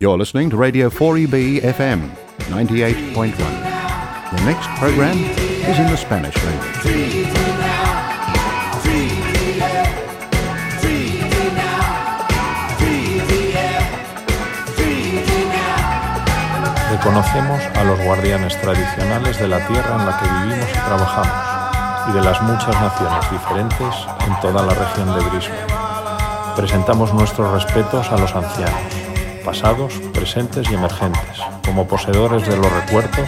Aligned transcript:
You're 0.00 0.16
listening 0.16 0.48
to 0.50 0.56
Radio 0.56 0.90
4EB 0.90 1.58
FM 1.58 2.08
98.1. 2.46 3.34
The 3.34 4.44
next 4.46 4.68
program 4.78 5.18
is 5.18 5.76
in 5.76 5.90
the 5.90 5.96
Spanish 5.96 6.36
language. 6.36 7.26
Reconocemos 16.92 17.60
a 17.74 17.82
los 17.82 17.98
guardianes 18.04 18.56
tradicionales 18.60 19.36
de 19.40 19.48
la 19.48 19.66
tierra 19.66 19.96
en 19.96 20.06
la 20.06 20.16
que 20.16 20.28
vivimos 20.28 20.70
y 20.70 20.74
trabajamos 20.74 22.08
y 22.08 22.12
de 22.12 22.22
las 22.22 22.40
muchas 22.42 22.80
naciones 22.80 23.30
diferentes 23.32 23.94
en 24.28 24.40
toda 24.40 24.64
la 24.64 24.74
región 24.74 25.08
de 25.08 25.28
Brisbane. 25.28 26.54
Presentamos 26.54 27.12
nuestros 27.12 27.50
respetos 27.52 28.12
a 28.12 28.18
los 28.18 28.32
ancianos, 28.32 29.07
pasados, 29.48 29.94
presentes 30.12 30.70
y 30.70 30.74
emergentes, 30.74 31.38
como 31.64 31.88
poseedores 31.88 32.46
de 32.46 32.54
los 32.54 32.70
recuerdos, 32.70 33.26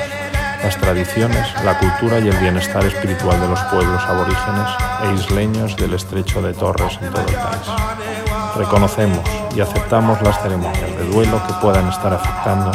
las 0.62 0.76
tradiciones, 0.76 1.46
la 1.64 1.78
cultura 1.78 2.18
y 2.18 2.28
el 2.28 2.36
bienestar 2.36 2.84
espiritual 2.84 3.40
de 3.40 3.48
los 3.48 3.58
pueblos 3.72 4.02
aborígenes 4.04 4.68
e 5.02 5.14
isleños 5.14 5.76
del 5.78 5.94
estrecho 5.94 6.42
de 6.42 6.52
Torres 6.52 6.98
en 7.00 7.10
todo 7.10 7.26
el 7.26 7.34
país. 7.34 8.54
Reconocemos 8.54 9.24
y 9.56 9.62
aceptamos 9.62 10.20
las 10.20 10.42
ceremonias 10.42 10.94
de 10.98 11.06
duelo 11.06 11.40
que 11.46 11.54
puedan 11.54 11.88
estar 11.88 12.12
afectando 12.12 12.70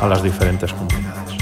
a 0.00 0.06
las 0.06 0.22
diferentes 0.22 0.72
comunidades. 0.72 1.36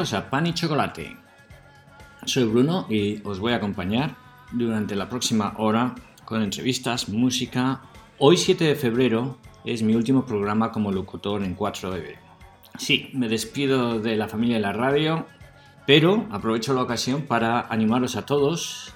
Bienvenidos 0.00 0.26
a 0.26 0.30
Pan 0.30 0.46
y 0.46 0.54
Chocolate. 0.54 1.14
Soy 2.24 2.44
Bruno 2.44 2.86
y 2.88 3.20
os 3.22 3.38
voy 3.38 3.52
a 3.52 3.56
acompañar 3.56 4.16
durante 4.50 4.96
la 4.96 5.10
próxima 5.10 5.52
hora 5.58 5.94
con 6.24 6.42
entrevistas, 6.42 7.10
música. 7.10 7.82
Hoy 8.16 8.38
7 8.38 8.64
de 8.64 8.76
febrero 8.76 9.36
es 9.62 9.82
mi 9.82 9.94
último 9.94 10.24
programa 10.24 10.72
como 10.72 10.90
locutor 10.90 11.44
en 11.44 11.54
4EB. 11.54 12.16
Sí, 12.78 13.10
me 13.12 13.28
despido 13.28 14.00
de 14.00 14.16
la 14.16 14.26
familia 14.26 14.56
de 14.56 14.62
la 14.62 14.72
radio, 14.72 15.26
pero 15.86 16.26
aprovecho 16.30 16.72
la 16.72 16.80
ocasión 16.80 17.26
para 17.26 17.60
animaros 17.68 18.16
a 18.16 18.24
todos 18.24 18.94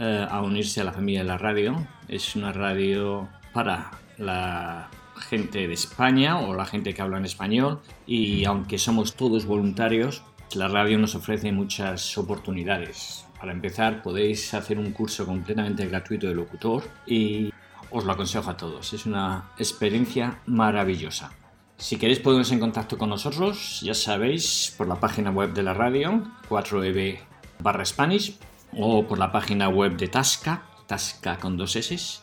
eh, 0.00 0.26
a 0.28 0.42
unirse 0.42 0.80
a 0.80 0.84
la 0.84 0.92
familia 0.92 1.20
de 1.20 1.28
la 1.28 1.38
radio. 1.38 1.86
Es 2.08 2.34
una 2.34 2.52
radio 2.52 3.28
para 3.52 3.92
la 4.18 4.90
gente 5.20 5.68
de 5.68 5.74
España 5.74 6.40
o 6.40 6.52
la 6.52 6.66
gente 6.66 6.94
que 6.94 7.00
habla 7.00 7.18
en 7.18 7.26
español 7.26 7.80
y 8.08 8.44
aunque 8.44 8.76
somos 8.76 9.14
todos 9.14 9.46
voluntarios, 9.46 10.24
la 10.56 10.68
radio 10.68 10.98
nos 10.98 11.14
ofrece 11.14 11.52
muchas 11.52 12.16
oportunidades. 12.18 13.26
Para 13.38 13.52
empezar, 13.52 14.02
podéis 14.02 14.52
hacer 14.54 14.78
un 14.78 14.92
curso 14.92 15.26
completamente 15.26 15.86
gratuito 15.86 16.26
de 16.26 16.34
locutor 16.34 16.84
y 17.06 17.52
os 17.90 18.04
lo 18.04 18.12
aconsejo 18.12 18.50
a 18.50 18.56
todos. 18.56 18.92
Es 18.92 19.06
una 19.06 19.50
experiencia 19.58 20.40
maravillosa. 20.46 21.32
Si 21.76 21.96
queréis 21.96 22.20
poneros 22.20 22.52
en 22.52 22.60
contacto 22.60 22.96
con 22.96 23.08
nosotros, 23.08 23.80
ya 23.82 23.94
sabéis, 23.94 24.74
por 24.76 24.86
la 24.86 25.00
página 25.00 25.30
web 25.30 25.52
de 25.52 25.62
la 25.62 25.74
radio, 25.74 26.22
4EB 26.48 27.18
barra 27.58 27.84
Spanish, 27.84 28.38
o 28.76 29.06
por 29.06 29.18
la 29.18 29.32
página 29.32 29.68
web 29.68 29.96
de 29.96 30.08
Tasca, 30.08 30.62
Tasca 30.86 31.38
con 31.38 31.56
dos 31.56 31.76
S, 31.76 32.20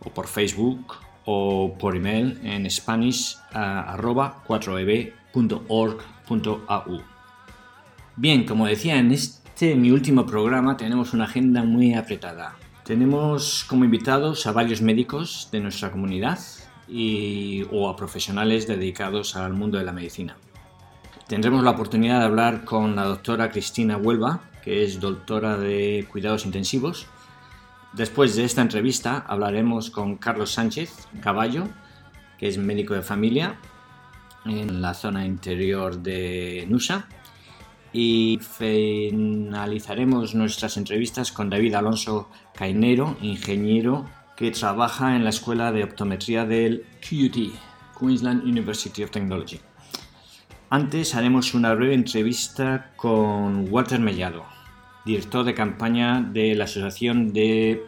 o 0.00 0.10
por 0.10 0.26
Facebook, 0.26 0.96
o 1.26 1.76
por 1.78 1.94
email 1.96 2.40
en 2.42 2.70
spanish 2.70 3.36
arroba 3.52 4.42
4eb.org.au. 4.46 7.15
Bien, 8.18 8.46
como 8.46 8.66
decía, 8.66 8.96
en 8.96 9.12
este 9.12 9.74
mi 9.74 9.90
último 9.90 10.24
programa 10.24 10.78
tenemos 10.78 11.12
una 11.12 11.24
agenda 11.24 11.64
muy 11.64 11.92
apretada. 11.92 12.56
Tenemos 12.82 13.66
como 13.68 13.84
invitados 13.84 14.46
a 14.46 14.52
varios 14.52 14.80
médicos 14.80 15.50
de 15.52 15.60
nuestra 15.60 15.90
comunidad 15.90 16.38
y, 16.88 17.66
o 17.70 17.90
a 17.90 17.96
profesionales 17.96 18.66
dedicados 18.66 19.36
al 19.36 19.52
mundo 19.52 19.76
de 19.76 19.84
la 19.84 19.92
medicina. 19.92 20.34
Tendremos 21.28 21.62
la 21.62 21.72
oportunidad 21.72 22.20
de 22.20 22.24
hablar 22.24 22.64
con 22.64 22.96
la 22.96 23.04
doctora 23.04 23.50
Cristina 23.50 23.98
Huelva, 23.98 24.40
que 24.64 24.82
es 24.82 24.98
doctora 24.98 25.58
de 25.58 26.06
cuidados 26.10 26.46
intensivos. 26.46 27.08
Después 27.92 28.34
de 28.34 28.44
esta 28.44 28.62
entrevista 28.62 29.26
hablaremos 29.28 29.90
con 29.90 30.16
Carlos 30.16 30.52
Sánchez 30.52 31.06
Caballo, 31.20 31.68
que 32.38 32.48
es 32.48 32.56
médico 32.56 32.94
de 32.94 33.02
familia 33.02 33.58
en 34.46 34.80
la 34.80 34.94
zona 34.94 35.26
interior 35.26 35.98
de 35.98 36.64
Nusa. 36.70 37.08
Y 37.98 38.38
finalizaremos 38.42 40.34
nuestras 40.34 40.76
entrevistas 40.76 41.32
con 41.32 41.48
David 41.48 41.76
Alonso 41.76 42.28
Cainero, 42.54 43.16
ingeniero 43.22 44.04
que 44.36 44.50
trabaja 44.50 45.16
en 45.16 45.24
la 45.24 45.30
Escuela 45.30 45.72
de 45.72 45.84
Optometría 45.84 46.44
del 46.44 46.84
QUT, 47.00 47.54
Queensland 47.98 48.42
University 48.42 49.02
of 49.02 49.10
Technology. 49.10 49.60
Antes 50.68 51.14
haremos 51.14 51.54
una 51.54 51.72
breve 51.72 51.94
entrevista 51.94 52.92
con 52.96 53.72
Walter 53.72 53.98
Mellado, 53.98 54.44
director 55.06 55.46
de 55.46 55.54
campaña 55.54 56.20
de 56.20 56.54
la 56.54 56.64
Asociación 56.64 57.32
de 57.32 57.82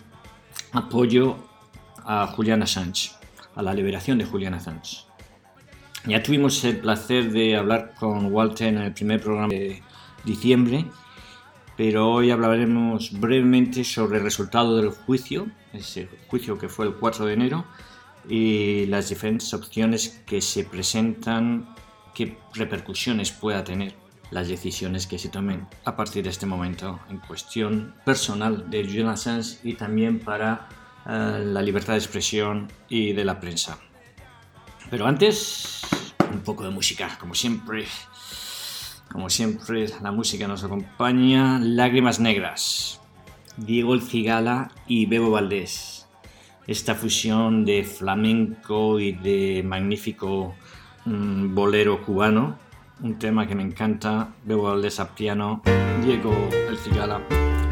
Apoyo 0.73 1.37
a 2.07 2.29
Julian 2.29 2.63
Assange, 2.63 3.11
a 3.55 3.63
la 3.63 3.75
liberación 3.75 4.17
de 4.17 4.25
Julian 4.25 4.55
Assange. 4.55 5.01
Ya 6.07 6.23
tuvimos 6.23 6.65
el 6.65 6.79
placer 6.79 7.31
de 7.31 7.57
hablar 7.57 7.93
con 8.01 8.33
Walter 8.33 8.69
en 8.69 8.79
el 8.79 8.95
primer 8.95 9.21
programa 9.21 9.49
de 9.49 9.83
diciembre, 10.25 10.85
pero 11.77 12.11
hoy 12.11 12.31
hablaremos 12.31 13.19
brevemente 13.19 13.85
sobre 13.85 14.19
el 14.19 14.25
resultado 14.25 14.77
del 14.77 14.91
juicio, 14.91 15.47
ese 15.73 16.09
juicio 16.29 16.59
que 16.59 16.69
fue 16.69 16.87
el 16.87 16.95
4 16.95 17.27
de 17.27 17.33
enero, 17.33 17.65
y 18.29 18.87
las 18.87 19.09
diferentes 19.09 19.55
opciones 19.55 20.21
que 20.27 20.41
se 20.41 20.65
presentan, 20.65 21.75
qué 22.15 22.37
repercusiones 22.55 23.31
pueda 23.31 23.65
tener 23.65 23.95
las 24.31 24.49
decisiones 24.49 25.07
que 25.07 25.19
se 25.19 25.29
tomen 25.29 25.67
a 25.85 25.97
partir 25.97 26.25
de 26.25 26.31
este 26.31 26.47
momento 26.47 27.01
en 27.09 27.19
cuestión 27.19 27.95
personal 28.05 28.69
de 28.69 28.85
Julian 28.85 29.09
Assange 29.09 29.59
y 29.63 29.75
también 29.75 30.21
para 30.21 30.69
uh, 31.07 31.45
la 31.45 31.63
libertad 31.63 31.95
de 31.95 32.01
expresión 32.01 32.69
y 32.89 33.13
de 33.13 33.25
la 33.25 33.41
prensa. 33.41 33.79
Pero 34.91 35.07
antes, 35.07 35.83
un 36.33 36.41
poco 36.41 36.65
de 36.65 36.71
música, 36.71 37.17
como 37.19 37.35
siempre. 37.35 37.87
Como 39.11 39.31
siempre, 39.31 39.87
la 40.03 40.13
música 40.13 40.47
nos 40.47 40.65
acompaña. 40.65 41.59
Lágrimas 41.59 42.21
Negras, 42.21 43.01
Diego 43.57 43.95
El 43.95 44.03
Cigala 44.03 44.71
y 44.87 45.07
Bebo 45.07 45.31
Valdés. 45.31 46.07
Esta 46.67 46.95
fusión 46.95 47.65
de 47.65 47.85
flamenco 47.85 49.01
y 49.01 49.13
de 49.13 49.63
magnífico 49.65 50.55
mmm, 51.07 51.55
bolero 51.55 52.03
cubano. 52.05 52.59
Un 53.01 53.19
tema 53.19 53.47
que 53.47 53.55
me 53.55 53.63
encanta. 53.63 54.35
Bebo 54.45 54.65
Valdés 54.65 55.01
a 55.01 55.15
piano, 55.15 55.63
Diego 56.05 56.33
El 56.69 56.77
Cigala 56.77 57.23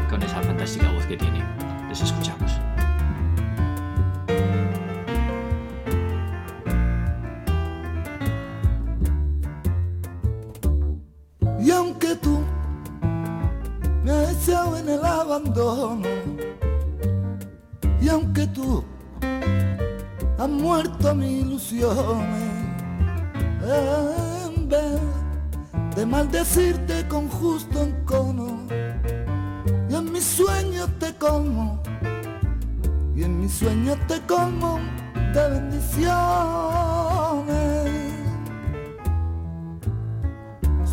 con 0.09 0.21
esa 0.23 0.41
fantástica 0.41 0.91
voz 0.91 1.05
que 1.05 1.17
tiene. 1.17 1.43
Les 1.89 2.01
escuchamos. 2.01 2.56
Aunque 12.07 12.23
tú 12.23 12.39
me 14.01 14.11
has 14.11 14.31
echado 14.31 14.77
en 14.77 14.87
el 14.87 15.03
abandono, 15.03 16.07
y 17.99 18.07
aunque 18.07 18.47
tú 18.47 18.81
has 20.37 20.47
muerto 20.47 21.13
mis 21.13 21.41
ilusiones, 21.41 22.43
en 23.61 24.69
vez 24.69 25.01
de 25.97 26.05
maldecirte 26.05 27.05
con 27.09 27.27
justo 27.27 27.83
encono, 27.83 28.61
y 29.89 29.93
en 29.93 30.09
mis 30.09 30.23
sueños 30.23 30.87
te 30.99 31.13
como, 31.15 31.83
y 33.17 33.23
en 33.23 33.41
mis 33.41 33.51
sueños 33.51 33.97
te 34.07 34.21
como 34.21 34.79
de 35.33 35.49
bendiciones. 35.49 37.76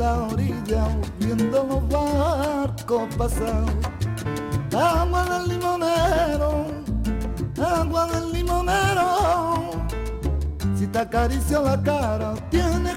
La 0.00 0.22
orilla 0.22 0.88
viendo 1.18 1.62
los 1.64 1.88
barcos 1.88 3.14
pasar. 3.16 3.66
Agua 4.72 5.24
del 5.30 5.48
limonero, 5.48 6.66
agua 7.62 8.06
del 8.06 8.32
limonero, 8.32 9.70
si 10.74 10.86
te 10.86 11.00
acaricio 11.00 11.62
la 11.62 11.82
cara 11.82 12.34
tienes 12.50 12.96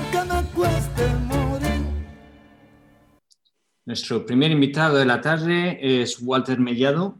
morir. 1.27 1.81
Nuestro 3.85 4.25
primer 4.25 4.51
invitado 4.51 4.97
de 4.97 5.05
la 5.05 5.21
tarde 5.21 5.79
es 5.81 6.21
Walter 6.21 6.59
Mellado, 6.59 7.19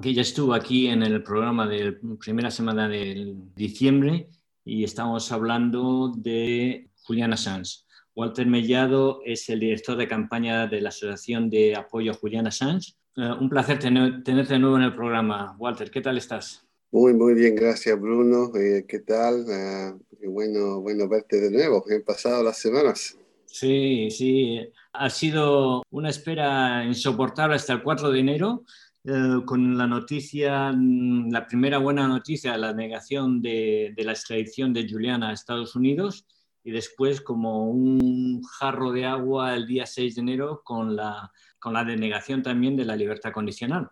que 0.00 0.12
ya 0.12 0.22
estuvo 0.22 0.54
aquí 0.54 0.88
en 0.88 1.02
el 1.02 1.22
programa 1.22 1.66
de 1.66 1.92
la 1.92 2.16
primera 2.18 2.50
semana 2.50 2.88
de 2.88 3.34
diciembre 3.54 4.28
y 4.64 4.84
estamos 4.84 5.32
hablando 5.32 6.12
de 6.16 6.90
Juliana 7.02 7.36
Sanz. 7.36 7.86
Walter 8.14 8.46
Mellado 8.46 9.20
es 9.24 9.48
el 9.48 9.60
director 9.60 9.96
de 9.96 10.08
campaña 10.08 10.66
de 10.66 10.80
la 10.80 10.88
Asociación 10.88 11.48
de 11.50 11.76
Apoyo 11.76 12.12
a 12.12 12.14
Juliana 12.14 12.50
Sanz. 12.50 12.96
Eh, 13.16 13.30
un 13.40 13.48
placer 13.48 13.78
tenerte 13.78 14.52
de 14.52 14.58
nuevo 14.58 14.76
en 14.76 14.82
el 14.82 14.94
programa. 14.94 15.56
Walter, 15.58 15.90
¿qué 15.90 16.00
tal 16.00 16.18
estás? 16.18 16.66
Muy, 16.92 17.14
muy 17.14 17.34
bien, 17.34 17.54
gracias 17.54 18.00
Bruno. 18.00 18.54
Eh, 18.54 18.84
¿Qué 18.88 19.00
tal? 19.00 19.44
Ah, 19.50 19.96
bueno, 20.26 20.80
bueno 20.80 21.08
verte 21.08 21.40
de 21.40 21.50
nuevo. 21.50 21.84
Han 21.90 22.02
pasado 22.02 22.42
las 22.42 22.58
semanas. 22.58 23.18
Sí, 23.46 24.10
sí. 24.10 24.60
Ha 24.92 25.10
sido 25.10 25.82
una 25.90 26.10
espera 26.10 26.84
insoportable 26.84 27.56
hasta 27.56 27.72
el 27.72 27.82
4 27.82 28.10
de 28.10 28.20
enero, 28.20 28.64
eh, 29.04 29.40
con 29.44 29.78
la 29.78 29.86
noticia, 29.86 30.72
mm, 30.72 31.30
la 31.30 31.46
primera 31.46 31.78
buena 31.78 32.08
noticia, 32.08 32.56
la 32.58 32.72
negación 32.72 33.40
de, 33.40 33.92
de 33.96 34.04
la 34.04 34.12
extradición 34.12 34.72
de 34.72 34.88
Juliana 34.88 35.30
a 35.30 35.32
Estados 35.32 35.76
Unidos 35.76 36.26
y 36.66 36.72
después 36.72 37.20
como 37.20 37.70
un 37.70 38.42
jarro 38.42 38.90
de 38.90 39.04
agua 39.04 39.54
el 39.54 39.68
día 39.68 39.86
6 39.86 40.16
de 40.16 40.20
enero 40.20 40.62
con 40.64 40.96
la, 40.96 41.30
con 41.60 41.72
la 41.72 41.84
denegación 41.84 42.42
también 42.42 42.74
de 42.74 42.84
la 42.84 42.96
libertad 42.96 43.30
condicional. 43.30 43.88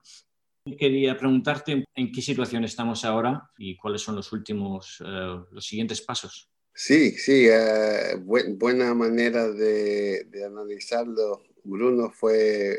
Quería 0.64 1.14
preguntarte 1.18 1.84
en 1.94 2.10
qué 2.10 2.22
situación 2.22 2.64
estamos 2.64 3.04
ahora 3.04 3.50
y 3.58 3.76
cuáles 3.76 4.00
son 4.00 4.16
los 4.16 4.32
últimos, 4.32 5.02
eh, 5.04 5.44
los 5.50 5.66
siguientes 5.66 6.00
pasos. 6.00 6.48
Sí, 6.72 7.10
sí, 7.12 7.46
eh, 7.50 8.16
buena 8.16 8.94
manera 8.94 9.50
de, 9.50 10.26
analizarlo. 10.46 11.42
Bruno 11.64 12.10
fue 12.10 12.78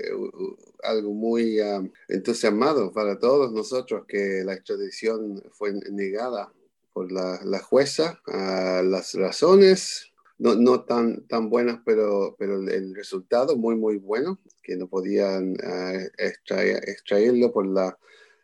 algo 0.83 1.13
muy 1.13 1.61
uh, 1.61 1.91
entusiasmado 2.07 2.91
para 2.91 3.19
todos 3.19 3.51
nosotros 3.51 4.05
que 4.07 4.43
la 4.43 4.53
extradición 4.53 5.41
fue 5.51 5.73
negada 5.91 6.51
por 6.91 7.11
la, 7.11 7.39
la 7.43 7.59
jueza. 7.59 8.19
Uh, 8.27 8.83
las 8.83 9.13
razones 9.13 10.11
no, 10.37 10.55
no 10.55 10.83
tan, 10.83 11.25
tan 11.27 11.49
buenas, 11.49 11.79
pero, 11.85 12.35
pero 12.37 12.61
el 12.61 12.95
resultado 12.95 13.55
muy, 13.55 13.75
muy 13.75 13.97
bueno, 13.97 14.39
que 14.61 14.75
no 14.75 14.87
podían 14.87 15.51
uh, 15.51 16.09
extraerlo 16.17 17.53
por 17.53 17.67
la, 17.67 17.97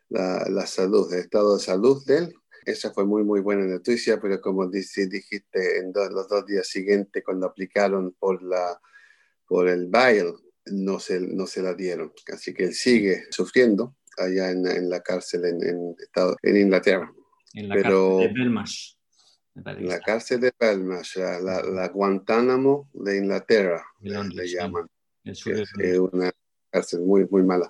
la, 0.09 0.45
la, 0.49 0.65
salud, 0.65 1.11
el 1.13 1.19
estado 1.19 1.57
de 1.57 1.63
salud 1.63 2.03
de 2.05 2.17
él. 2.17 2.33
Esa 2.65 2.91
fue 2.91 3.05
muy, 3.05 3.23
muy 3.23 3.41
buena 3.41 3.65
noticia, 3.65 4.21
pero 4.21 4.39
como 4.39 4.67
dijiste, 4.67 5.79
en 5.79 5.91
los 5.93 6.27
dos 6.27 6.45
días 6.45 6.67
siguientes, 6.67 7.23
cuando 7.25 7.47
aplicaron 7.47 8.15
por, 8.19 8.41
la, 8.43 8.79
por 9.47 9.67
el 9.67 9.87
bail, 9.87 10.33
no 10.67 10.99
se, 10.99 11.19
no 11.19 11.47
se 11.47 11.63
la 11.63 11.73
dieron. 11.73 12.13
Así 12.31 12.53
que 12.53 12.65
él 12.65 12.73
sigue 12.73 13.23
sufriendo 13.31 13.95
allá 14.17 14.51
en, 14.51 14.67
en 14.67 14.89
la 14.89 15.01
cárcel 15.01 15.45
en, 15.45 15.63
en, 15.63 15.95
en 16.43 16.57
Inglaterra. 16.57 17.11
En 17.53 17.67
la 17.67 17.75
pero, 17.75 18.17
cárcel 18.19 18.33
de 18.33 18.39
Belmarsh. 18.39 19.00
La 19.53 19.99
cárcel 19.99 20.39
de 20.39 20.51
Palmas, 20.53 21.15
la, 21.15 21.61
la, 21.61 21.87
Guantánamo 21.89 22.89
de 22.93 23.17
Inglaterra, 23.17 23.83
le 23.99 24.47
llaman. 24.47 24.87
Es, 25.23 25.45
una 25.45 26.31
cárcel 26.69 27.01
muy, 27.01 27.27
muy 27.29 27.43
mala. 27.43 27.69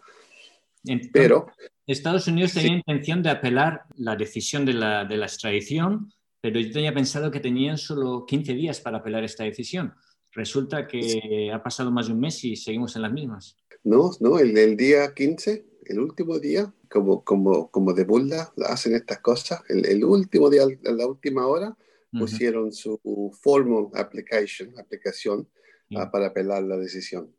pero 1.11 1.47
Estados 1.87 2.27
Unidos 2.27 2.53
tenía 2.53 2.75
intención 2.75 3.23
de 3.23 3.31
apelar 3.31 3.83
la 3.95 4.15
decisión 4.15 4.63
de 4.63 4.73
la, 4.73 5.05
de 5.05 5.17
la, 5.17 5.25
extradición, 5.25 6.13
pero 6.39 6.59
yo 6.59 6.71
tenía 6.71 6.93
pensado 6.93 7.31
que 7.31 7.39
tenían 7.39 7.77
solo 7.77 8.25
15 8.25 8.53
días 8.53 8.79
para 8.79 8.99
apelar 8.99 9.23
esta 9.23 9.43
decisión. 9.43 9.93
Resulta 10.33 10.87
que 10.87 11.51
ha 11.53 11.61
pasado 11.61 11.91
más 11.91 12.07
de 12.07 12.13
un 12.13 12.19
mes 12.19 12.43
y 12.43 12.55
seguimos 12.55 12.95
en 12.95 13.01
las 13.01 13.11
mismas. 13.11 13.57
No, 13.83 14.11
no, 14.19 14.39
el, 14.39 14.57
el 14.57 14.77
día 14.77 15.13
15, 15.13 15.65
el 15.85 15.99
último 15.99 16.39
día, 16.39 16.73
como, 16.89 17.23
como, 17.23 17.69
como 17.69 17.93
de 17.93 18.03
burla 18.03 18.53
hacen 18.67 18.95
estas 18.95 19.19
cosas. 19.19 19.61
El, 19.67 19.85
el 19.85 20.05
último 20.05 20.49
día, 20.49 20.63
a 20.63 20.91
la 20.91 21.07
última 21.07 21.47
hora, 21.47 21.75
pusieron 22.11 22.71
su 22.71 22.99
formal 23.41 23.87
application, 23.93 24.77
aplicación 24.77 25.47
uh, 25.91 26.11
para 26.11 26.27
apelar 26.27 26.63
la 26.63 26.77
decisión. 26.77 27.33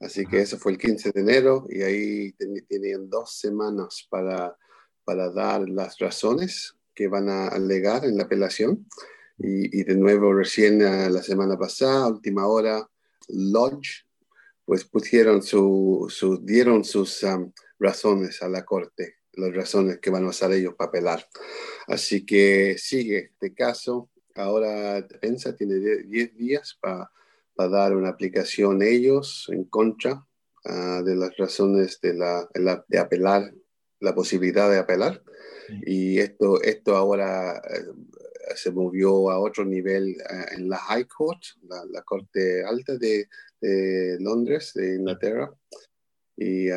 Así 0.00 0.26
que 0.26 0.40
eso 0.40 0.58
fue 0.58 0.72
el 0.72 0.78
15 0.78 1.10
de 1.12 1.20
enero 1.20 1.66
y 1.68 1.82
ahí 1.82 2.32
tenían 2.68 3.08
dos 3.08 3.38
semanas 3.38 4.06
para, 4.10 4.56
para 5.04 5.30
dar 5.30 5.68
las 5.68 5.98
razones 5.98 6.76
que 6.94 7.08
van 7.08 7.28
a 7.28 7.48
alegar 7.48 8.04
en 8.04 8.16
la 8.16 8.24
apelación. 8.24 8.86
Y, 9.38 9.80
y 9.80 9.84
de 9.84 9.96
nuevo, 9.96 10.32
recién 10.32 10.76
uh, 10.82 11.10
la 11.10 11.22
semana 11.22 11.58
pasada, 11.58 12.08
última 12.08 12.46
hora, 12.46 12.88
Lodge 13.28 14.06
pues 14.66 14.84
pusieron 14.84 15.42
su, 15.42 16.06
su 16.10 16.38
dieron 16.44 16.84
sus 16.84 17.24
razones 17.78 18.42
a 18.42 18.48
la 18.48 18.64
corte, 18.64 19.14
las 19.34 19.54
razones 19.54 19.98
que 20.00 20.10
van 20.10 20.24
a 20.24 20.30
usar 20.30 20.52
ellos 20.52 20.74
para 20.74 20.88
apelar. 20.88 21.26
Así 21.86 22.26
que 22.26 22.76
sigue 22.76 23.30
este 23.32 23.54
caso. 23.54 24.10
Ahora 24.34 25.00
defensa 25.02 25.54
tiene 25.54 25.76
10 25.78 26.36
días 26.36 26.78
para 26.80 27.08
dar 27.56 27.96
una 27.96 28.08
aplicación 28.08 28.82
ellos 28.82 29.48
en 29.50 29.64
contra 29.64 30.26
ah, 30.64 31.00
de 31.04 31.14
las 31.14 31.34
razones 31.36 32.00
de, 32.02 32.14
la, 32.14 32.48
de 32.88 32.98
apelar, 32.98 33.54
la 34.00 34.14
posibilidad 34.14 34.68
de 34.68 34.78
apelar. 34.78 35.22
Y 35.82 36.18
esto, 36.18 36.60
esto 36.62 36.96
ahora 36.96 37.56
eh, 37.56 37.84
se 38.54 38.70
movió 38.70 39.30
a 39.30 39.38
otro 39.38 39.64
nivel 39.64 40.10
eh, 40.10 40.46
en 40.56 40.68
la 40.68 40.78
High 40.78 41.06
Court, 41.06 41.42
la, 41.68 42.02
Corte 42.02 42.64
Alta 42.64 42.96
de, 42.96 43.28
de, 43.60 44.16
Londres, 44.20 44.72
de 44.74 44.96
Inglaterra. 44.96 45.52
Y 46.38 46.68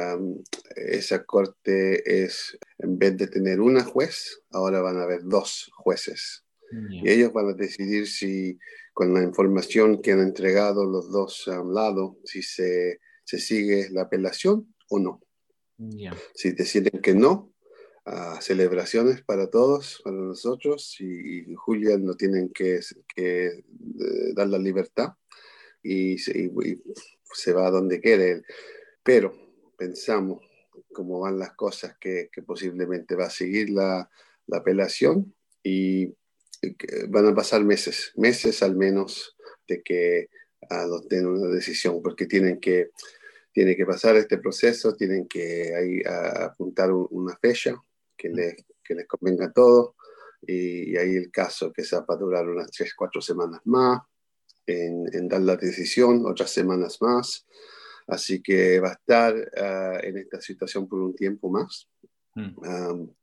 esa 0.77 1.25
corte 1.25 2.23
es, 2.23 2.57
en 2.77 2.97
vez 2.97 3.17
de 3.17 3.27
tener 3.27 3.59
una 3.59 3.83
juez, 3.83 4.41
ahora 4.51 4.79
van 4.81 4.97
a 4.97 5.03
haber 5.03 5.21
dos 5.23 5.69
jueces. 5.75 6.45
Y 6.89 7.09
ellos 7.09 7.33
van 7.33 7.49
a 7.49 7.53
decidir 7.53 8.07
si, 8.07 8.57
con 8.93 9.13
la 9.13 9.23
información 9.23 10.01
que 10.01 10.13
han 10.13 10.21
entregado 10.21 10.85
los 10.85 11.11
dos 11.11 11.45
lados, 11.47 12.15
si 12.23 12.41
se, 12.41 12.99
se, 13.25 13.39
sigue 13.39 13.89
la 13.91 14.03
apelación 14.03 14.73
o 14.87 14.99
no. 14.99 15.21
Si 16.35 16.51
deciden 16.51 17.01
que 17.01 17.13
no, 17.13 17.51
celebraciones 18.41 19.21
para 19.21 19.49
todos, 19.49 20.01
para 20.03 20.15
nosotros, 20.15 20.95
y, 20.99 21.53
Julian 21.55 22.03
no 22.03 22.15
tienen 22.15 22.49
que, 22.49 22.79
que 23.15 23.45
eh, 23.47 24.33
dar 24.33 24.47
la 24.47 24.57
libertad 24.57 25.13
y 25.83 26.17
se, 26.17 26.51
se, 27.33 27.53
va 27.53 27.67
a 27.67 27.71
donde 27.71 27.99
quiere. 27.99 28.41
Pero 29.03 29.33
pensamos 29.77 30.43
cómo 30.91 31.19
van 31.19 31.39
las 31.39 31.53
cosas, 31.53 31.95
que, 31.99 32.29
que 32.31 32.41
posiblemente 32.41 33.15
va 33.15 33.25
a 33.25 33.29
seguir 33.29 33.69
la, 33.69 34.09
la 34.47 34.57
apelación 34.57 35.33
y, 35.63 36.13
van 37.07 37.27
a 37.27 37.33
pasar 37.33 37.63
meses, 37.63 38.11
meses 38.15 38.61
al 38.63 38.75
menos 38.75 39.37
de 39.67 39.81
que 39.81 40.29
adopten 40.69 41.25
una 41.25 41.47
decisión, 41.47 42.01
porque 42.01 42.25
tienen 42.25 42.59
que, 42.59 42.91
tienen 43.53 43.77
que 43.77 43.85
pasar 43.85 44.17
este 44.17 44.37
proceso, 44.37 44.93
tienen 44.93 45.27
que 45.27 45.73
ahí, 45.75 46.01
apuntar 46.05 46.91
una 46.91 47.37
fecha 47.37 47.81
que, 48.19 48.29
le, 48.29 48.65
que 48.83 48.93
les 48.93 49.07
convenga 49.07 49.45
a 49.45 49.53
todos. 49.53 49.95
Y, 50.41 50.95
ahí 50.97 51.15
el 51.15 51.31
caso 51.31 51.71
que 51.71 51.83
se 51.83 51.95
va 51.95 52.05
a 52.07 52.15
durar 52.15 52.47
unas 52.47 52.71
tres, 52.71 52.93
cuatro 52.93 53.21
semanas 53.21 53.61
más 53.65 54.01
en, 54.65 55.05
en, 55.13 55.27
dar 55.27 55.41
la 55.41 55.55
decisión, 55.55 56.25
otras 56.25 56.51
semanas 56.51 56.97
más. 57.01 57.45
Así 58.07 58.41
que 58.41 58.79
va 58.79 58.89
a 58.89 58.93
estar 58.93 59.35
uh, 59.35 60.05
en 60.05 60.17
esta 60.17 60.41
situación 60.41 60.87
por 60.87 60.99
un 60.99 61.15
tiempo 61.15 61.49
más. 61.49 61.87
Mm. 62.35 62.57
Um, 62.57 63.13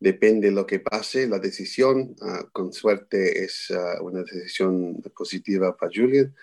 depende 0.00 0.48
de 0.48 0.54
lo 0.54 0.66
que 0.66 0.80
pase, 0.80 1.28
la 1.28 1.38
decisión, 1.38 2.16
uh, 2.20 2.50
con 2.52 2.72
suerte 2.72 3.44
es 3.44 3.70
uh, 3.70 4.04
una 4.04 4.22
decisión 4.22 5.00
positiva 5.16 5.76
para 5.76 5.92
Julian. 5.94 6.34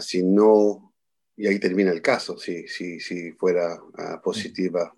si 0.00 0.22
no 0.22 0.87
y 1.38 1.46
ahí 1.46 1.60
termina 1.60 1.92
el 1.92 2.02
caso, 2.02 2.36
si, 2.36 2.66
si, 2.66 2.98
si 2.98 3.30
fuera 3.30 3.80
uh, 3.80 4.20
positiva. 4.20 4.92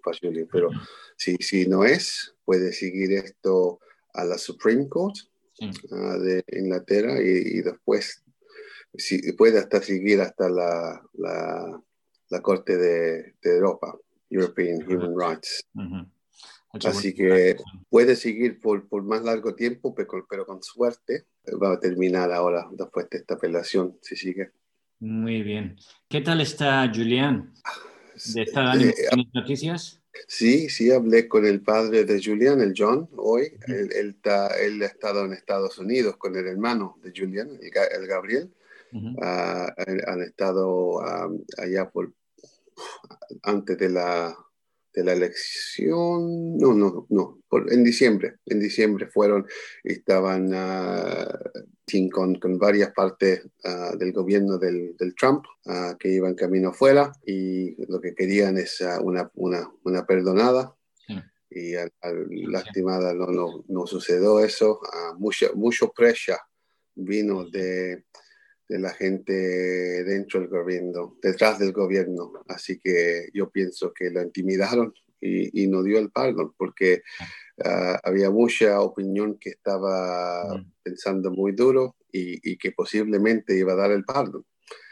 Pero 0.51 0.71
si, 1.15 1.37
si 1.37 1.69
no 1.69 1.85
es, 1.85 2.35
puede 2.47 2.73
seguir 2.73 3.13
esto 3.13 3.79
a 4.15 4.25
la 4.25 4.39
Supreme 4.39 4.89
Court 4.89 5.17
uh, 5.61 6.19
de 6.19 6.43
Inglaterra 6.53 7.21
y, 7.23 7.59
y, 7.59 7.61
después 7.61 8.25
si, 8.95 9.33
puede 9.33 9.59
hasta 9.59 9.83
seguir 9.83 10.23
hasta 10.23 10.49
la, 10.49 11.03
la, 11.13 11.83
la 12.31 12.41
Corte 12.41 12.79
de, 12.79 13.35
de, 13.43 13.57
Europa, 13.57 13.99
European 14.31 14.83
Human 14.91 15.15
Rights. 15.15 15.63
Así 16.73 17.13
que 17.13 17.57
puede 17.91 18.17
seguir 18.17 18.61
por, 18.61 18.89
por, 18.89 19.03
más 19.03 19.23
largo 19.23 19.55
tiempo, 19.55 19.95
pero, 19.95 20.27
pero 20.27 20.47
con 20.47 20.63
suerte 20.63 21.27
va 21.63 21.75
a 21.75 21.81
terminar 21.81 22.33
ahora 22.33 22.67
después 22.73 23.11
de 23.11 23.19
esta 23.19 23.35
apelación, 23.35 23.99
si 24.01 24.17
sigue. 24.17 24.53
Muy 25.01 25.43
bien. 25.43 25.77
¿Qué 26.09 26.21
tal 26.21 26.41
está 26.43 26.91
Julián? 26.95 27.55
¿Está 28.15 28.63
dando 28.63 28.85
eh, 28.85 28.95
noticias? 29.33 30.01
Sí, 30.29 30.69
sí, 30.69 30.91
hablé 30.91 31.27
con 31.27 31.47
el 31.47 31.63
padre 31.63 32.05
de 32.05 32.23
Julián, 32.23 32.61
el 32.61 32.75
John, 32.77 33.09
hoy. 33.17 33.57
él, 33.67 33.91
él, 33.95 34.21
él, 34.61 34.83
ha 34.83 34.87
estado 34.87 35.25
en 35.25 35.33
Estados 35.33 35.79
Unidos 35.79 36.17
con 36.19 36.37
el 36.37 36.47
hermano 36.47 36.99
de 37.03 37.13
Julián, 37.17 37.49
el, 37.61 38.07
Gabriel. 38.07 38.53
Ah, 39.23 39.73
han 40.07 40.23
estado 40.23 41.01
ah, 41.01 41.31
allá 41.59 41.89
por 41.89 42.13
antes 43.43 43.79
de 43.79 43.89
la 43.89 44.37
de 44.93 45.05
la 45.05 45.13
elección, 45.13 46.57
no, 46.57 46.75
no, 46.75 47.07
no, 47.11 47.43
en 47.71 47.85
diciembre, 47.85 48.37
en 48.47 48.61
diciembre 48.61 49.07
fueron, 49.07 49.47
estaban 49.85 50.53
uh, 50.53 52.11
con, 52.13 52.35
con, 52.37 52.59
varias 52.59 52.93
partes 52.93 53.45
uh, 53.65 53.97
del 53.97 54.13
gobierno 54.13 54.59
del, 54.59 54.97
del 54.97 55.15
Trump 55.15 55.45
uh, 55.67 55.97
que 55.99 56.09
iban 56.09 56.35
camino 56.35 56.71
afuera 56.71 57.13
y 57.25 57.77
lo 57.87 58.01
que 58.01 58.15
querían 58.15 58.59
es 58.59 58.83
una, 59.03 59.31
una, 59.35 59.71
una, 59.85 60.07
perdonada. 60.07 60.75
Y 61.53 61.75
al, 61.75 61.93
lastimada 62.29 63.13
no, 63.13 63.27
no, 63.27 63.65
no, 63.67 63.87
sucedió 63.87 64.39
eso, 64.39 64.81
mucho, 65.19 65.53
mucho 65.57 65.91
pressure 65.91 66.39
vino 66.95 67.45
de, 67.51 68.05
de 68.71 68.79
la 68.79 68.91
gente 68.91 69.33
dentro 70.05 70.39
del 70.39 70.49
gobierno, 70.49 71.19
detrás 71.21 71.59
del 71.59 71.73
gobierno. 71.73 72.33
Así 72.47 72.79
que 72.79 73.29
yo 73.35 73.51
pienso 73.51 73.93
que 73.93 74.11
lo 74.11 74.23
intimidaron 74.23 74.95
y, 75.21 75.67
no 75.67 75.83
dio 75.83 75.99
el 75.99 76.11
perdón 76.11 76.55
porque 76.57 77.03
uh, 77.59 77.99
había 78.05 78.31
mucha 78.31 78.81
opinión 78.81 79.39
que 79.39 79.51
estaba 79.51 80.57
mm. 80.57 80.73
pensando 80.85 81.33
muy 81.33 81.53
duro 81.53 81.97
y, 82.13 82.49
y, 82.49 82.57
que 82.57 82.71
posiblemente 82.71 83.59
iba 83.59 83.73
a 83.73 83.77
dar 83.77 83.91
el 83.91 84.05
perdón, 84.05 84.47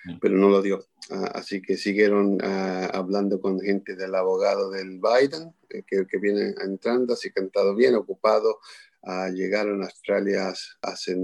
mm. 0.07 0.19
pero 0.21 0.37
no 0.37 0.49
lo 0.49 0.61
dio. 0.61 0.81
Uh, 1.11 1.29
así 1.35 1.63
que 1.63 1.77
siguieron 1.77 2.35
uh, 2.35 2.89
hablando 2.93 3.41
con 3.41 3.61
gente 3.61 3.95
del 3.95 4.15
abogado 4.17 4.71
del 4.71 5.01
Biden, 5.01 5.55
eh, 5.71 5.85
que, 5.87 6.05
que 6.05 6.19
viene 6.19 6.53
entrando, 6.65 7.15
así 7.15 7.31
que 7.31 7.41
han 7.41 7.47
estado 7.47 7.77
bien 7.77 7.95
ocupados. 7.95 8.57
llegaron 9.33 9.83
a 9.83 9.87
Australia 9.87 10.53
hace 10.83 11.17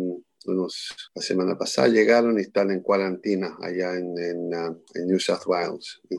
la 0.46 1.22
semana 1.22 1.56
pasada 1.56 1.88
llegaron 1.88 2.38
y 2.38 2.42
están 2.42 2.70
en 2.70 2.80
cuarentena 2.80 3.56
allá 3.60 3.94
en, 3.94 4.18
en, 4.18 4.54
uh, 4.54 4.82
New 5.06 5.18
South 5.18 5.46
Wales, 5.46 6.00
en 6.10 6.18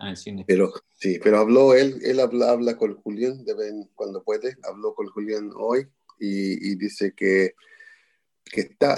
ah, 0.00 0.16
Sydney. 0.16 0.44
Pero 0.46 0.72
sí, 0.98 1.18
pero 1.22 1.38
habló 1.38 1.74
él, 1.74 1.98
él 2.02 2.20
habla, 2.20 2.50
habla 2.50 2.76
con 2.76 2.94
Julián 2.96 3.44
de 3.44 3.54
vez 3.54 3.72
cuando 3.94 4.22
puede, 4.22 4.56
habló 4.62 4.94
con 4.94 5.06
Julián 5.06 5.50
hoy 5.56 5.88
y, 6.18 6.72
y 6.72 6.76
dice 6.76 7.14
que, 7.16 7.54
que 8.44 8.62
está, 8.62 8.96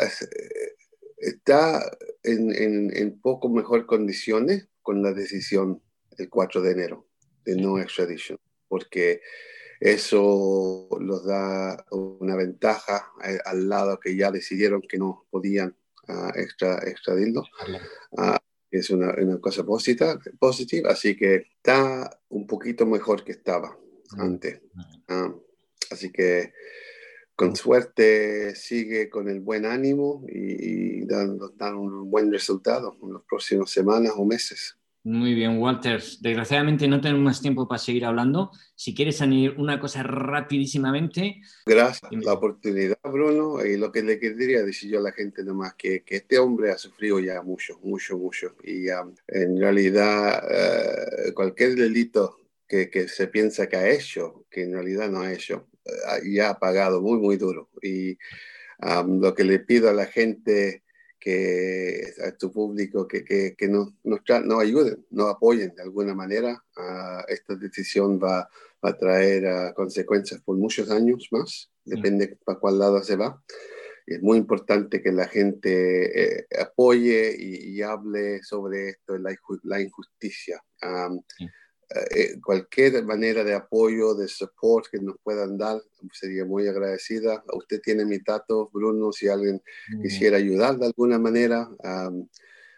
está 1.19 1.91
en, 2.23 2.55
en, 2.55 2.97
en, 2.97 3.21
poco 3.21 3.49
mejor 3.49 3.87
condiciones 3.87 4.69
con 4.83 5.03
la 5.03 5.13
decisión 5.13 5.83
el 6.17 6.29
4 6.29 6.63
de 6.63 6.73
enero 6.73 7.07
de 7.45 7.57
no 7.57 7.79
extradition, 7.79 8.39
porque 8.69 9.21
eso 9.81 10.89
los 11.01 11.25
da 11.25 11.85
una 11.91 12.37
ventaja 12.37 13.13
eh, 13.25 13.39
al 13.45 13.69
lado 13.69 14.01
que 14.01 14.17
ya 14.17 14.31
decidieron 14.31 14.83
que 14.83 14.99
no 14.99 15.27
podían 15.31 15.77
uh, 16.09 16.31
extra, 16.35 16.79
extradirlo. 16.79 17.45
Uh, 18.13 18.37
es 18.71 18.91
una, 18.91 19.15
una, 19.15 19.41
cosa 19.41 19.65
positiva, 19.65 20.19
positiva, 20.39 20.91
así 20.91 21.17
que 21.17 21.47
está 21.57 22.21
un 22.29 22.47
poquito 22.47 22.87
mejor 22.87 23.25
que 23.25 23.33
estaba 23.33 23.79
antes. 24.19 24.61
Uh, 25.09 25.41
así 25.91 26.11
que 26.11 26.53
con 27.35 27.55
suerte 27.55 28.57
sigue 28.57 29.09
con 29.09 29.29
el 29.29 29.41
buen 29.41 29.65
ánimo 29.65 30.25
y, 30.29 31.01
y 31.01 31.07
dan, 31.07 31.39
dan 31.57 31.77
un 31.77 32.11
buen 32.11 32.33
resultado 32.33 32.99
en 33.01 33.15
las 33.15 33.23
próximas 33.23 33.71
semanas 33.71 34.13
o 34.17 34.25
meses. 34.25 34.78
Muy 35.09 35.33
bien, 35.33 35.59
Walter. 35.59 36.03
Desgraciadamente 36.21 36.87
no 36.87 37.01
tenemos 37.01 37.23
más 37.23 37.41
tiempo 37.41 37.67
para 37.67 37.79
seguir 37.79 38.05
hablando. 38.05 38.51
Si 38.75 38.95
quieres 38.95 39.23
añadir 39.23 39.55
una 39.57 39.81
cosa 39.81 40.03
rapidísimamente. 40.03 41.41
Gracias 41.65 42.11
por 42.11 42.23
la 42.23 42.35
oportunidad, 42.35 42.99
Bruno. 43.03 43.65
Y 43.65 43.79
lo 43.79 43.91
que 43.91 44.03
le 44.03 44.19
quería 44.19 44.63
decir 44.63 44.91
yo 44.91 44.99
a 44.99 45.03
la 45.03 45.13
gente 45.13 45.43
nomás, 45.45 45.73
que, 45.77 46.03
que 46.03 46.17
este 46.17 46.39
hombre 46.39 46.73
ha 46.73 46.77
sufrido 46.77 47.21
ya 47.21 47.41
mucho, 47.41 47.81
mucho, 47.83 48.19
mucho. 48.19 48.55
Y 48.63 48.91
um, 48.91 49.15
en 49.29 49.59
realidad 49.59 50.43
uh, 50.45 51.33
cualquier 51.33 51.75
delito 51.75 52.37
que, 52.69 52.91
que, 52.91 53.09
se 53.09 53.29
piensa 53.29 53.67
que 53.67 53.77
ha 53.77 53.89
hecho, 53.89 54.45
que 54.51 54.65
en 54.65 54.75
realidad 54.75 55.09
no 55.09 55.23
ha 55.23 55.33
hecho, 55.33 55.69
uh, 55.87 56.23
ya 56.23 56.51
ha 56.51 56.59
pagado 56.59 57.01
muy, 57.01 57.19
muy 57.19 57.39
duro. 57.39 57.71
Y 57.81 58.19
um, 58.83 59.23
lo 59.23 59.35
que 59.35 59.45
le 59.45 59.59
pido 59.61 59.89
a 59.89 59.95
la 59.95 60.05
gente 60.05 60.83
que 61.19 62.15
a 62.27 62.33
tu 62.33 62.53
público 62.53 63.07
que, 63.07 63.25
que, 63.25 63.55
que 63.57 63.69
nos, 63.69 63.89
nos, 64.05 64.21
no 64.45 64.61
ayuden, 64.61 65.05
nos 65.11 65.35
apoyen 65.35 65.75
de 65.75 65.83
alguna 65.83 66.15
manera. 66.15 66.63
Uh, 66.77 67.23
esta 67.29 67.57
decisión 67.57 68.19
va, 68.19 68.49
va 68.85 68.91
a 68.91 68.97
traer 68.97 69.45
uh, 69.45 69.75
consecuencias 69.75 70.41
por 70.43 70.57
muchos 70.57 70.91
años 70.91 71.29
más, 71.31 71.71
depende 71.85 72.39
para 72.45 72.59
cuál 72.59 72.79
lado 72.79 73.03
se 73.03 73.17
va. 73.17 73.43
es 74.07 74.23
muy 74.23 74.39
importante 74.39 75.03
que 75.03 75.13
la 75.13 75.27
gente 75.27 76.41
eh, 76.41 76.47
apoye 76.61 77.37
y, 77.39 77.83
hable 77.83 78.43
sobre 78.43 78.91
esto, 78.91 79.19
la, 79.19 79.37
la 79.65 79.81
injusticia. 79.81 80.63
Eh, 82.11 82.39
cualquier 82.45 83.03
manera 83.05 83.43
de 83.43 83.55
apoyo, 83.55 84.15
de 84.15 84.29
support 84.29 84.87
que 84.91 85.01
nos 85.01 85.17
puedan 85.23 85.57
dar, 85.57 85.81
sería 86.13 86.45
muy 86.45 86.69
agradecida. 86.69 87.43
Usted 87.55 87.81
tiene 87.81 88.05
mi 88.05 88.19
datos, 88.19 88.69
Bruno, 88.73 89.11
si 89.11 89.29
alguien 89.29 89.63
quisiera 90.03 90.37
ayudar 90.37 90.77
de 90.77 90.87
alguna 90.87 91.19
manera, 91.19 91.69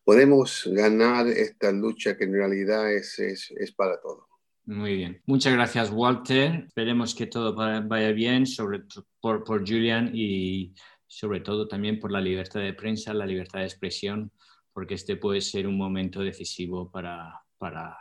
podemos 0.03 0.67
ganar 0.73 1.27
esta 1.27 1.71
lucha 1.71 2.17
que 2.17 2.23
en 2.23 2.33
realidad 2.33 2.91
es, 2.91 3.19
es, 3.19 3.53
es 3.55 3.71
para 3.73 4.01
todos. 4.01 4.25
Muy 4.67 4.97
bien. 4.97 5.21
Muchas 5.25 5.53
gracias, 5.53 5.89
Walter. 5.91 6.65
Esperemos 6.67 7.15
que 7.15 7.25
todo 7.25 7.55
vaya 7.55 8.11
bien, 8.11 8.45
sobre 8.45 8.81
por, 9.21 9.45
por 9.45 9.59
Julian 9.61 10.11
y 10.13 10.73
sobre 11.07 11.39
todo 11.39 11.69
también 11.69 12.01
por 12.01 12.11
la 12.11 12.19
libertad 12.19 12.59
de 12.59 12.73
prensa, 12.73 13.13
la 13.13 13.25
libertad 13.25 13.59
de 13.59 13.65
expresión, 13.65 14.29
porque 14.73 14.95
este 14.95 15.15
puede 15.15 15.39
ser 15.39 15.67
un 15.67 15.77
momento 15.77 16.19
decisivo 16.19 16.91
para, 16.91 17.41
para, 17.57 17.97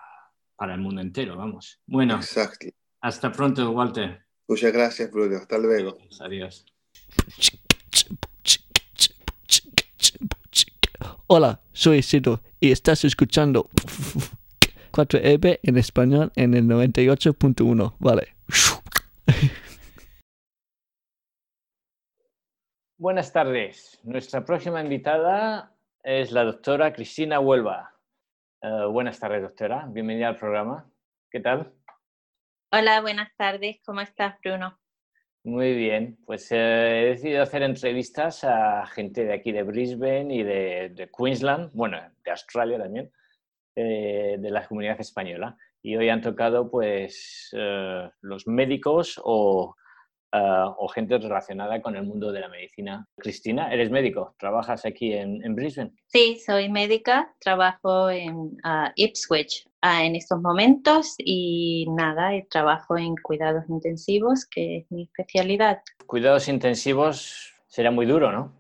para 0.57 0.75
el 0.75 0.81
mundo 0.81 1.01
entero, 1.01 1.37
vamos. 1.37 1.81
Bueno, 1.87 2.19
hasta 3.01 3.31
pronto, 3.31 3.71
Walter. 3.71 4.27
Muchas 4.49 4.73
gracias, 4.73 5.09
Bruno. 5.13 5.37
Hasta 5.37 5.59
luego. 5.59 5.97
Adiós. 6.19 6.67
Hola, 11.29 11.61
soy 11.73 11.99
Isidro 11.99 12.43
y 12.59 12.73
estás 12.73 13.05
escuchando 13.05 13.71
4EB 14.97 15.61
en 15.63 15.77
español 15.77 16.33
en 16.37 16.55
el 16.55 16.65
98.1. 16.65 17.97
Vale. 17.99 18.35
Buenas 22.97 23.31
tardes. 23.31 24.01
Nuestra 24.05 24.43
próxima 24.43 24.81
invitada 24.81 25.77
es 26.03 26.33
la 26.33 26.45
doctora 26.45 26.95
Cristina 26.95 27.41
Huelva. 27.41 27.95
Eh, 28.63 28.87
buenas 28.91 29.21
tardes, 29.21 29.43
doctora. 29.43 29.87
Bienvenida 29.91 30.29
al 30.29 30.39
programa. 30.39 30.91
¿Qué 31.31 31.41
tal? 31.41 31.75
Hola, 32.73 33.03
buenas 33.03 33.37
tardes. 33.37 33.83
¿Cómo 33.85 34.01
estás, 34.01 34.37
Bruno? 34.43 34.79
Muy 35.45 35.75
bien. 35.75 36.17
Pues 36.25 36.51
eh, 36.53 37.03
he 37.03 37.07
decidido 37.11 37.43
hacer 37.43 37.63
entrevistas 37.63 38.45
a 38.45 38.87
gente 38.87 39.27
de 39.27 39.35
aquí 39.35 39.53
de 39.53 39.63
Brisbane 39.63 40.35
y 40.35 40.43
de, 40.43 41.11
Queensland, 41.17 41.71
bueno, 41.75 41.99
de 42.25 42.31
Australia 42.31 42.79
también, 42.79 43.13
eh, 43.77 44.37
de 44.39 44.51
la 44.51 44.67
comunidad 44.67 45.01
española. 45.01 45.57
Y 45.83 45.97
hoy 45.97 46.09
han 46.09 46.21
tocado 46.21 46.69
pues 46.69 47.55
los 48.21 48.49
médicos 48.49 49.21
o 49.23 49.77
Ah, 50.39 50.75
o 50.79 50.89
gente 50.89 51.17
relacionada 51.17 51.81
con 51.81 51.97
el 51.97 52.03
mundo 52.03 52.31
de 52.31 52.41
la 52.41 52.49
medicina. 52.49 53.07
Cristina, 53.17 53.73
¿eres 53.73 53.91
médico? 53.91 54.35
¿Trabajas 54.39 54.85
aquí 54.85 55.15
en, 55.15 55.55
Brisbane? 55.55 55.93
Sí, 56.09 56.39
soy 56.45 56.69
médica, 56.69 57.33
trabajo 57.39 58.11
en 58.11 58.59
Ipswich 58.97 59.67
en 59.83 60.15
estos 60.15 60.43
momentos 60.43 61.15
y 61.19 61.87
nada, 61.89 62.33
trabajo 62.51 62.99
en 62.99 63.15
cuidados 63.17 63.65
intensivos, 63.71 64.45
que 64.45 64.79
es 64.79 64.91
mi 64.91 65.05
especialidad. 65.05 65.81
Cuidados 66.07 66.49
intensivos 66.49 67.55
será 67.69 67.91
muy 67.91 68.05
duro, 68.05 68.31
¿no? 68.31 68.53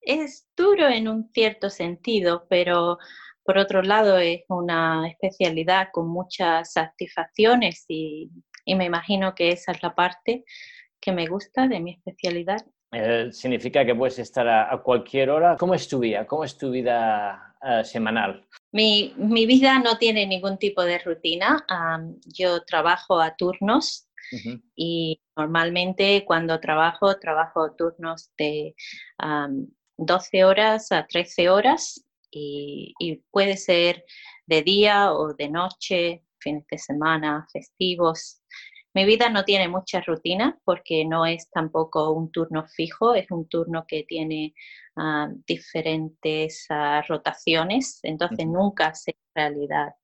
es 0.00 0.48
duro 0.56 0.88
en 0.88 1.06
un 1.06 1.30
cierto 1.34 1.68
sentido, 1.68 2.46
pero 2.48 2.98
por 3.48 3.56
otro 3.56 3.80
lado 3.80 4.18
es 4.18 4.42
una 4.50 5.08
especialidad 5.08 5.88
con 5.90 6.06
muchas 6.06 6.70
satisfacciones 6.70 7.86
y, 7.88 8.30
y 8.66 8.74
me 8.74 8.84
imagino 8.84 9.34
que 9.34 9.48
esa 9.48 9.72
es 9.72 9.82
la 9.82 9.94
parte 9.94 10.44
que 11.00 11.12
me 11.12 11.26
gusta 11.26 11.66
de 11.66 11.80
mi 11.80 11.92
especialidad. 11.92 12.58
Eh, 12.92 13.30
significa 13.32 13.86
que 13.86 13.94
puedes 13.94 14.18
estar 14.18 14.46
a, 14.46 14.78
cualquier 14.82 15.30
hora. 15.30 15.56
¿Cómo 15.56 15.72
es 15.72 15.88
tu 15.88 15.98
vida? 15.98 16.26
¿Cómo 16.26 16.44
es 16.44 16.58
tu 16.58 16.70
vida 16.70 17.56
eh, 17.62 17.84
semanal? 17.84 18.46
Mi, 18.70 19.14
mi, 19.16 19.46
vida 19.46 19.78
no 19.78 19.96
tiene 19.96 20.26
ningún 20.26 20.58
tipo 20.58 20.82
de 20.82 20.98
rutina. 20.98 21.64
yo 22.26 22.62
trabajo 22.66 23.18
a 23.18 23.34
turnos 23.34 24.10
y 24.76 25.22
normalmente 25.34 26.22
cuando 26.26 26.60
trabajo, 26.60 27.18
trabajo 27.18 27.74
turnos 27.76 28.30
de 28.36 28.74
12 29.96 30.44
horas 30.44 30.92
a 30.92 31.06
13 31.06 31.48
horas 31.48 32.04
y, 32.30 32.94
y 32.98 33.16
puede 33.30 33.56
ser 33.56 34.04
de 34.46 34.62
día 34.62 35.12
o 35.12 35.34
de 35.34 35.48
noche, 35.48 36.24
fines 36.40 36.66
de 36.70 36.78
semana, 36.78 37.46
festivos. 37.52 38.42
Mi 38.94 39.04
vida 39.04 39.28
no 39.28 39.44
tiene 39.44 39.68
mucha 39.68 40.00
rutina 40.00 40.58
porque 40.64 41.04
no 41.04 41.26
es 41.26 41.50
tampoco 41.50 42.10
un 42.10 42.32
turno 42.32 42.66
fijo, 42.66 43.14
es 43.14 43.30
un 43.30 43.48
turno 43.48 43.84
que 43.86 44.04
tiene 44.04 44.54
ah, 44.96 45.28
diferentes 45.46 46.66
ah, 46.70 47.02
rotaciones, 47.06 48.00
entonces 48.02 48.46
nunca 48.46 48.94
sé 48.94 49.12
en 49.34 49.42
realidad 49.42 49.94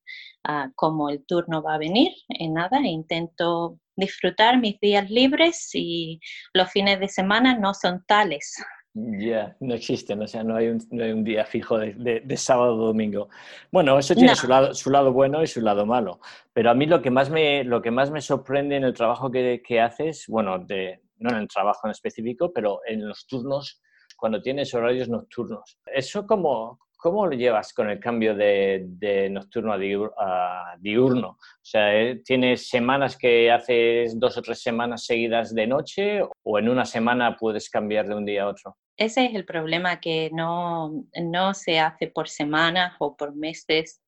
uh, 0.49 0.71
cómo 0.77 1.09
el 1.09 1.25
turno 1.27 1.63
va 1.63 1.75
a 1.75 1.79
venir, 1.79 2.13
en 2.29 2.55
nada, 2.55 2.79
intento 2.87 3.81
disfrutar 3.97 4.59
mis 4.61 4.79
días 4.81 5.11
libres 5.11 5.71
y 5.73 6.21
los 6.53 6.71
fines 6.71 7.01
de 7.01 7.09
semana 7.09 7.59
no 7.59 7.75
son 7.75 8.05
tales. 8.07 8.55
Ya, 8.97 9.57
no 9.59 9.75
existen, 9.75 10.23
o 10.23 10.27
sea, 10.29 10.45
no 10.45 10.55
hay 10.55 10.69
un, 10.69 10.81
no 10.93 11.03
hay 11.03 11.11
un 11.11 11.25
día 11.25 11.45
fijo 11.45 11.79
de, 11.79 12.23
de, 12.25 12.37
sábado 12.37 12.77
o 12.77 12.87
domingo. 12.87 13.29
Bueno, 13.73 13.99
eso 13.99 14.15
tiene 14.15 14.37
su, 14.37 14.47
lado, 14.47 14.73
su 14.73 14.89
lado 14.89 15.13
bueno 15.13 15.43
y 15.43 15.49
su 15.49 15.61
lado 15.61 15.85
malo, 15.85 16.21
pero 16.53 16.71
a 16.71 16.75
mí 16.75 16.87
lo 16.87 17.03
que 17.03 17.11
más 17.11 17.29
me, 17.29 17.65
lo 17.65 17.83
que 17.83 17.91
más 17.91 18.13
me 18.13 18.21
sorprende 18.21 18.77
en 18.77 18.85
el 18.85 18.95
trabajo 18.95 19.33
que, 19.33 19.61
que 19.67 19.81
haces, 19.81 20.27
bueno, 20.29 20.61
de, 20.61 21.01
no 21.19 21.31
en 21.31 21.43
el 21.43 21.49
trabajo 21.49 21.89
en 21.89 21.91
específico, 21.91 22.53
pero 22.53 22.83
en 22.87 23.09
los 23.09 23.27
turnos, 23.27 23.83
cuando 24.17 24.41
tienes 24.41 24.73
horarios 24.75 25.09
nocturnos, 25.09 25.77
¿eso 25.87 26.25
cómo, 26.25 26.79
cómo 26.97 27.27
lo 27.27 27.33
llevas 27.33 27.75
con 27.75 27.91
el 27.91 27.99
cambio 27.99 28.37
de, 28.37 28.85
de 28.87 29.29
nocturno 29.29 29.73
a, 29.73 30.77
diurno? 30.79 31.31
O 31.31 31.65
sea, 31.65 32.01
¿eh? 32.01 32.23
¿tienes 32.25 32.69
semanas 32.69 33.17
que 33.17 33.51
haces 33.51 34.21
dos 34.21 34.39
o 34.39 34.43
tres 34.43 34.63
semanas 34.63 35.05
seguidas 35.05 35.53
de 35.53 35.67
noche 35.67 36.23
o 36.45 36.59
en 36.61 36.69
una 36.69 36.85
semana 36.85 37.37
puedes 37.37 37.69
cambiar 37.69 38.07
de 38.07 38.15
un 38.15 38.25
día 38.25 38.45
a 38.45 38.49
otro? 38.49 38.77
Ese 38.97 39.27
es 39.27 39.35
el 39.35 39.45
problema, 39.45 40.01
que 40.01 40.31
no, 40.33 41.05
no 41.21 41.55
se 41.55 41.81
hace 41.81 42.07
por 42.07 42.29
semanas 42.29 42.95
o 42.99 43.17
por 43.17 43.35
meses. 43.35 44.01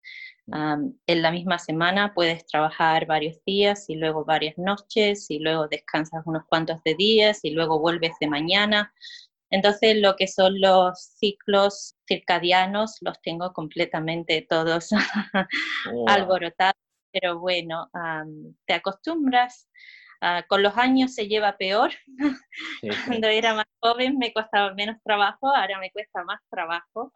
Mm. 0.49 0.91
en 1.09 1.23
la 1.23 1.33
misma 1.33 1.59
semana 1.59 2.15
puedes 2.15 2.47
trabajar 2.47 3.05
varios 3.05 3.45
días 3.45 3.91
y 3.91 3.97
luego 3.97 4.25
varias 4.25 4.57
noches 4.57 5.29
y 5.29 5.41
luego 5.41 5.67
descansas 5.67 6.23
unos 6.25 6.45
cuantos 6.47 6.81
de 6.85 6.95
días 6.95 7.41
y 7.43 7.51
luego 7.51 7.81
vuelves 7.81 8.13
de 8.21 8.29
mañana. 8.29 8.95
Entonces, 9.51 9.97
lo 9.97 10.17
que 10.17 10.27
son 10.27 10.61
los 10.61 11.01
ciclos 11.01 11.97
circadianos 12.07 12.99
los 13.01 13.21
tengo 13.23 13.53
completamente 13.53 14.47
todos 14.49 14.91
alborotados, 16.07 16.75
pero 17.13 17.39
bueno, 17.39 17.91
te 18.67 18.75
acostumbras. 18.75 19.69
Ah, 20.21 20.45
con 20.49 20.63
los 20.63 20.77
años 20.77 21.15
se 21.15 21.29
lleva 21.29 21.57
peor. 21.57 21.93
Cuando 23.07 23.29
era 23.29 23.55
más 23.55 23.67
joven 23.81 24.19
me 24.19 24.33
costaba 24.33 24.75
menos 24.75 24.97
trabajo, 25.03 25.55
ahora 25.55 25.79
me 25.79 25.91
cuesta 25.91 26.25
más 26.25 26.41
trabajo. 26.51 27.13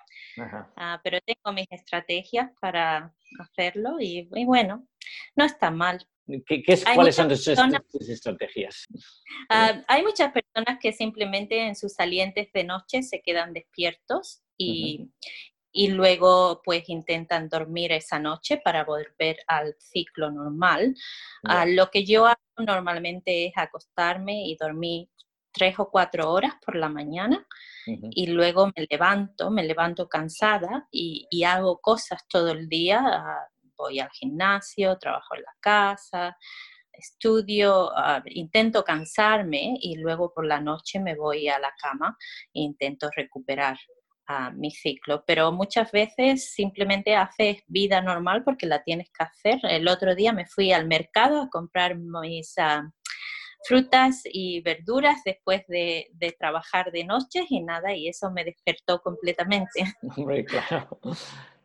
Ah, 0.76 1.00
pero 1.02 1.18
tengo 1.20 1.54
mis 1.54 1.70
estrategias 1.70 2.50
para 2.60 3.12
hacerlo 3.38 3.96
y, 4.00 4.28
bueno, 4.44 4.86
no 5.36 5.44
está 5.44 5.70
mal. 5.70 6.06
¿Qué, 6.46 6.62
¿Cuáles 6.94 7.16
son 7.16 7.28
tus, 7.28 7.48
estrategias? 8.08 8.86
Ah, 9.48 9.82
hay 9.88 10.02
muchas 10.02 10.32
personas 10.32 10.78
que 10.80 10.92
simplemente 10.92 11.66
en 11.66 11.74
sus 11.74 11.94
salientes 11.94 12.52
de 12.52 12.64
noche 12.64 13.02
se 13.02 13.20
quedan 13.20 13.52
despiertos 13.52 14.42
y, 14.56 15.10
y 15.72 15.88
luego 15.88 16.62
pues 16.64 16.88
intentan 16.88 17.48
dormir 17.48 17.92
esa 17.92 18.18
noche 18.18 18.61
para 18.64 18.85
volver 18.85 19.38
al 19.46 19.74
ciclo 19.78 20.30
normal. 20.30 20.94
Ah, 21.44 21.66
lo 21.66 21.90
que 21.90 22.04
yo 22.04 22.26
hago 22.26 22.40
normalmente 22.59 23.46
es 23.46 23.52
acostarme 23.56 24.46
y 24.46 24.56
dormir 24.56 25.09
tres 25.52 25.78
o 25.78 25.90
cuatro 25.90 26.30
horas 26.30 26.54
por 26.64 26.76
la 26.76 26.88
mañana 26.88 27.46
y 27.87 28.28
luego 28.28 28.66
me 28.76 28.87
levanto, 28.88 29.50
me 29.50 29.64
levanto 29.64 30.09
cansada 30.09 30.87
y, 30.90 31.26
hago 31.44 31.78
cosas 31.80 32.26
todo 32.28 32.50
el 32.52 32.68
día. 32.68 33.00
Ah, 33.02 33.48
voy 33.76 33.98
al 33.98 34.11
gimnasio, 34.11 34.98
trabajo 34.98 35.35
en 35.35 35.42
la 35.42 35.54
casa, 35.59 36.37
estudio, 36.92 37.90
ah, 37.96 38.22
intento 38.26 38.85
cansarme 38.85 39.76
y 39.80 39.96
luego 39.96 40.33
por 40.35 40.46
la 40.46 40.61
noche 40.61 41.00
me 41.00 41.14
voy 41.16 41.48
a 41.48 41.59
la 41.59 41.72
cama 41.80 42.16
e 42.52 42.61
intento 42.61 43.09
recuperar 43.16 43.78
ah, 44.30 44.50
mi 44.50 44.70
ciclo. 44.70 45.24
Pero 45.26 45.52
muchas 45.52 45.90
veces 45.90 46.52
simplemente 46.52 47.16
haces 47.16 47.62
vida 47.66 48.00
normal 48.00 48.44
porque 48.44 48.66
la 48.66 48.82
tienes 48.82 49.10
que 49.10 49.24
hacer. 49.24 49.58
El 49.62 49.88
otro 49.88 50.14
día 50.14 50.32
me 50.32 50.46
fui 50.46 50.72
al 50.72 50.86
mercado 50.86 51.42
a 51.42 51.48
comprar 51.48 51.96
mis 51.98 52.56
ah, 52.58 52.88
frutas 53.66 54.22
y 54.24 54.60
verduras 54.62 55.22
después 55.24 55.66
de, 55.66 56.06
trabajar 56.38 56.92
de 56.92 57.04
noche 57.04 57.44
y 57.48 57.60
nada, 57.60 57.94
y 57.94 58.08
eso 58.08 58.30
me 58.30 58.44
despertó 58.44 59.00
completamente. 59.00 59.84
claro. 60.46 60.98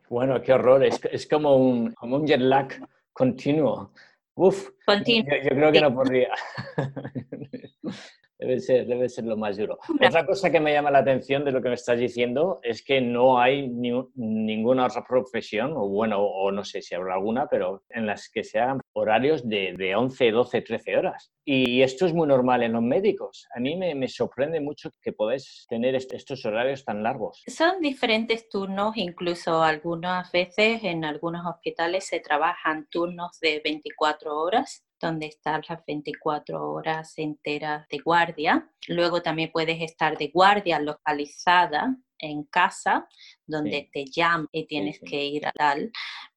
Bueno, 0.08 0.40
qué 0.40 0.52
horror, 0.52 0.84
es, 0.84 1.26
como, 1.26 1.56
un, 1.56 1.92
como 1.94 2.16
un 2.16 2.26
jet 2.26 2.40
lag 2.40 2.68
continuo. 3.12 3.92
Uf, 4.34 4.68
yo, 4.86 5.24
creo 5.24 5.72
que 5.72 5.80
no 5.80 5.94
podría. 5.94 6.28
Debe 8.38 8.60
ser, 8.60 8.86
debe 8.86 9.08
ser 9.08 9.24
lo 9.24 9.36
más 9.36 9.56
duro. 9.56 9.78
Otra 10.06 10.26
cosa 10.26 10.50
que 10.50 10.60
me 10.60 10.72
llama 10.72 10.90
la 10.90 10.98
atención 10.98 11.44
de 11.44 11.52
lo 11.52 11.62
que 11.62 11.68
me 11.70 11.74
estás 11.74 11.98
diciendo 11.98 12.60
es 12.62 12.84
que 12.84 13.00
no 13.00 13.38
hay 13.40 13.68
ninguna 13.68 14.86
otra 14.86 15.04
profesión, 15.04 15.72
o 15.74 15.88
bueno, 15.88 16.22
o 16.22 16.52
no 16.52 16.62
sé 16.64 16.82
si 16.82 16.94
habrá 16.94 17.14
alguna, 17.14 17.46
pero 17.48 17.82
en 17.88 18.06
las 18.06 18.28
que 18.28 18.44
sean 18.44 18.80
horarios 18.92 19.48
de, 19.48 19.74
de 19.76 19.96
11, 19.96 20.30
12, 20.30 20.62
13 20.62 20.96
horas. 20.96 21.32
Y 21.44 21.82
esto 21.82 22.06
es 22.06 22.12
muy 22.12 22.26
normal 22.26 22.62
en 22.62 22.72
los 22.72 22.82
médicos. 22.82 23.46
A 23.54 23.60
mí 23.60 23.76
me, 23.76 23.94
me 23.94 24.08
sorprende 24.08 24.60
mucho 24.60 24.90
que 25.00 25.12
podés 25.12 25.64
tener 25.68 25.94
estos 25.94 26.44
horarios 26.44 26.84
tan 26.84 27.02
largos. 27.02 27.42
Son 27.46 27.80
diferentes 27.80 28.48
turnos, 28.48 28.96
incluso 28.96 29.62
algunas 29.62 30.30
veces 30.32 30.82
en 30.82 31.04
algunos 31.04 31.46
hospitales 31.46 32.06
se 32.06 32.20
trabajan 32.20 32.86
turnos 32.90 33.38
de 33.40 33.60
24 33.64 34.36
horas 34.36 34.85
donde 35.00 35.26
estás 35.26 35.68
las 35.68 35.84
24 35.86 36.72
horas 36.72 37.14
enteras 37.18 37.86
de 37.88 37.98
guardia. 37.98 38.70
Luego 38.88 39.22
también 39.22 39.50
puedes 39.52 39.80
estar 39.82 40.16
de 40.16 40.28
guardia 40.28 40.78
localizada 40.80 41.96
en 42.18 42.44
casa, 42.44 43.06
donde 43.46 43.90
te 43.92 44.06
llaman 44.06 44.48
y 44.52 44.66
tienes 44.66 44.98
que 45.00 45.24
ir 45.24 45.46
a 45.46 45.52
tal. 45.52 45.90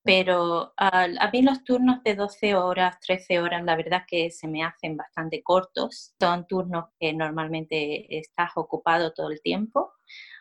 Pero 0.04 0.74
a 0.78 1.30
mí 1.32 1.42
los 1.42 1.64
turnos 1.64 2.04
de 2.04 2.16
12 2.16 2.56
horas, 2.56 3.00
13 3.00 3.40
horas, 3.40 3.64
la 3.64 3.76
verdad 3.76 4.04
que 4.08 4.32
se 4.32 4.48
me 4.48 4.64
hacen 4.64 4.98
bastante 4.98 5.42
cortos. 5.44 6.14
Son 6.20 6.48
turnos 6.48 6.86
que 7.00 7.14
normalmente 7.14 8.18
estás 8.18 8.52
ocupado 8.56 9.14
todo 9.14 9.32
el 9.32 9.42
tiempo. 9.42 9.94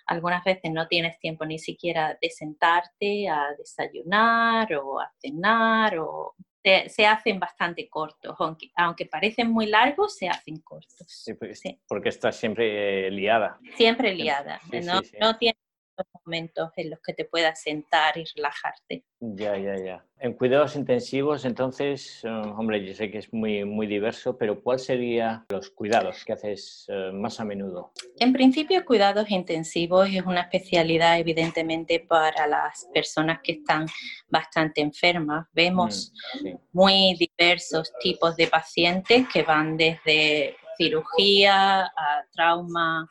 Algunas 0.06 0.42
veces 0.42 0.72
no 0.72 0.88
tienes 0.88 1.18
tiempo 1.18 1.44
ni 1.44 1.58
siquiera 1.58 2.16
de 2.20 2.30
sentarte 2.30 3.28
a 3.28 3.54
desayunar 3.58 4.74
o 4.74 5.00
a 5.00 5.12
cenar 5.20 5.98
o 5.98 6.34
se, 6.62 7.06
hacen 7.06 7.38
bastante 7.38 7.88
cortos, 7.88 8.34
aunque, 8.38 8.70
aunque, 8.76 9.06
parecen 9.06 9.50
muy 9.50 9.66
largos, 9.66 10.16
se 10.16 10.28
hacen 10.28 10.60
cortos. 10.60 11.06
Sí, 11.06 11.34
pues, 11.34 11.62
porque 11.86 12.08
estás 12.08 12.36
siempre 12.36 13.06
eh, 13.06 13.10
liada. 13.10 13.58
Siempre 13.76 14.14
liada, 14.14 14.60
no, 14.84 15.00
no 15.20 15.38
tienes 15.38 15.67
momentos 16.14 16.70
en 16.76 16.90
los 16.90 17.00
que 17.00 17.12
te 17.12 17.24
puedas 17.24 17.60
sentar 17.60 18.16
y 18.18 18.24
relajarte. 18.36 19.04
Ya, 19.20 19.56
ya, 19.56 19.76
ya. 19.76 20.04
En 20.20 20.32
cuidados 20.32 20.76
intensivos, 20.76 21.44
entonces, 21.44 22.24
eh, 22.24 22.28
hombre, 22.28 22.84
yo 22.84 22.92
sé 22.94 23.10
que 23.10 23.18
es 23.18 23.32
muy, 23.32 23.64
muy 23.64 23.86
diverso, 23.86 24.36
pero 24.36 24.62
¿cuál 24.62 24.78
serían 24.78 25.44
los 25.48 25.70
cuidados 25.70 26.24
que 26.24 26.32
haces 26.32 26.86
eh, 26.88 27.10
más 27.12 27.38
a 27.40 27.44
menudo? 27.44 27.92
En 28.18 28.32
principio, 28.32 28.84
cuidados 28.84 29.30
intensivos 29.30 30.08
es 30.08 30.24
una 30.24 30.42
especialidad 30.42 31.18
evidentemente 31.18 32.00
para 32.00 32.46
las 32.46 32.88
personas 32.92 33.40
que 33.42 33.52
están 33.52 33.86
bastante 34.28 34.80
enfermas. 34.80 35.46
Vemos 35.52 36.12
mm, 36.42 36.48
muy 36.72 37.16
diversos 37.18 37.92
tipos 38.00 38.36
de 38.36 38.48
pacientes 38.48 39.26
que 39.32 39.42
van 39.42 39.76
desde 39.76 40.56
cirugía, 40.78 41.92
trauma, 42.32 43.06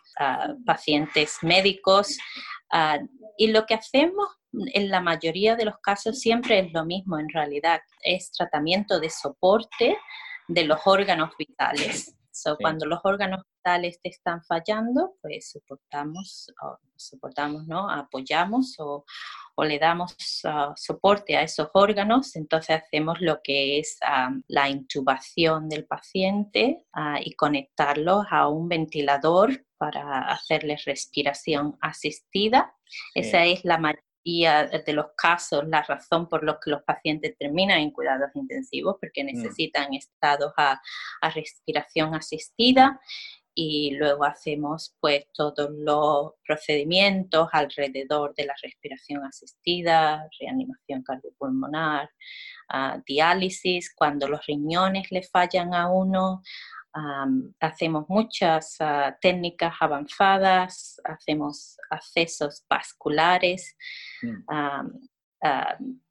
pacientes 0.65 1.37
médicos, 1.43 2.17
y 3.37 3.47
lo 3.47 3.67
que 3.67 3.75
hacemos 3.75 4.27
en 4.73 4.89
la 4.89 5.01
mayoría 5.01 5.55
de 5.55 5.65
los 5.65 5.77
casos 5.77 6.19
siempre 6.19 6.57
es 6.59 6.73
lo 6.73 6.85
mismo 6.85 7.19
en 7.19 7.29
realidad, 7.29 7.81
es 8.01 8.31
tratamiento 8.31 8.99
de 8.99 9.11
soporte 9.11 9.97
de 10.47 10.63
los 10.63 10.79
órganos 10.85 11.31
vitales. 11.37 12.16
Cuando 12.59 12.85
los 12.85 12.99
órganos 13.03 13.41
vitales 13.55 13.99
te 14.01 14.09
están 14.09 14.43
fallando, 14.43 15.15
pues 15.21 15.51
soportamos, 15.51 16.53
soportamos 16.95 17.67
¿no? 17.67 17.89
apoyamos 17.89 18.75
o, 18.79 19.05
o 19.55 19.63
le 19.63 19.79
damos 19.79 20.15
ah, 20.45 20.73
soporte 20.75 21.35
a 21.35 21.41
esos 21.41 21.69
órganos, 21.73 22.35
entonces 22.35 22.81
hacemos 22.83 23.19
lo 23.21 23.41
que 23.43 23.79
es 23.79 23.97
ah, 24.03 24.31
la 24.47 24.69
intubación 24.69 25.69
del 25.69 25.85
paciente 25.85 26.85
y 27.23 27.33
conectarlos 27.35 28.25
a 28.29 28.47
un 28.47 28.67
ventilador 28.67 29.65
para 29.77 30.31
hacerles 30.31 30.85
respiración 30.85 31.77
asistida. 31.81 32.75
Esa 33.13 33.45
es 33.45 33.63
la 33.63 33.77
mayoría 34.27 34.65
de 34.65 34.93
los 34.93 35.07
casos, 35.15 35.67
la 35.67 35.83
razón 35.83 36.27
por 36.27 36.43
la 36.43 36.59
que 36.63 36.71
los 36.71 36.83
pacientes 36.83 37.37
terminan 37.37 37.79
en 37.79 37.91
cuidados 37.91 38.29
intensivos, 38.35 38.97
porque 38.99 39.23
mm. 39.23 39.27
necesitan 39.27 39.93
estados 39.93 40.53
a, 40.57 40.81
respiración 41.33 42.13
asistida 42.15 42.99
y 43.53 43.95
luego 43.95 44.23
hacemos 44.23 44.95
pues 44.99 45.25
todos 45.33 45.69
los 45.71 46.33
procedimientos 46.45 47.49
alrededor 47.51 48.35
de 48.35 48.45
la 48.45 48.53
respiración 48.61 49.23
asistida, 49.25 50.27
reanimación 50.39 51.01
cardiopulmonar, 51.03 52.09
ah, 52.69 53.01
diálisis, 53.05 53.93
cuando 53.95 54.27
los 54.27 54.45
riñones 54.45 55.11
le 55.11 55.23
fallan 55.23 55.73
a 55.73 55.89
uno, 55.89 56.43
hacemos 57.59 58.05
muchas 58.09 58.77
ah, 58.79 59.15
técnicas 59.21 59.75
avanzadas, 59.79 60.99
hacemos 61.03 61.77
accesos 61.89 62.65
vasculares. 62.69 63.75
Mm. 64.21 64.43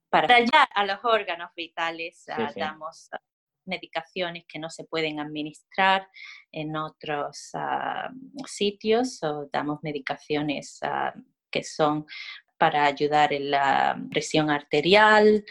para 0.08 0.36
allá 0.36 0.62
a 0.74 0.86
los 0.86 0.98
órganos 1.02 1.50
vitales 1.56 2.24
ah, 2.28 2.52
damos 2.54 3.10
medicaciones 3.64 4.44
que 4.46 4.60
no 4.60 4.70
se 4.70 4.84
pueden 4.84 5.18
administrar 5.18 6.08
en 6.52 6.76
otros 6.76 7.50
sitios 8.46 9.20
o 9.24 9.48
damos 9.52 9.80
medicaciones 9.82 10.78
que 11.50 11.64
son 11.64 12.06
para 12.58 12.84
ayudar 12.84 13.32
en 13.32 13.50
la 13.50 14.00
presión 14.10 14.50
arterial. 14.50 15.44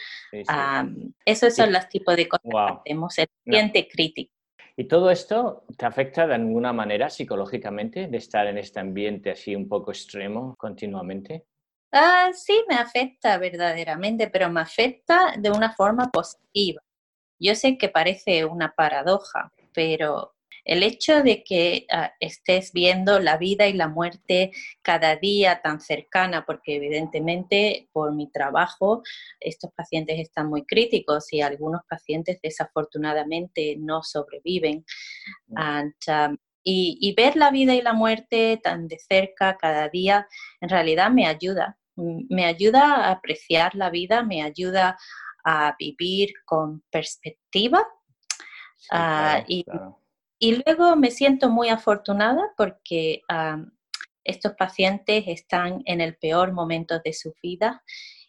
esos 1.24 1.54
son 1.54 1.72
los 1.72 1.88
tipos 1.88 2.16
de 2.16 2.28
cosas 2.28 2.50
que 2.50 2.58
hacemos. 2.58 3.18
El 3.18 3.28
paciente 3.44 3.88
crítico. 3.88 4.35
¿Y 4.78 4.88
todo 4.88 5.10
esto 5.10 5.64
te 5.78 5.86
afecta 5.86 6.26
de 6.26 6.34
alguna 6.34 6.72
manera 6.72 7.08
psicológicamente 7.08 8.08
de 8.08 8.16
estar 8.18 8.46
en 8.46 8.58
este 8.58 8.78
ambiente 8.78 9.30
así 9.30 9.56
un 9.56 9.68
poco 9.68 9.90
extremo 9.90 10.54
continuamente? 10.58 11.46
Ah, 11.92 12.30
sí, 12.34 12.62
me 12.68 12.74
afecta 12.74 13.38
verdaderamente, 13.38 14.28
pero 14.28 14.50
me 14.50 14.60
afecta 14.60 15.34
de 15.38 15.50
una 15.50 15.72
forma 15.72 16.10
positiva. 16.10 16.82
Yo 17.40 17.54
sé 17.54 17.78
que 17.78 17.88
parece 17.88 18.44
una 18.44 18.74
paradoja, 18.74 19.52
pero 19.72 20.35
el 20.66 20.82
hecho 20.82 21.22
de 21.22 21.44
que 21.44 21.86
ah, 21.92 22.12
estés 22.18 22.72
viendo 22.72 23.20
la 23.20 23.36
vida 23.38 23.68
y 23.68 23.72
la 23.72 23.88
muerte 23.88 24.50
cada 24.82 25.14
día 25.14 25.62
tan 25.62 25.80
cercana, 25.80 26.44
porque 26.44 26.76
evidentemente 26.76 27.88
por 27.92 28.12
mi 28.12 28.28
trabajo 28.30 29.02
estos 29.38 29.70
pacientes 29.72 30.18
están 30.18 30.48
muy 30.48 30.66
críticos 30.66 31.32
y 31.32 31.40
algunos 31.40 31.82
pacientes 31.88 32.40
desafortunadamente 32.42 33.76
no 33.78 34.02
sobreviven. 34.02 34.84
Um, 35.48 36.36
y, 36.68 37.14
ver 37.16 37.36
la 37.36 37.52
vida 37.52 37.76
y 37.76 37.80
la 37.80 37.92
muerte 37.92 38.60
tan 38.60 38.88
de 38.88 38.98
cerca 38.98 39.56
cada 39.56 39.88
día 39.88 40.26
en 40.60 40.68
realidad 40.68 41.10
me 41.10 41.28
ayuda. 41.28 41.78
Me 41.94 42.44
ayuda 42.44 43.06
a 43.06 43.12
apreciar 43.12 43.76
la 43.76 43.88
vida, 43.88 44.24
me 44.24 44.42
ayuda 44.42 44.98
a 45.44 45.76
vivir 45.78 46.32
con 46.44 46.82
perspectiva. 46.90 47.86
Ah, 48.90 49.44
y, 49.46 49.64
y 50.38 50.62
luego 50.64 50.96
me 50.96 51.10
siento 51.10 51.50
muy 51.50 51.68
afortunada 51.68 52.52
porque 52.56 53.22
estos 54.24 54.52
pacientes 54.54 55.24
están 55.26 55.82
en 55.86 56.00
el 56.00 56.16
peor 56.16 56.52
momento 56.52 57.00
de 57.04 57.12
su 57.12 57.34
vida 57.42 57.82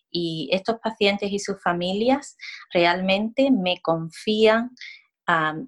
y 0.10 0.50
estos 0.52 0.78
pacientes 0.80 1.32
y 1.32 1.40
sus 1.40 1.62
familias 1.62 2.38
realmente 2.72 3.52
me 3.52 3.82
confían 3.82 4.72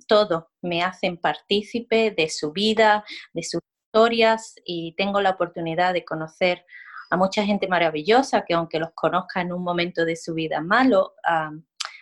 todo, 0.08 0.52
me 0.62 0.84
hacen 0.84 1.18
partícipe 1.18 2.12
de 2.12 2.30
su 2.30 2.54
vida, 2.54 3.04
de 3.34 3.44
sus 3.44 3.62
historias 3.86 4.56
y 4.64 4.94
tengo 4.96 5.20
la 5.20 5.32
oportunidad 5.32 5.94
de 5.94 6.06
conocer 6.06 6.64
a 7.10 7.18
mucha 7.18 7.44
gente 7.44 7.68
maravillosa 7.68 8.46
que 8.46 8.54
aunque 8.54 8.80
los 8.80 8.92
conozca 8.94 9.42
en 9.42 9.52
un 9.52 9.64
momento 9.64 10.06
de 10.06 10.16
su 10.16 10.34
vida 10.34 10.62
malo, 10.62 11.16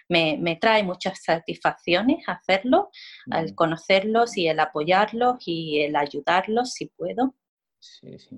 me, 0.10 0.58
trae 0.60 0.84
muchas 0.84 1.24
satisfacciones 1.24 2.24
hacerlo, 2.28 2.89
al 3.30 3.54
conocerlos 3.56 4.38
y 4.38 4.48
el 4.48 4.60
apoyarlos 4.60 5.38
y 5.46 5.82
el 5.82 5.96
ayudarlos 5.96 6.74
si 6.74 6.88
puedo. 6.88 7.36
Sí, 7.80 8.17
sí. 8.17 8.38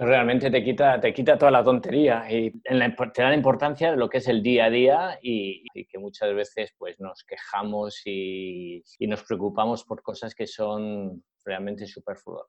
Realmente 0.00 0.48
te 0.48 0.62
quita, 0.62 1.00
te 1.00 1.12
quita 1.12 1.36
toda 1.36 1.50
la 1.50 1.64
tontería 1.64 2.24
y 2.30 2.52
te 2.52 3.22
da 3.22 3.30
la 3.30 3.34
importancia 3.34 3.90
de 3.90 3.96
lo 3.96 4.08
que 4.08 4.18
es 4.18 4.28
el 4.28 4.44
día 4.44 4.66
a 4.66 4.70
día 4.70 5.18
y, 5.20 5.64
que 5.86 5.98
muchas 5.98 6.32
veces 6.34 6.72
pues, 6.78 7.00
nos 7.00 7.24
quejamos 7.24 8.02
y, 8.04 8.84
nos 9.00 9.24
preocupamos 9.24 9.82
por 9.82 10.00
cosas 10.02 10.36
que 10.36 10.46
son 10.46 11.24
realmente 11.44 11.84
superfluas. 11.88 12.46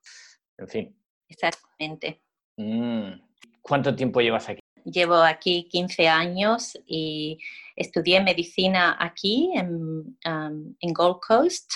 En 0.60 0.68
fin. 0.68 0.96
Exactamente. 1.28 2.22
Mm. 2.58 3.14
¿Cuánto 3.62 3.96
tiempo 3.96 4.22
llevas 4.22 4.48
aquí? 4.50 4.59
Llevo 4.86 5.16
aquí 5.16 5.68
15 5.70 6.08
años 6.08 6.78
y 6.86 7.38
estudié 7.76 8.22
medicina 8.22 8.98
aquí 9.00 9.52
en, 9.56 10.18
um, 10.26 10.76
Gold 10.94 11.20
Coast. 11.26 11.72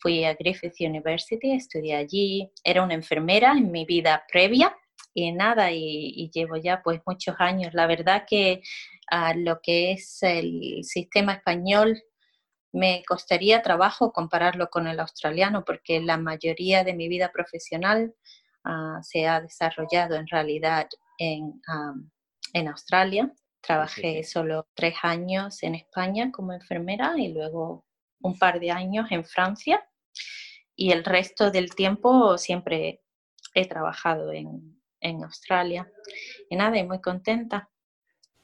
Fui 0.00 0.24
a 0.24 0.34
Griffith 0.34 0.74
University, 0.80 1.52
estudié 1.52 1.96
allí. 1.96 2.50
Era 2.64 2.82
una 2.82 2.94
enfermera 2.94 3.52
en 3.52 3.70
mi 3.70 3.84
vida 3.84 4.24
previa 4.30 4.74
y 5.14 5.32
nada, 5.32 5.72
y, 5.72 6.30
llevo 6.32 6.56
ya 6.56 6.82
pues 6.82 7.00
muchos 7.06 7.34
años. 7.38 7.74
La 7.74 7.86
verdad 7.86 8.24
que 8.28 8.62
lo 9.36 9.60
que 9.60 9.92
es 9.92 10.22
el 10.22 10.84
sistema 10.84 11.32
español 11.34 12.00
me 12.72 13.02
costaría 13.06 13.62
trabajo 13.62 14.12
compararlo 14.12 14.68
con 14.70 14.86
el 14.86 15.00
australiano 15.00 15.64
porque 15.64 16.00
la 16.00 16.16
mayoría 16.16 16.84
de 16.84 16.94
mi 16.94 17.08
vida 17.08 17.32
profesional 17.32 18.14
ah, 18.64 19.00
se 19.02 19.26
ha 19.26 19.40
desarrollado 19.40 20.14
en 20.14 20.26
realidad 20.28 20.88
en, 21.18 21.60
en 22.52 22.68
Australia. 22.68 23.32
Trabajé 23.60 24.22
solo 24.24 24.68
tres 24.74 24.94
años 25.02 25.62
en 25.62 25.74
España 25.74 26.30
como 26.32 26.52
enfermera 26.52 27.14
y 27.16 27.32
luego 27.32 27.84
un 28.20 28.38
par 28.38 28.58
de 28.60 28.70
años 28.70 29.06
en 29.10 29.24
Francia 29.24 29.84
y 30.80 30.92
el 30.92 31.04
resto 31.04 31.50
del 31.50 31.74
tiempo 31.74 32.38
siempre 32.38 33.02
he 33.54 33.68
trabajado 33.68 34.32
en, 34.32 34.80
en 35.00 35.22
Australia. 35.22 35.90
Y 36.48 36.56
nada, 36.56 36.78
y 36.78 36.84
muy 36.84 37.02
contenta. 37.02 37.68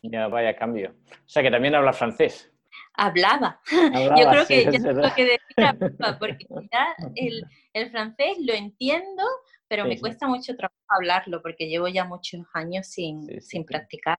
Ya, 0.03 0.29
vaya 0.29 0.55
cambio. 0.55 0.95
O 1.11 1.29
sea 1.29 1.43
que 1.43 1.51
también 1.51 1.75
habla 1.75 1.95
francés. 1.95 2.53
Hablaba. 2.93 3.61
Yo 3.73 4.31
creo 4.31 4.47
que 4.47 4.65
ya 4.65 4.93
lo 4.93 5.15
que 5.15 5.25
decía, 5.25 5.77
porque 6.19 6.47
ya 6.71 6.95
el, 7.15 7.43
el, 7.73 7.91
francés 7.91 8.37
lo 8.45 8.53
entiendo, 8.53 9.23
pero 9.69 9.85
me 9.87 9.99
cuesta 9.99 10.27
mucho 10.27 10.57
trabajo 10.57 10.77
hablarlo 10.89 11.43
porque 11.43 11.69
llevo 11.69 11.89
ya 11.89 12.05
muchos 12.05 12.43
años 12.55 12.87
sin, 12.87 13.41
sin 13.41 13.65
practicar. 13.65 14.19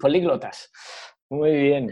políglotas. 0.00 0.70
Muy 1.28 1.52
bien. 1.52 1.90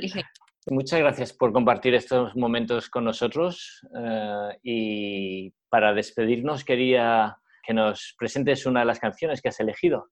Muchas 0.66 0.98
gracias 1.00 1.32
por 1.34 1.52
compartir 1.52 1.94
estos 1.94 2.34
momentos 2.36 2.88
con 2.88 3.04
nosotros. 3.04 3.80
Eh, 3.98 4.58
y 4.62 5.54
para 5.68 5.92
despedirnos 5.92 6.64
quería 6.64 7.36
que 7.62 7.74
nos 7.74 8.14
presentes 8.18 8.64
una 8.64 8.80
de 8.80 8.86
las 8.86 8.98
canciones 8.98 9.42
que 9.42 9.48
has 9.48 9.60
elegido. 9.60 10.10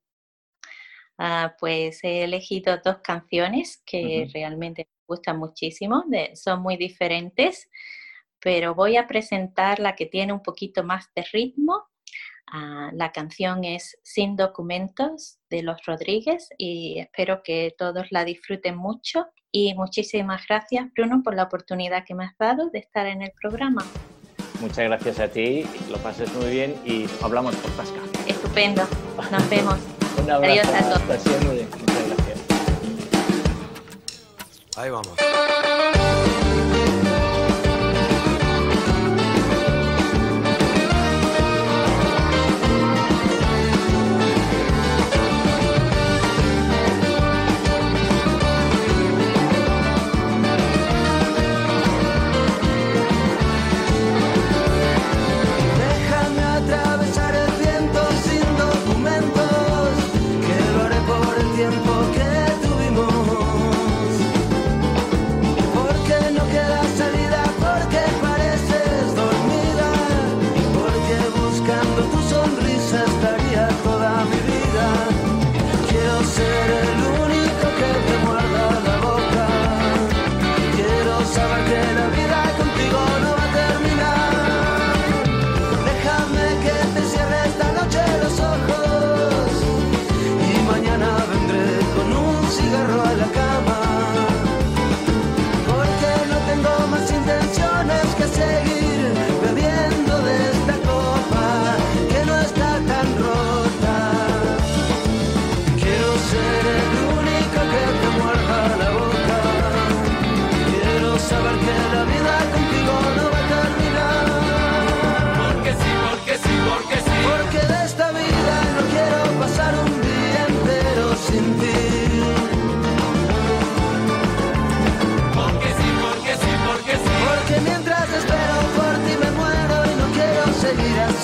Ah, 1.18 1.54
pues 1.58 2.02
he 2.04 2.24
elegido 2.24 2.78
dos 2.84 2.98
canciones 2.98 3.82
que 3.86 4.28
realmente 4.32 4.88
me 4.88 5.04
gustan 5.06 5.38
muchísimo, 5.38 6.04
son 6.34 6.62
muy 6.62 6.76
diferentes, 6.76 7.68
pero 8.40 8.74
voy 8.74 8.96
a 8.96 9.06
presentar 9.06 9.78
la 9.78 9.94
que 9.94 10.06
tiene 10.06 10.32
un 10.32 10.42
poquito 10.42 10.82
más 10.82 11.10
de 11.14 11.24
ritmo. 11.32 11.84
Ah, 12.46 12.90
la 12.92 13.12
canción 13.12 13.64
es 13.64 13.98
Sin 14.02 14.36
Documentos 14.36 15.38
de 15.48 15.62
Los 15.62 15.84
Rodríguez 15.86 16.48
y 16.58 16.98
espero 16.98 17.42
que 17.42 17.74
todos 17.76 18.06
la 18.10 18.24
disfruten 18.24 18.76
mucho. 18.76 19.26
Y 19.50 19.74
muchísimas 19.74 20.46
gracias, 20.46 20.86
Bruno, 20.94 21.22
por 21.22 21.34
la 21.34 21.44
oportunidad 21.44 22.04
que 22.06 22.14
me 22.14 22.24
has 22.24 22.36
dado 22.38 22.70
de 22.70 22.78
estar 22.78 23.06
en 23.06 23.22
el 23.22 23.32
programa. 23.40 23.84
Muchas 24.60 24.84
gracias 24.84 25.18
a 25.18 25.28
ti, 25.28 25.64
lo 25.90 25.98
pases 25.98 26.32
muy 26.34 26.50
bien 26.50 26.74
y 26.84 27.06
hablamos 27.22 27.56
por 27.56 27.70
Pasca. 27.72 27.98
Estupendo, 28.26 28.82
nos 29.30 29.50
vemos. 29.50 29.78
Un 30.22 30.30
abrazo. 30.30 30.60
Adiós 30.60 30.68
a 30.68 31.04
todos. 31.04 31.26
Muchas 31.26 32.08
gracias. 32.08 32.40
Ahí 34.76 34.90
vamos. 34.90 35.16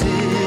see. 0.01 0.38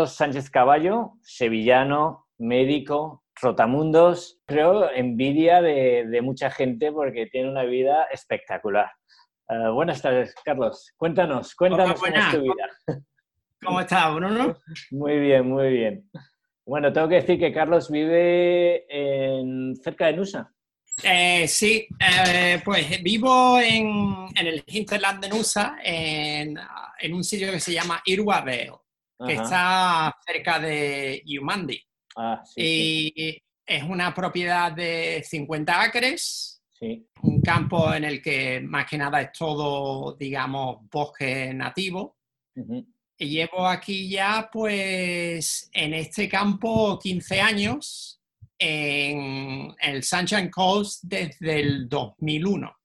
Carlos 0.00 0.16
Sánchez 0.16 0.48
Caballo, 0.48 1.18
sevillano, 1.20 2.26
médico, 2.38 3.22
rotamundos, 3.34 4.40
creo 4.46 4.90
envidia 4.90 5.60
de, 5.60 6.20
mucha 6.22 6.50
gente 6.50 6.90
porque 6.90 7.26
tiene 7.26 7.50
una 7.50 7.64
vida 7.64 8.04
espectacular. 8.10 8.90
Eh, 9.50 9.68
buenas 9.74 10.00
tardes, 10.00 10.34
Carlos. 10.42 10.94
Cuéntanos, 10.96 11.54
cuéntanos 11.54 12.00
cómo 12.00 12.16
es 12.16 12.30
tu 12.30 12.40
vida. 12.40 13.02
¿Cómo 13.62 13.80
estás, 13.82 14.14
Bruno? 14.14 14.56
Muy 14.90 15.20
bien, 15.20 15.46
muy 15.46 15.68
bien. 15.70 16.10
Bueno, 16.64 16.90
tengo 16.90 17.06
que 17.06 17.16
decir 17.16 17.38
que 17.38 17.52
Carlos 17.52 17.90
vive 17.90 18.86
en, 18.88 19.76
cerca 19.76 20.06
de 20.06 20.14
Nusa. 20.14 20.50
Eh, 21.02 21.46
sí, 21.46 21.86
eh, 21.98 22.62
pues 22.64 23.02
vivo 23.02 23.60
en, 23.60 24.28
el 24.34 24.64
hinterland 24.66 25.22
de 25.22 25.28
Nusa, 25.28 25.76
en, 25.84 26.58
un 27.12 27.22
sitio 27.22 27.52
que 27.52 27.60
se 27.60 27.74
llama 27.74 28.00
Irwa 28.06 28.40
que 29.26 29.34
está 29.34 30.14
cerca 30.26 30.58
de 30.58 31.22
Yumandi. 31.24 31.80
Ah, 32.16 32.42
y 32.56 33.40
es 33.66 33.82
una 33.84 34.12
propiedad 34.14 34.72
de 34.72 35.22
50 35.24 35.82
acres, 35.82 36.62
un 37.22 37.40
campo 37.42 37.92
en 37.92 38.04
el 38.04 38.22
que 38.22 38.60
más 38.60 38.88
que 38.88 38.98
nada 38.98 39.20
es 39.20 39.32
todo, 39.32 40.16
digamos, 40.16 40.78
bosque 40.90 41.52
nativo. 41.54 42.16
Y 43.16 43.28
llevo 43.28 43.66
aquí 43.66 44.08
ya, 44.08 44.48
pues, 44.50 45.68
en 45.72 45.94
este 45.94 46.28
campo 46.28 46.98
15 46.98 47.40
años 47.40 48.20
en 48.58 49.74
el 49.80 50.02
Sunshine 50.02 50.50
Coast 50.50 51.04
desde 51.04 51.60
el 51.60 51.88
2001. 51.88 52.79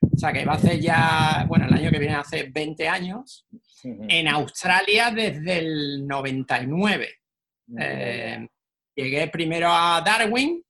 O 0.00 0.18
sea 0.18 0.32
que 0.32 0.44
va 0.44 0.54
a 0.54 0.56
hacer 0.56 0.80
ya, 0.80 1.44
bueno, 1.48 1.66
el 1.66 1.74
año 1.74 1.90
que 1.90 1.98
viene 1.98 2.14
hace 2.14 2.50
20 2.52 2.88
años. 2.88 3.46
En 3.84 4.28
Australia 4.28 5.10
desde 5.10 5.58
el 5.58 6.06
99. 6.06 7.08
Eh, 7.78 8.48
llegué 8.94 9.28
primero 9.28 9.68
a 9.70 10.02
Darwin, 10.04 10.62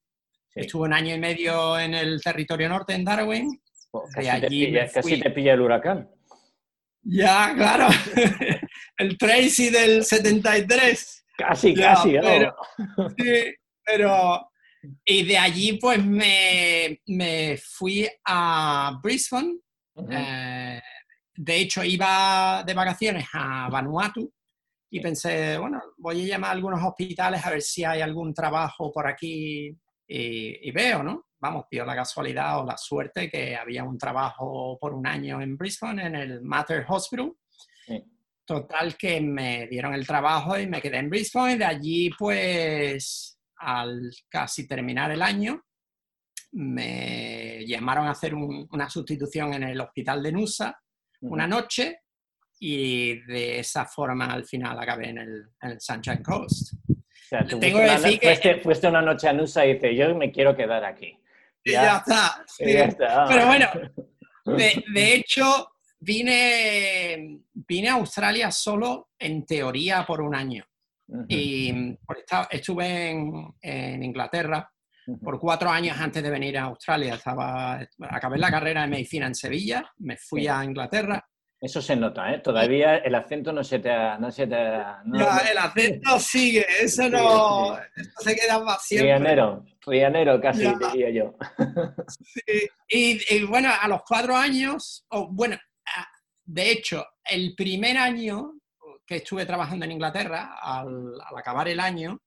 estuve 0.55 0.89
un 0.89 0.93
año 0.93 1.15
y 1.15 1.19
medio 1.19 1.79
en 1.79 1.95
el 1.95 2.21
territorio 2.21 2.69
norte 2.69 2.93
en 2.95 3.05
Darwin. 3.05 3.61
Pues 3.91 4.15
casi, 4.15 5.21
te 5.21 5.31
pilla, 5.31 5.55
el 5.55 5.61
huracán. 5.63 6.11
Ya, 7.03 7.55
claro. 7.55 7.89
el 8.99 9.17
Tracy 9.17 9.71
del 9.71 10.05
73. 10.05 11.25
Casi, 11.39 11.75
casi. 11.75 12.11
sí, 13.17 13.55
pero, 13.85 14.48
y 15.05 15.25
de 15.25 15.39
allí 15.39 15.79
pues 15.81 16.05
me, 16.05 17.59
fui 17.63 18.09
a 18.25 18.99
Brisbane. 19.03 19.59
Eh, 20.11 20.81
de 21.35 21.57
hecho, 21.57 21.85
iba 21.85 22.63
de 22.67 22.75
vacaciones 22.75 23.27
a 23.33 23.69
Vanuatu 23.71 24.33
y 24.91 25.01
pensé, 25.01 25.59
bueno, 25.59 25.83
voy 25.99 26.25
a 26.25 26.27
llamar 26.27 26.51
a 26.51 26.53
algunos 26.55 26.83
hospitales 26.83 27.45
a 27.45 27.51
ver 27.51 27.63
si 27.63 27.85
hay 27.85 28.01
algún 28.01 28.33
trabajo 28.33 28.91
por 28.93 29.07
aquí 29.07 29.77
y, 30.07 30.71
veo, 30.71 31.03
¿no? 31.03 31.27
Vamos, 31.41 31.67
dio 31.71 31.85
la 31.85 31.95
casualidad 31.95 32.61
o 32.61 32.67
la 32.67 32.77
suerte 32.77 33.31
que 33.31 33.55
había 33.55 33.85
un 33.85 33.99
trabajo 33.99 34.77
por 34.81 34.95
un 34.95 35.07
año 35.07 35.41
en 35.41 35.57
Brisbane, 35.57 36.07
en 36.07 36.17
el 36.17 36.43
Mater 36.43 36.85
Hospital. 36.89 37.35
Total 38.45 38.97
que 38.97 39.21
me 39.21 39.67
dieron 39.69 39.93
el 39.93 40.07
trabajo 40.07 40.59
y 40.59 40.67
me 40.67 40.81
quedé 40.81 40.97
en 40.99 41.11
Brisbane. 41.11 41.59
De 41.59 41.65
allí, 41.67 42.11
pues, 42.19 43.38
al 43.59 44.11
casi 44.29 44.67
terminar 44.67 45.11
el 45.11 45.23
año, 45.23 45.63
me 46.53 47.65
llamaron 47.67 48.07
a 48.07 48.13
hacer 48.13 48.35
una 48.35 48.89
sustitución 48.89 49.55
en 49.55 49.65
el 49.65 49.81
hospital 49.81 50.23
de 50.23 50.33
Nusa 50.33 50.79
una 51.21 51.47
noche 51.47 52.01
y 52.61 53.21
de 53.27 53.61
esa 53.61 53.85
forma 53.87 54.33
al 54.33 54.45
final 54.45 54.79
acabé 54.79 55.11
en 55.11 55.19
el, 55.19 55.81
Sunshine 55.81 56.23
Coast. 56.23 56.75
Tengo 57.61 57.79
que 57.79 57.91
decir 57.91 58.21
que... 58.41 58.57
Fuiste, 58.57 58.89
una 58.89 59.03
noche 59.03 59.29
a 59.29 59.33
Nusa 59.33 59.67
y 59.67 59.75
dices, 59.75 59.97
yo 59.97 60.15
me 60.15 60.33
quiero 60.33 60.57
quedar 60.57 60.85
aquí. 60.85 61.17
Y 61.63 61.73
ya, 61.73 61.99
está. 61.99 62.45
Pero 63.29 63.47
bueno, 63.47 63.67
de, 64.57 65.15
hecho, 65.15 65.73
vine, 66.01 67.41
vine 67.53 67.89
a 67.89 67.95
Australia 67.95 68.51
solo 68.51 69.11
en 69.19 69.45
teoría 69.45 70.05
por 70.07 70.23
un 70.23 70.35
año. 70.35 70.65
Y 71.29 71.97
estuve 72.51 73.11
en, 73.11 74.03
Inglaterra 74.03 74.71
por 75.23 75.39
cuatro 75.41 75.71
años 75.71 75.99
antes 75.99 76.23
de 76.23 76.31
venir 76.31 76.59
a 76.59 76.65
Australia. 76.65 77.15
Estaba, 77.15 77.81
acabé 78.11 78.39
la 78.39 78.51
carrera 78.51 78.83
de 78.83 78.89
medicina 78.89 79.27
en 79.27 79.35
Sevilla, 79.35 79.91
me 79.99 80.17
fui 80.17 80.47
a 80.47 80.63
Inglaterra. 80.65 81.27
Eso 81.61 81.83
se 81.83 81.97
nota, 81.97 82.33
¿eh? 82.33 82.39
Todavía 82.39 82.99
el 82.99 83.15
acento 83.17 83.53
no 83.53 83.65
se 83.65 83.81
te 83.81 83.91
ha... 83.91 84.17
No 84.17 84.31
se 84.31 84.47
te 84.47 84.55
el 84.55 85.59
acento 85.59 86.21
sigue, 86.21 86.65
eso 86.81 87.09
no, 87.09 87.77
se 88.21 88.37
queda 88.37 88.61
más 88.61 88.87
siempre. 88.87 89.17
Rianero, 89.17 89.65
rianero 89.85 90.41
casi 90.41 90.73
diría 90.93 91.11
yo. 91.11 91.37
Sí. 92.89 93.21
Y, 93.29 93.45
bueno, 93.45 93.71
a 93.81 93.89
los 93.89 94.03
cuatro 94.07 94.37
años, 94.37 95.05
o 95.09 95.29
bueno, 95.33 95.57
de 96.45 96.71
hecho, 96.71 97.05
el 97.25 97.55
primer 97.57 97.99
año 97.99 98.53
que 99.09 99.17
estuve 99.17 99.47
trabajando 99.47 99.87
en 99.87 99.93
Inglaterra, 99.93 100.59
al, 100.61 101.15
acabar 101.35 101.67
el 101.67 101.81
año, 101.81 102.21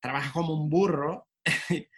trabajé 0.00 0.32
como 0.32 0.52
un 0.52 0.68
burro 0.68 1.28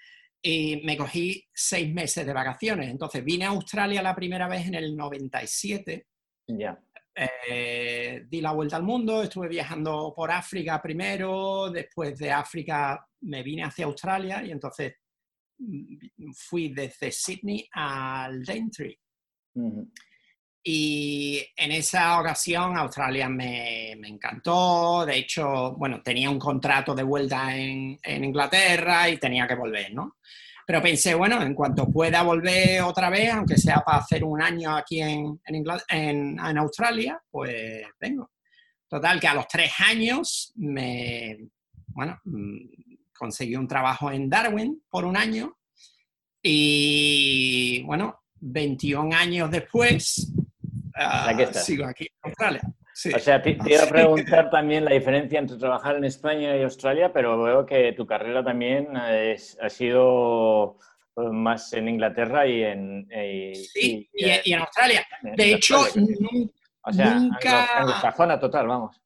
y 0.43 0.83
me 0.85 0.99
cogí 0.99 1.49
seis 1.51 1.91
meses 1.91 2.27
de 2.27 2.35
vacaciones. 2.35 2.91
Entonces 2.91 3.25
vine 3.25 3.47
a 3.47 3.49
Australia 3.49 4.03
la 4.03 4.15
primera 4.15 4.49
vez 4.49 4.67
en 4.67 4.75
el 4.75 4.95
97. 4.95 6.07
Ya. 6.49 6.79
Eh, 7.15 8.27
di 8.29 8.43
la 8.43 8.53
vuelta 8.53 8.77
al 8.77 8.83
mundo, 8.83 9.23
estuve 9.23 9.49
viajando 9.49 10.13
por 10.15 10.31
África 10.31 10.81
primero, 10.81 11.71
después 11.71 12.19
de 12.19 12.31
África 12.31 13.05
me 13.23 13.43
vine 13.43 13.65
hacia 13.65 13.87
Australia 13.87 14.45
y 14.45 14.51
entonces 14.51 14.95
mm, 15.59 16.33
fui 16.35 16.69
desde 16.69 17.11
Sydney 17.11 17.67
al 17.73 18.45
Daintree. 18.45 18.99
Y 20.63 21.43
en 21.57 21.73
esa 21.73 22.21
ocasión 22.21 22.77
Australia 22.77 23.29
me, 23.29 23.97
me, 23.99 24.09
encantó. 24.09 25.07
De 25.07 25.17
hecho, 25.17 25.73
bueno, 25.73 26.03
tenía 26.03 26.29
un 26.29 26.39
contrato 26.39 26.95
de 26.95 27.03
vuelta 27.03 27.57
en, 27.57 27.99
en, 28.03 28.25
Inglaterra 28.25 29.09
y 29.09 29.17
tenía 29.17 29.47
que 29.47 29.55
volver, 29.55 29.95
¿no? 29.95 30.17
Pero 30.67 30.83
pensé, 30.83 31.15
bueno, 31.15 31.41
en 31.43 31.55
cuanto 31.55 31.91
pueda 31.91 32.23
volver 32.23 32.83
otra 32.83 33.09
vez, 33.09 33.33
aunque 33.33 33.57
sea 33.57 33.81
para 33.81 33.99
hacer 33.99 34.23
un 34.23 34.43
año 34.43 34.77
aquí 34.77 35.01
en, 35.01 35.41
en, 35.47 36.39
en 36.39 36.59
Australia, 36.59 37.21
pues 37.31 37.83
vengo. 37.99 38.31
Total, 38.87 39.19
que 39.19 39.29
a 39.29 39.35
los 39.35 39.49
tres 39.49 39.73
años 39.79 40.53
me, 40.57 41.39
bueno, 41.89 42.19
mm, 42.25 42.59
conseguí 43.17 43.57
un 43.57 43.69
trabajo 43.69 44.11
en 44.11 44.29
Darwin 44.29 44.83
por 44.91 45.05
un 45.05 45.17
año 45.17 45.57
y, 46.43 47.83
bueno, 47.85 48.21
21 48.41 49.15
años 49.15 49.51
después 49.51 50.33
sigo 51.53 51.87
aquí 51.87 52.05
en 52.05 52.31
Australia. 52.31 52.61
O 53.15 53.19
sea, 53.19 53.41
te, 53.41 53.57
iba 53.65 53.83
a 53.83 53.89
preguntar 53.89 54.51
también 54.51 54.85
la 54.85 54.93
diferencia 54.93 55.39
entre 55.39 55.57
trabajar 55.57 55.97
en 55.97 56.05
España 56.05 56.57
y 56.57 56.63
Australia, 56.63 57.13
pero 57.13 57.43
veo 57.43 57.65
que 57.65 57.93
tu 57.93 58.07
carrera 58.07 58.45
también 58.45 58.89
ha 58.97 59.69
sido 59.69 60.77
pues, 61.15 61.29
más 61.31 61.73
en 61.73 61.89
Inglaterra 61.89 62.47
y 62.47 62.63
en... 62.63 63.09
sí, 63.55 64.09
y, 64.13 64.53
en 64.53 64.61
Australia. 64.61 65.07
De 65.23 65.55
hecho, 65.55 65.81
o 65.81 66.93
sea, 66.93 67.15
nunca... 67.15 68.13
zona 68.17 68.39
total, 68.39 68.67
vamos. 68.67 69.01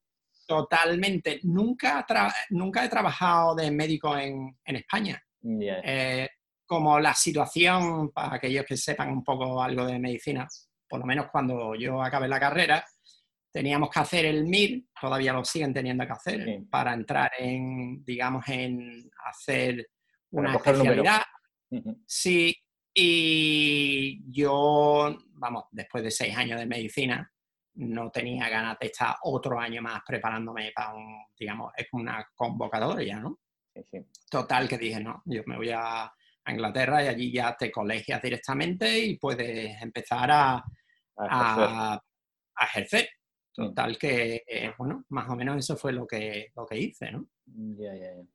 Totalmente. 0.45 1.39
Nunca, 1.43 2.05
nunca 2.49 2.85
he 2.85 2.89
trabajado 2.89 3.55
de 3.55 3.71
médico 3.71 4.17
en, 4.17 4.57
en 4.63 4.75
España. 4.75 5.21
Eh, 5.43 6.27
como 6.65 6.99
la 6.99 7.13
situación, 7.13 8.11
para 8.11 8.35
aquellos 8.35 8.65
que 8.65 8.77
sepan 8.77 9.11
un 9.11 9.23
poco 9.23 9.61
algo 9.61 9.85
de 9.85 9.99
medicina, 9.99 10.47
por 10.87 10.99
lo 10.99 11.05
menos 11.05 11.27
cuando 11.31 11.75
yo 11.75 12.01
acabé 12.01 12.27
la 12.27 12.39
carrera, 12.39 12.85
teníamos 13.51 13.89
que 13.89 13.99
hacer 13.99 14.25
el 14.25 14.45
MIR, 14.45 14.83
todavía 14.99 15.33
lo 15.33 15.45
siguen 15.45 15.73
teniendo 15.73 16.05
que 16.05 16.11
hacer, 16.11 16.63
para 16.69 16.93
entrar 16.93 17.31
en, 17.37 18.03
digamos, 18.03 18.47
en 18.49 19.09
hacer 19.25 19.89
una 20.31 20.55
especialidad. 20.55 21.21
Sí, 22.05 22.55
y 22.93 24.21
yo, 24.31 25.17
vamos, 25.33 25.65
después 25.71 26.03
de 26.03 26.11
seis 26.11 26.35
años 26.35 26.59
de 26.59 26.65
medicina, 26.65 27.31
no 27.75 28.09
tenía 28.09 28.49
ganas 28.49 28.77
de 28.79 28.87
estar 28.87 29.15
otro 29.23 29.59
año 29.59 29.81
más 29.81 30.01
preparándome 30.05 30.71
para 30.73 30.93
un, 30.93 31.25
digamos, 31.37 31.71
es 31.75 31.87
una 31.91 32.25
convocatoria, 32.35 33.19
¿no? 33.19 33.39
Total, 34.29 34.67
que 34.67 34.77
dije, 34.77 35.01
no, 35.01 35.21
yo 35.25 35.43
me 35.45 35.57
voy 35.57 35.71
a, 35.71 36.11
a 36.45 36.51
Inglaterra 36.51 37.03
y 37.03 37.07
allí 37.07 37.31
ya 37.31 37.55
te 37.57 37.71
colegias 37.71 38.21
directamente 38.21 38.99
y 38.99 39.17
puedes 39.17 39.81
empezar 39.81 40.29
a, 40.31 40.63
a, 41.17 42.01
ejercer. 42.61 43.09
Total 43.53 43.97
que, 43.97 44.43
eh, 44.45 44.73
bueno, 44.77 45.05
más 45.09 45.29
o 45.29 45.35
menos 45.35 45.57
eso 45.57 45.77
fue 45.77 45.93
lo 45.93 46.05
que, 46.05 46.51
lo 46.55 46.65
que 46.65 46.77
hice, 46.77 47.11
¿no? 47.11 47.29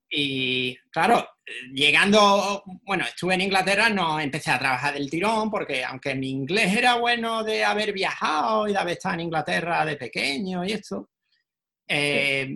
Y 0.08 0.76
claro, 0.90 1.28
llegando, 1.72 2.62
bueno, 2.84 3.04
estuve 3.04 3.34
en 3.34 3.42
Inglaterra, 3.42 3.90
no 3.90 4.18
empecé 4.18 4.50
a 4.50 4.58
trabajar 4.58 4.94
del 4.94 5.10
tirón, 5.10 5.50
porque 5.50 5.84
aunque 5.84 6.14
mi 6.14 6.30
inglés 6.30 6.74
era 6.74 6.94
bueno 6.94 7.44
de 7.44 7.64
haber 7.64 7.92
viajado 7.92 8.66
y 8.66 8.72
de 8.72 8.78
haber 8.78 8.92
estado 8.94 9.16
en 9.16 9.20
Inglaterra 9.20 9.84
de 9.84 9.96
pequeño 9.96 10.64
y 10.64 10.72
esto, 10.72 11.10
eh, 11.86 12.48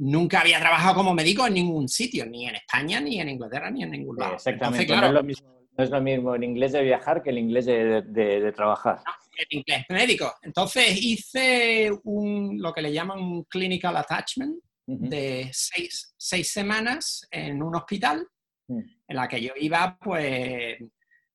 nunca 0.00 0.40
había 0.40 0.58
trabajado 0.58 0.96
como 0.96 1.14
médico 1.14 1.46
en 1.46 1.54
ningún 1.54 1.88
sitio, 1.88 2.24
ni 2.26 2.48
en 2.48 2.56
España, 2.56 3.00
ni 3.00 3.20
en 3.20 3.28
Inglaterra, 3.28 3.70
ni 3.70 3.82
en 3.82 3.90
ningún 3.90 4.16
lado. 4.16 4.34
exactamente, 4.34 4.86
claro, 4.86 5.02
no, 5.02 5.06
es 5.08 5.14
lo 5.14 5.22
mismo, 5.22 5.48
no, 5.76 5.84
es 5.84 5.90
lo 5.90 6.00
mismo, 6.00 6.34
el 6.34 6.44
inglés 6.44 6.72
de 6.72 6.82
viajar 6.82 7.22
que 7.22 7.30
el 7.30 7.38
inglés 7.38 7.66
de, 7.66 8.52
trabajar. 8.56 9.00
el 9.36 9.58
inglés 9.58 9.84
médico. 9.90 10.32
Entonces 10.42 10.96
hice 11.02 11.90
un, 12.04 12.60
lo 12.60 12.72
que 12.72 12.82
le 12.82 12.92
llaman 12.92 13.20
un 13.20 13.44
clinical 13.44 13.96
attachment 13.96 14.56
de 14.86 15.50
seis, 15.52 16.14
semanas 16.16 17.28
en 17.30 17.62
un 17.62 17.76
hospital 17.76 18.26
mm. 18.68 18.80
en 19.06 19.16
la 19.16 19.28
que 19.28 19.40
yo 19.40 19.52
iba 19.56 19.96
pues 20.00 20.78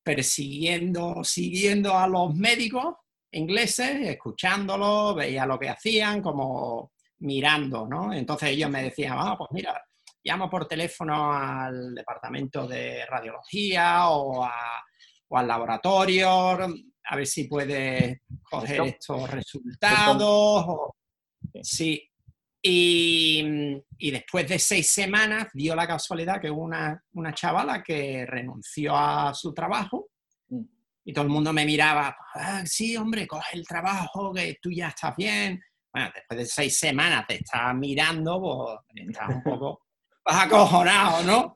persiguiendo, 0.03 1.23
siguiendo 1.23 1.97
a 1.97 2.07
los 2.07 2.33
médicos 2.35 2.95
ingleses, 3.31 4.07
escuchándolos, 4.07 5.15
veía 5.15 5.45
lo 5.45 5.59
que 5.59 5.69
hacían, 5.69 6.21
como 6.21 6.91
mirando, 7.19 7.87
¿no? 7.87 8.13
Entonces 8.13 8.49
ellos 8.49 8.69
me 8.69 8.83
decían, 8.83 9.15
ah, 9.17 9.35
pues 9.37 9.49
mira, 9.51 9.81
llamo 10.23 10.49
por 10.49 10.67
teléfono 10.67 11.31
al 11.31 11.93
departamento 11.93 12.67
de 12.67 13.05
radiología 13.05 14.09
o, 14.09 14.43
al 14.43 15.47
laboratorio, 15.47 16.29
a 17.07 17.15
ver 17.15 17.27
si 17.27 17.45
puede 17.45 18.21
coger 18.49 18.81
estos 18.81 19.29
resultados. 19.29 20.65
sí. 21.61 22.09
Y, 22.67 24.11
después 24.11 24.47
de 24.47 24.57
seis 24.57 24.89
semanas 24.89 25.49
dio 25.53 25.75
la 25.75 25.85
casualidad 25.85 26.41
que 26.41 26.49
hubo 26.49 26.63
una, 26.63 26.99
una 27.13 27.31
chavala 27.31 27.83
que 27.83 28.25
renunció 28.25 28.95
a 28.95 29.35
su 29.35 29.53
trabajo 29.53 30.09
mm. 30.49 30.61
y 31.05 31.13
todo 31.13 31.25
el 31.25 31.29
mundo 31.29 31.53
me 31.53 31.63
miraba, 31.63 32.15
ah, 32.33 32.63
sí, 32.65 32.97
hombre, 32.97 33.27
coge 33.27 33.57
el 33.57 33.67
trabajo, 33.67 34.33
que 34.33 34.57
tú 34.59 34.71
ya 34.71 34.87
estás 34.87 35.15
bien 35.15 35.61
bueno, 35.95 36.11
después 36.13 36.37
de 36.37 36.45
seis 36.45 36.77
semanas 36.77 37.25
te 37.25 37.35
estás 37.35 37.73
mirando, 37.73 38.41
pues 38.41 39.07
estás 39.07 39.29
un 39.29 39.43
poco 39.43 39.85
acojonado, 40.25 41.23
¿no? 41.23 41.55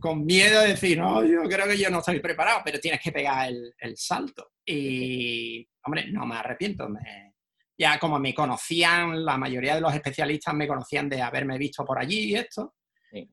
con 0.00 0.24
miedo 0.24 0.60
de 0.60 0.68
decir, 0.68 0.98
no, 0.98 1.24
yo 1.24 1.42
creo 1.48 1.66
que 1.66 1.76
yo 1.76 1.90
no 1.90 1.98
estoy 1.98 2.20
preparado, 2.20 2.60
pero 2.64 2.78
tienes 2.78 3.00
que 3.00 3.10
pegar 3.10 3.48
el, 3.48 3.96
salto. 3.96 4.52
Y, 4.64 5.66
hombre, 5.84 6.10
no 6.12 6.24
me 6.26 6.36
arrepiento. 6.36 6.88
ya 7.76 7.98
como 7.98 8.20
me 8.20 8.32
conocían, 8.32 9.24
la 9.24 9.36
mayoría 9.36 9.74
de 9.74 9.80
los 9.80 9.92
especialistas 9.92 10.54
me 10.54 10.68
conocían 10.68 11.08
de 11.08 11.22
haberme 11.22 11.58
visto 11.58 11.84
por 11.84 11.98
allí 11.98 12.30
y 12.30 12.34
esto, 12.36 12.76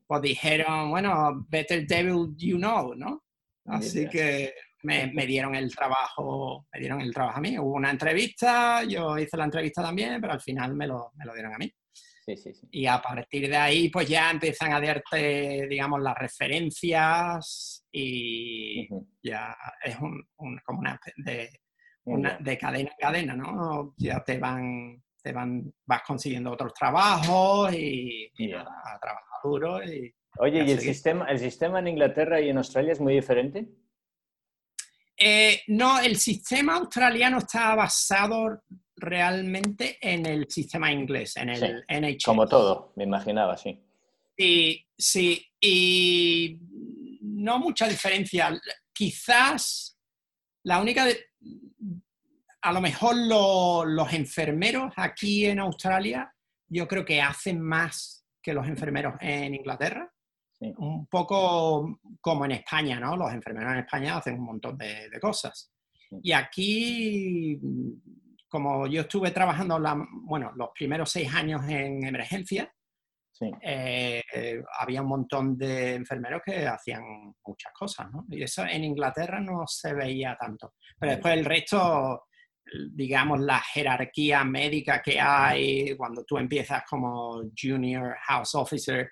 pues 0.07 0.21
dijeron, 0.23 0.89
bueno, 0.89 1.45
better 1.47 1.85
devil 1.85 2.33
you 2.37 2.57
know, 2.57 2.95
¿no? 2.95 3.23
Así 3.65 4.09
que 4.09 4.51
me, 4.83 5.25
dieron 5.25 5.55
el 5.55 5.73
trabajo, 5.75 6.67
me 6.73 6.79
dieron 6.79 7.01
el 7.01 7.13
trabajo 7.13 7.37
a 7.37 7.41
mí. 7.41 7.57
Hubo 7.57 7.73
una 7.73 7.91
entrevista, 7.91 8.83
yo 8.83 9.17
hice 9.17 9.37
la 9.37 9.45
entrevista 9.45 9.81
también, 9.81 10.19
pero 10.19 10.33
al 10.33 10.41
final 10.41 10.75
me 10.75 10.87
lo, 10.87 11.11
me 11.15 11.25
lo 11.25 11.33
dieron 11.33 11.53
a 11.53 11.57
mí. 11.57 11.71
Sí, 12.25 12.37
sí, 12.37 12.53
sí. 12.53 12.67
Y 12.71 12.85
a 12.85 13.01
partir 13.01 13.49
de 13.49 13.57
ahí, 13.57 13.89
pues 13.89 14.07
ya 14.07 14.29
empiezan 14.29 14.73
a 14.73 14.81
darte, 14.81 15.67
digamos, 15.67 16.01
las 16.01 16.17
referencias 16.17 17.85
y 17.91 18.87
ya 19.23 19.55
es 19.83 19.97
un, 19.99 20.23
como 20.63 20.79
una 20.79 20.99
de, 21.17 21.49
una, 22.05 22.37
de 22.37 22.57
cadena 22.57 22.89
en 22.89 22.95
cadena, 22.99 23.35
¿no? 23.35 23.93
Ya 23.97 24.23
te 24.23 24.37
van, 24.37 25.01
te 25.21 25.31
van, 25.31 25.73
vas 25.85 26.03
consiguiendo 26.03 26.51
otros 26.51 26.73
trabajos 26.73 27.73
y, 27.73 28.31
y 28.37 28.53
a 28.53 28.63
trabajar 29.01 29.39
duro. 29.43 29.83
Y, 29.83 30.13
Oye, 30.37 30.63
¿y 30.63 30.71
el 30.71 30.79
sistema, 30.79 31.25
el 31.25 31.39
sistema 31.39 31.79
en 31.79 31.89
Inglaterra 31.89 32.39
y 32.39 32.49
en 32.49 32.57
Australia 32.57 32.93
es 32.93 32.99
muy 32.99 33.13
diferente? 33.13 33.67
Eh, 35.23 35.61
no, 35.67 35.99
el 35.99 36.17
sistema 36.17 36.77
australiano 36.77 37.37
está 37.37 37.75
basado 37.75 38.63
realmente 38.95 39.99
en 40.01 40.25
el 40.25 40.49
sistema 40.49 40.91
inglés, 40.91 41.37
en 41.37 41.49
el 41.49 41.85
NHS. 41.87 42.23
Como 42.25 42.47
todo, 42.47 42.91
me 42.95 43.03
imaginaba, 43.03 43.55
sí. 43.55 43.79
Sí, 44.35 44.83
sí, 44.97 45.45
y 45.59 46.57
no 47.21 47.59
mucha 47.59 47.87
diferencia. 47.87 48.59
Quizás 48.91 49.95
la 50.63 50.81
única, 50.81 51.05
a 52.61 52.73
lo 52.73 52.81
mejor 52.81 53.15
los 53.15 54.13
enfermeros 54.13 54.91
aquí 54.95 55.45
en 55.45 55.59
Australia, 55.59 56.33
yo 56.67 56.87
creo 56.87 57.05
que 57.05 57.21
hacen 57.21 57.61
más 57.61 58.25
que 58.41 58.55
los 58.55 58.67
enfermeros 58.67 59.13
en 59.19 59.53
Inglaterra. 59.53 60.11
Un 60.61 61.07
poco 61.07 61.99
como 62.19 62.45
en 62.45 62.51
España, 62.51 62.99
¿no? 62.99 63.17
Los 63.17 63.33
enfermeros 63.33 63.73
en 63.73 63.79
España 63.79 64.17
hacen 64.17 64.35
un 64.35 64.45
montón 64.45 64.77
de, 64.77 65.09
cosas. 65.19 65.71
Y 66.21 66.31
aquí, 66.31 67.59
como 68.47 68.85
yo 68.85 69.01
estuve 69.01 69.31
trabajando, 69.31 69.81
bueno, 70.23 70.51
los 70.55 70.69
primeros 70.75 71.09
seis 71.09 71.33
años 71.33 71.67
en 71.67 72.05
emergencia, 72.05 72.71
eh, 73.61 74.23
había 74.79 75.01
un 75.01 75.07
montón 75.07 75.57
de 75.57 75.95
enfermeros 75.95 76.41
que 76.45 76.67
hacían 76.67 77.33
muchas 77.45 77.73
cosas, 77.73 78.11
¿no? 78.11 78.25
Y 78.29 78.43
eso 78.43 78.63
en 78.65 78.83
Inglaterra 78.83 79.39
no 79.39 79.63
se 79.65 79.93
veía 79.93 80.37
tanto. 80.39 80.75
Pero 80.99 81.13
después 81.13 81.33
el 81.33 81.45
resto, 81.45 82.27
digamos, 82.91 83.39
la 83.39 83.59
jerarquía 83.59 84.43
médica 84.43 85.01
que 85.01 85.19
hay 85.19 85.95
cuando 85.97 86.23
tú 86.23 86.37
empiezas 86.37 86.83
como 86.87 87.41
junior 87.59 88.15
house 88.27 88.53
officer, 88.53 89.09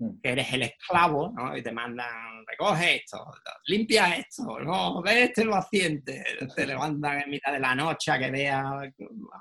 Mm. 0.00 0.18
eres 0.22 0.52
el 0.54 0.62
esclavo, 0.62 1.30
¿no? 1.36 1.54
Y 1.54 1.62
te 1.62 1.72
mandan, 1.72 2.44
recoge 2.46 2.96
esto, 2.96 3.22
limpia 3.66 4.16
esto, 4.16 4.58
no, 4.60 5.02
ve 5.02 5.24
este 5.24 5.44
paciente, 5.44 6.24
te 6.56 6.66
levantan 6.66 7.20
en 7.20 7.30
mitad 7.30 7.52
de 7.52 7.60
la 7.60 7.74
noche 7.74 8.10
a 8.10 8.18
que 8.18 8.30
vea 8.30 8.64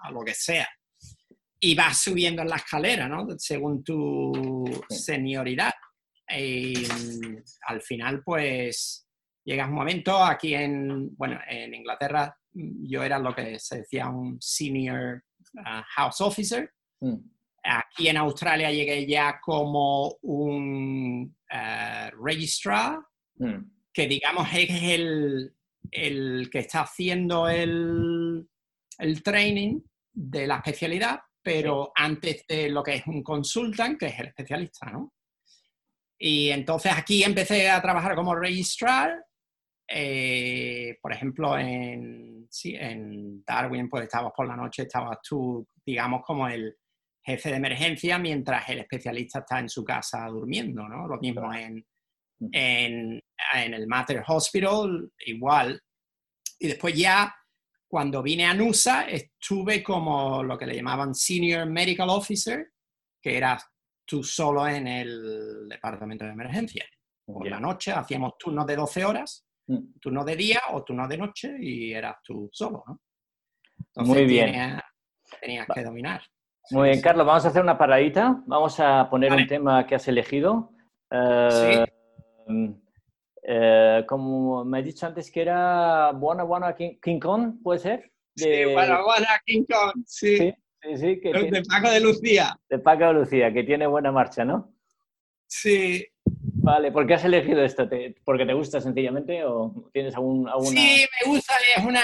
a 0.04 0.12
lo 0.12 0.22
que 0.24 0.34
sea. 0.34 0.68
Y 1.62 1.76
vas 1.76 1.98
subiendo 2.02 2.42
en 2.42 2.50
la 2.50 2.58
escalera, 2.58 3.08
¿no? 3.08 3.26
Según 3.38 3.84
tu 3.84 4.64
senioridad. 4.90 5.74
Y 6.30 6.86
al 7.68 7.82
final, 7.82 8.22
pues, 8.24 9.08
llegas 9.46 9.70
un 9.70 9.76
momento 9.76 10.22
aquí 10.24 10.54
en, 10.54 11.16
bueno, 11.16 11.40
en 11.48 11.74
Inglaterra 11.74 12.36
yo 12.52 13.04
era 13.04 13.20
lo 13.20 13.34
que 13.34 13.60
se 13.60 13.80
decía 13.80 14.10
un 14.10 14.38
senior 14.42 15.24
uh, 15.56 15.82
house 15.96 16.22
officer. 16.22 16.70
Mm. 17.00 17.18
Aquí 17.64 18.08
en 18.08 18.18
Australia 18.18 18.72
llegué 18.72 19.06
ya 19.06 19.40
como 19.40 20.18
un 20.22 21.36
uh, 21.52 22.24
registrar, 22.24 23.00
mm. 23.36 23.58
que 23.94 24.08
digamos 24.08 24.48
es 24.54 24.70
el, 24.70 25.54
el, 25.92 26.50
que 26.52 26.60
está 26.60 26.82
haciendo 26.82 27.48
el, 27.48 28.48
el, 28.98 29.24
training 29.24 29.82
de 30.12 30.48
la 30.48 30.58
especialidad, 30.58 31.20
pero 31.42 31.92
antes 31.96 32.46
de 32.48 32.70
lo 32.70 32.84
que 32.84 32.96
es 32.96 33.08
un 33.08 33.24
consultant, 33.24 34.00
que 34.00 34.08
es 34.08 34.20
el 34.20 34.28
especialista, 34.28 34.92
¿no? 34.92 35.14
Y 36.20 36.50
entonces 36.50 36.92
aquí 36.94 37.24
empecé 37.24 37.70
a 37.70 37.82
trabajar 37.82 38.14
como 38.14 38.36
registrar. 38.36 39.24
Eh, 39.88 40.98
por 41.02 41.14
ejemplo, 41.14 41.58
en, 41.58 42.46
sí, 42.50 42.76
en 42.76 43.44
Darwin, 43.46 43.90
pues 43.90 44.04
estabas 44.04 44.34
por 44.36 44.46
la 44.46 44.58
noche, 44.58 44.84
estabas 44.84 45.18
tú, 45.28 45.66
digamos, 45.86 46.22
como 46.26 46.48
el, 46.48 46.76
jefe 47.24 47.50
de 47.50 47.56
emergencia 47.56 48.18
mientras 48.18 48.68
el 48.70 48.80
especialista 48.80 49.40
está 49.40 49.60
en 49.60 49.70
su 49.70 49.84
casa 49.84 50.26
durmiendo, 50.28 50.88
¿no? 50.88 51.08
Lo 51.08 51.18
mismo 51.20 51.54
en, 51.54 51.86
en, 52.52 53.22
el 53.54 53.88
Mater 53.88 54.24
Hospital, 54.28 55.12
igual. 55.26 55.82
Y 56.60 56.68
después 56.68 56.96
ya, 56.96 57.34
cuando 57.88 58.22
vine 58.22 58.46
a 58.46 58.54
NUSA, 58.54 59.10
estuve 59.10 59.84
como 59.84 60.44
lo 60.44 60.58
que 60.58 60.66
le 60.66 60.76
llamaban 60.76 61.14
Senior 61.14 61.70
Medical 61.70 62.10
Officer, 62.10 62.72
que 63.22 63.38
eras 63.38 63.66
tú 64.06 64.24
solo 64.24 64.68
en 64.68 64.88
el 64.88 65.68
departamento 65.70 66.26
de 66.26 66.32
emergencia. 66.32 66.86
Por 67.26 67.48
la 67.48 67.60
noche 67.60 67.92
hacíamos 67.92 68.38
turnos 68.40 68.66
de 68.66 68.76
12 68.76 69.06
horas, 69.06 69.46
mm. 69.68 70.00
turnos 70.02 70.26
de 70.26 70.36
día 70.36 70.62
o 70.72 70.84
turnos 70.84 71.08
de 71.08 71.18
noche 71.18 71.56
y 71.60 71.94
eras 71.94 72.18
tú 72.24 72.50
solo, 72.52 72.84
¿no? 72.88 73.00
Muy 74.04 74.26
bien. 74.26 74.80
tenías 75.40 75.68
que 75.74 75.84
dominar. 75.84 76.22
Muy 76.72 76.90
bien, 76.90 77.02
Carlos, 77.02 77.26
vamos 77.26 77.46
a 77.46 77.48
hacer 77.48 77.64
una 77.64 77.78
paradita. 77.78 78.44
Vamos 78.46 78.80
a 78.80 79.10
poner 79.10 79.32
un 79.32 79.48
tema 79.48 79.88
que 79.88 79.96
has 79.96 80.08
elegido. 80.08 80.72
Eh, 81.12 81.86
eh, 83.44 84.04
como 84.08 84.64
me 84.64 84.80
he 84.80 84.84
dicho 84.84 85.08
antes 85.08 85.32
que 85.32 85.42
era 85.42 86.12
Buena 86.12 86.44
Buena 86.44 86.76
King, 86.76 87.20
Kong, 87.20 87.56
¿puede 87.64 87.80
ser? 87.80 88.12
Sí, 88.36 88.66
Buena 88.66 89.02
Buena 89.02 89.42
King 89.46 89.64
Kong, 89.68 90.04
sí. 90.06 90.54
Sí, 90.82 90.98
sí, 90.98 91.20
que 91.20 91.34
de 91.34 91.64
Paco 91.64 91.90
de 91.90 92.00
Lucía. 92.00 92.58
De 92.70 92.80
Paco 92.80 93.06
de 93.06 93.14
Lucía, 93.14 93.52
que 93.52 93.64
tiene 93.64 93.86
buena 93.86 94.12
marcha, 94.12 94.46
¿no? 94.46 94.72
Sí. 95.48 96.06
Vale, 96.24 96.92
¿por 96.92 97.06
qué 97.06 97.16
has 97.16 97.26
elegido 97.26 97.64
esto? 97.64 97.90
¿Porque 98.24 98.46
te 98.46 98.54
gusta 98.54 98.80
sencillamente 98.80 99.44
o 99.44 99.90
tienes 99.92 100.16
algún, 100.16 100.48
alguna...? 100.48 100.70
Sí, 100.70 101.06
me 101.26 101.32
gusta, 101.32 101.54
es 101.76 101.84
una, 101.84 102.04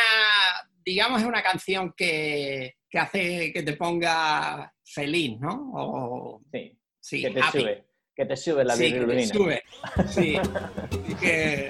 digamos, 0.84 1.22
es 1.22 1.28
una 1.28 1.42
canción 1.42 1.94
que, 1.96 2.76
que 2.96 3.00
hace 3.00 3.52
que 3.52 3.62
te 3.62 3.74
ponga 3.74 4.74
feliz, 4.82 5.38
¿no? 5.42 5.72
O, 5.74 6.42
sí, 6.50 6.80
sí 7.02 7.22
que 7.24 7.32
te 7.32 7.42
sube, 7.52 7.86
que 8.16 8.26
te 8.26 8.38
sube 8.38 8.64
la 8.64 8.74
sí, 8.74 8.94
que 8.94 9.00
te 9.02 9.28
sube, 9.28 9.64
sí. 10.08 10.38
que, 11.20 11.70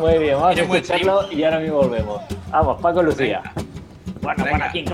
Muy 0.00 0.18
bien, 0.18 0.34
vamos 0.34 0.58
a 0.58 0.62
escucharlo 0.62 1.32
y 1.32 1.44
ahora 1.44 1.60
mismo 1.60 1.76
volvemos. 1.76 2.22
Vamos, 2.50 2.82
Paco 2.82 3.00
Lucía. 3.00 3.42
Bueno, 4.22 4.44
bueno, 4.44 4.64
King 4.72 4.86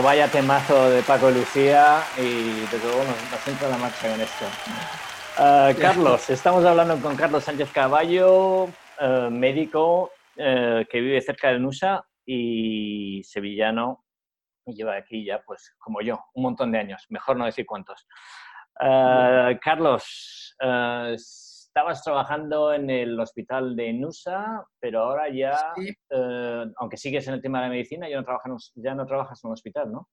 vaya 0.00 0.28
temazo 0.28 0.90
de 0.90 1.02
Paco 1.02 1.30
Lucía 1.30 2.02
y 2.16 2.60
desde 2.60 2.78
luego 2.82 3.04
nos, 3.04 3.48
entra 3.48 3.68
la 3.68 3.76
marcha 3.76 4.10
con 4.10 4.20
esto. 4.20 4.44
Ah, 5.36 5.72
Carlos, 5.78 6.30
estamos 6.30 6.64
hablando 6.64 6.96
con 6.98 7.16
Carlos 7.16 7.44
Sánchez 7.44 7.70
Caballo, 7.72 8.68
eh, 9.00 9.28
médico 9.30 10.12
eh, 10.36 10.86
que 10.90 11.00
vive 11.00 11.20
cerca 11.20 11.48
de 11.48 11.58
Nusa 11.58 12.06
y 12.24 13.22
sevillano 13.24 14.04
y 14.64 14.74
lleva 14.74 14.96
aquí 14.96 15.24
ya, 15.24 15.42
pues 15.42 15.74
como 15.78 16.00
yo, 16.00 16.18
un 16.34 16.44
montón 16.44 16.72
de 16.72 16.78
años, 16.78 17.04
mejor 17.10 17.36
no 17.36 17.44
decir 17.44 17.66
cuántos. 17.66 18.06
Carlos, 18.78 20.56
eh, 20.60 21.16
estabas 21.72 22.04
trabajando 22.04 22.74
en 22.74 22.90
el 22.90 23.18
hospital 23.18 23.74
de 23.74 23.94
Nusa, 23.94 24.62
pero 24.78 25.00
ahora 25.00 25.32
ya, 25.32 25.56
eh, 26.10 26.66
aunque 26.76 26.98
sigues 26.98 27.26
en 27.28 27.34
el 27.34 27.40
tema 27.40 27.60
de 27.60 27.64
la 27.64 27.70
medicina, 27.70 28.10
ya 28.10 28.18
no, 28.18 28.24
trabajas, 28.24 28.72
ya 28.74 28.94
no 28.94 29.06
trabajas 29.06 29.42
en 29.42 29.48
un 29.48 29.54
hospital, 29.54 29.90
¿no? 29.90 30.10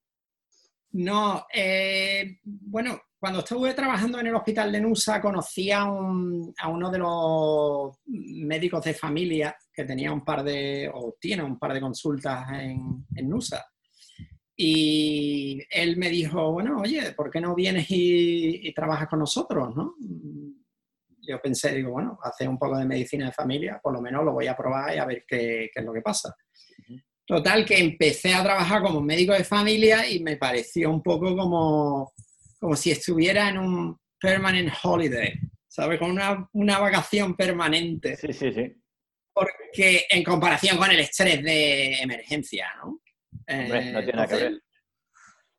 No, 0.91 1.45
eh, 1.53 2.39
bueno, 2.43 3.01
cuando 3.19 3.39
estuve 3.39 3.73
trabajando 3.73 4.21
en 4.21 4.27
el 4.27 4.35
hospital 4.35 4.71
de 4.71 4.79
Nusa 4.79 5.21
conocí 5.21 5.69
a, 5.69 5.83
uno 5.83 6.89
de 6.89 6.97
los 6.97 7.97
médicos 8.05 8.85
de 8.85 8.93
familia 8.93 9.53
que 9.73 9.83
tenía 9.83 10.13
un 10.13 10.23
par 10.23 10.43
de, 10.43 10.89
o 10.93 11.17
tiene 11.19 11.43
un 11.43 11.59
par 11.59 11.73
de 11.73 11.81
consultas 11.81 12.47
en, 12.53 13.05
Nusa. 13.27 13.65
Y 14.55 15.61
él 15.69 15.97
me 15.97 16.09
dijo, 16.09 16.53
bueno, 16.53 16.79
oye, 16.79 17.11
¿por 17.11 17.29
qué 17.29 17.41
no 17.41 17.53
vienes 17.53 17.91
y, 17.91 18.65
y 18.65 18.73
trabajas 18.73 19.09
con 19.09 19.19
nosotros? 19.19 19.75
¿no? 19.75 19.95
Yo 21.29 21.41
pensé, 21.41 21.73
digo, 21.73 21.91
bueno, 21.91 22.17
hacer 22.23 22.49
un 22.49 22.57
poco 22.57 22.77
de 22.77 22.85
medicina 22.85 23.27
de 23.27 23.31
familia, 23.31 23.79
por 23.81 23.93
lo 23.93 24.01
menos 24.01 24.23
lo 24.23 24.33
voy 24.33 24.47
a 24.47 24.55
probar 24.57 24.95
y 24.95 24.97
a 24.97 25.05
ver 25.05 25.23
qué, 25.27 25.69
es 25.73 25.83
lo 25.83 25.93
que 25.93 26.01
pasa. 26.01 26.35
Total, 27.25 27.63
que 27.63 27.77
empecé 27.77 28.33
a 28.33 28.43
trabajar 28.43 28.81
como 28.81 29.01
médico 29.01 29.33
de 29.33 29.43
familia 29.43 30.07
y 30.09 30.19
me 30.19 30.37
pareció 30.37 30.89
un 30.89 31.03
poco 31.03 31.35
como, 31.35 32.13
como 32.59 32.75
si 32.75 32.91
estuviera 32.91 33.49
en 33.49 33.59
un 33.59 33.99
permanent 34.19 34.73
holiday, 34.83 35.33
¿sabes? 35.67 35.99
Con 35.99 36.11
una, 36.11 36.49
una 36.53 36.79
vacación 36.79 37.35
permanente. 37.35 38.17
Sí, 38.17 38.33
sí, 38.33 38.51
sí. 38.51 38.75
Porque 39.31 40.05
en 40.09 40.23
comparación 40.23 40.77
con 40.77 40.89
el 40.89 40.99
estrés 40.99 41.43
de 41.43 42.01
emergencia, 42.01 42.67
¿no? 42.77 42.99
no 43.47 43.67
tiene 43.67 44.11
nada 44.11 44.27
que 44.27 44.35
ver. 44.35 44.61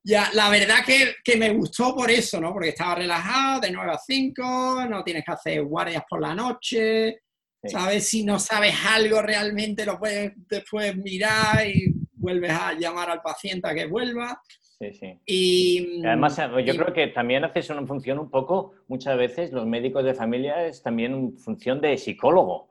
Ya, 0.03 0.31
la 0.33 0.49
verdad 0.49 0.85
que, 0.85 1.17
que, 1.23 1.37
me 1.37 1.51
gustó 1.51 1.95
por 1.95 2.11
eso, 2.11 2.41
¿no? 2.41 2.53
Porque 2.53 2.71
estaba 2.71 2.95
relajado 2.95 3.61
de 3.61 3.71
9 3.71 3.93
a 3.93 3.99
5, 3.99 4.87
no 4.89 5.05
tienes 5.05 5.25
que 5.25 5.33
hacer 5.33 5.63
guardias 5.63 6.05
por 6.09 6.23
la 6.23 6.35
noche, 6.35 7.21
¿sabes? 7.65 8.09
Si 8.09 8.25
no 8.25 8.39
sabes 8.39 8.75
algo 8.89 9.21
realmente 9.21 9.85
lo 9.85 9.99
puedes 9.99 10.33
después 10.49 10.97
mirar 10.97 11.67
y 11.67 11.93
vuelves 12.13 12.51
a 12.51 12.73
llamar 12.75 13.11
al 13.11 13.21
paciente 13.21 13.69
a 13.69 13.75
que 13.75 13.87
vuelva. 13.87 14.41
Sí, 14.79 14.95
sí. 14.95 15.21
Y, 15.27 16.07
además, 16.07 16.39
eh, 16.39 16.65
yo 16.65 16.75
creo 16.75 16.95
que 16.95 17.09
también 17.09 17.45
haces 17.45 17.69
una 17.69 17.87
función 17.87 18.19
un 18.19 18.31
poco, 18.31 18.73
muchas 18.89 19.19
veces 19.19 19.53
los 19.53 19.67
médicos 19.67 20.05
de 20.05 20.15
familia 20.15 20.67
es 20.67 20.83
también 20.83 21.13
una 21.13 21.39
función 21.39 21.81
de 21.81 21.99
psicólogo. 21.99 22.71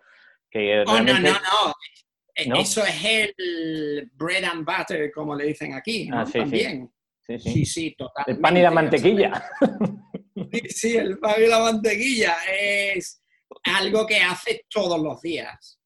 Que 0.49 0.83
oh, 0.87 0.99
no, 0.99 1.19
no, 1.19 1.31
no. 1.31 2.59
Eso 2.59 2.83
es 2.83 3.33
el 3.37 4.09
bread 4.15 4.43
and 4.45 4.65
butter, 4.65 5.11
como 5.11 5.35
le 5.35 5.45
dicen 5.45 5.73
aquí, 5.73 6.07
¿no? 6.07 6.21
Ah, 6.21 6.25
también. 6.25 6.89
Sí, 7.37 7.65
sí, 7.65 7.95
totalmente. 7.95 8.31
El 8.31 8.39
pan 8.39 8.57
y 8.57 8.61
la 8.61 8.71
mantequilla. 8.71 9.43
Sí, 10.51 10.61
sí, 10.69 10.95
el 10.95 11.19
pan 11.19 11.35
y 11.43 11.47
la 11.47 11.59
mantequilla 11.59 12.33
es 12.49 13.21
algo 13.63 14.05
que 14.05 14.17
haces 14.17 14.61
todos 14.69 14.99
los 15.01 15.21
días. 15.21 15.79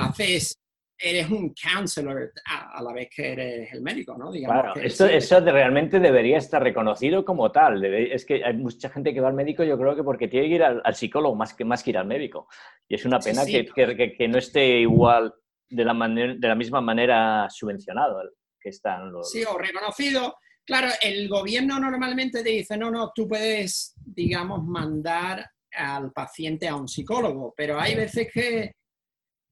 Haces, 0.00 0.58
eres 0.98 1.30
un 1.30 1.54
counselor 1.54 2.32
a, 2.46 2.82
la 2.82 2.92
vez 2.92 3.08
que 3.14 3.32
eres 3.32 3.72
el 3.72 3.82
médico, 3.82 4.16
¿no? 4.16 4.30
claro, 4.30 4.74
eso, 4.80 5.06
eso 5.06 5.40
realmente 5.40 6.00
debería 6.00 6.38
estar 6.38 6.62
reconocido 6.62 7.24
como 7.24 7.52
tal. 7.52 7.84
es 7.84 8.24
que 8.24 8.42
hay 8.44 8.54
mucha 8.54 8.88
gente 8.88 9.12
que 9.12 9.20
va 9.20 9.28
al 9.28 9.34
médico, 9.34 9.62
yo 9.62 9.78
creo 9.78 9.94
que 9.94 10.02
porque 10.02 10.28
tiene 10.28 10.48
que 10.48 10.54
ir 10.54 10.64
al, 10.64 10.94
psicólogo 10.94 11.34
más 11.34 11.54
que, 11.54 11.64
más 11.64 11.82
que 11.82 11.90
ir 11.90 11.98
al 11.98 12.06
médico. 12.06 12.48
Y 12.88 12.94
es 12.94 13.04
una 13.04 13.20
pena 13.20 13.44
que, 13.44 13.66
que, 13.66 14.14
que, 14.16 14.28
no 14.28 14.38
esté 14.38 14.80
igual 14.80 15.34
de 15.68 15.84
la, 15.84 15.94
manera, 15.94 16.34
de 16.34 16.48
la 16.48 16.54
misma 16.54 16.80
manera 16.80 17.46
subvencionado 17.50 18.22
que 18.58 18.70
están 18.70 19.12
los... 19.12 19.30
Sí, 19.30 19.44
o 19.44 19.58
reconocido 19.58 20.36
Claro, 20.68 20.90
el 21.00 21.30
gobierno 21.30 21.80
normalmente 21.80 22.42
te 22.42 22.50
dice, 22.50 22.76
no, 22.76 22.90
no, 22.90 23.10
tú 23.14 23.26
puedes, 23.26 23.94
digamos, 24.04 24.62
mandar 24.62 25.50
al 25.72 26.12
paciente 26.12 26.68
a 26.68 26.76
un 26.76 26.86
psicólogo, 26.86 27.54
pero 27.56 27.80
hay 27.80 27.94
veces 27.94 28.28
que, 28.30 28.72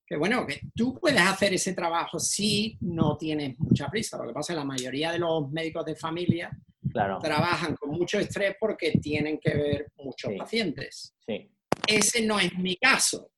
que, 0.06 0.16
bueno, 0.18 0.46
que 0.46 0.60
tú 0.74 0.98
puedes 1.00 1.22
hacer 1.22 1.54
ese 1.54 1.72
trabajo 1.72 2.18
si 2.18 2.76
no 2.82 3.16
tienes 3.16 3.58
mucha 3.58 3.88
prisa. 3.88 4.18
Lo 4.18 4.26
que 4.26 4.34
pasa 4.34 4.52
es 4.52 4.56
que 4.56 4.60
la 4.60 4.66
mayoría 4.66 5.10
de 5.10 5.18
los 5.18 5.50
médicos 5.50 5.86
de 5.86 5.96
familia 5.96 6.50
trabajan 6.92 7.74
con 7.76 7.92
mucho 7.92 8.18
estrés 8.18 8.54
porque 8.60 8.92
tienen 9.00 9.38
que 9.38 9.54
ver 9.54 9.86
muchos 9.96 10.34
pacientes. 10.36 11.14
Sí. 11.26 11.50
Ese 11.86 12.26
no 12.26 12.38
es 12.38 12.54
mi 12.58 12.76
caso. 12.76 13.30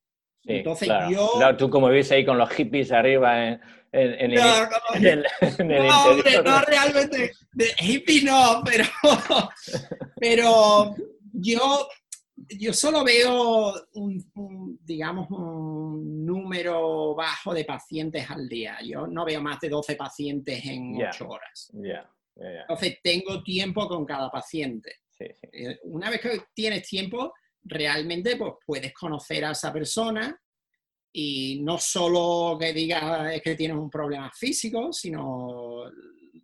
Entonces 0.49 0.89
yo... 1.11 1.31
Claro, 1.37 1.57
tú 1.57 1.71
como 1.71 1.89
ves 1.89 2.11
ahí 2.11 2.25
con 2.25 2.39
los 2.39 2.51
hippies 2.51 2.91
arriba 2.93 3.47
en, 3.47 3.61
en, 3.93 4.35
no, 4.35 4.69
el, 4.95 5.23
no, 5.87 6.05
hombre, 6.05 6.43
no 6.45 6.61
realmente, 6.63 7.33
de 7.53 7.67
hippie 7.81 8.23
no, 8.23 8.63
pero, 8.65 8.85
pero 10.17 10.95
yo, 11.33 11.89
yo 12.37 12.73
solo 12.73 13.05
veo, 13.05 13.75
un, 13.95 14.79
digamos, 14.83 15.31
un 15.31 16.25
número 16.25 17.15
bajo 17.15 17.55
de 17.55 17.65
pacientes 17.65 18.31
al 18.31 18.49
día. 18.49 18.79
Yo 18.85 19.07
no 19.07 19.25
veo 19.25 19.41
más 19.41 19.61
de 19.61 19.69
12 19.69 19.97
pacientes 19.97 20.65
en 20.65 21.03
8 21.03 21.29
horas. 21.29 21.73
Entonces 22.37 22.99
tengo 23.03 23.43
tiempo 23.43 23.89
con 23.89 24.05
cada 24.05 24.31
paciente. 24.31 24.97
Eh, 25.21 25.81
una 25.85 26.11
vez 26.11 26.21
que 26.21 26.41
tienes 26.55 26.87
tiempo, 26.87 27.33
realmente 27.69 28.37
pues, 28.37 28.55
puedes 28.65 28.93
conocer 28.93 29.45
a 29.45 29.53
esa 29.53 29.73
persona 29.73 30.41
y 31.13 31.61
no 31.63 31.79
solo 31.79 32.57
que 32.59 32.73
digas 32.73 33.41
que 33.43 33.55
tienes 33.55 33.77
un 33.77 33.91
problema 33.91 34.31
físico, 34.35 34.93
sino, 34.93 35.85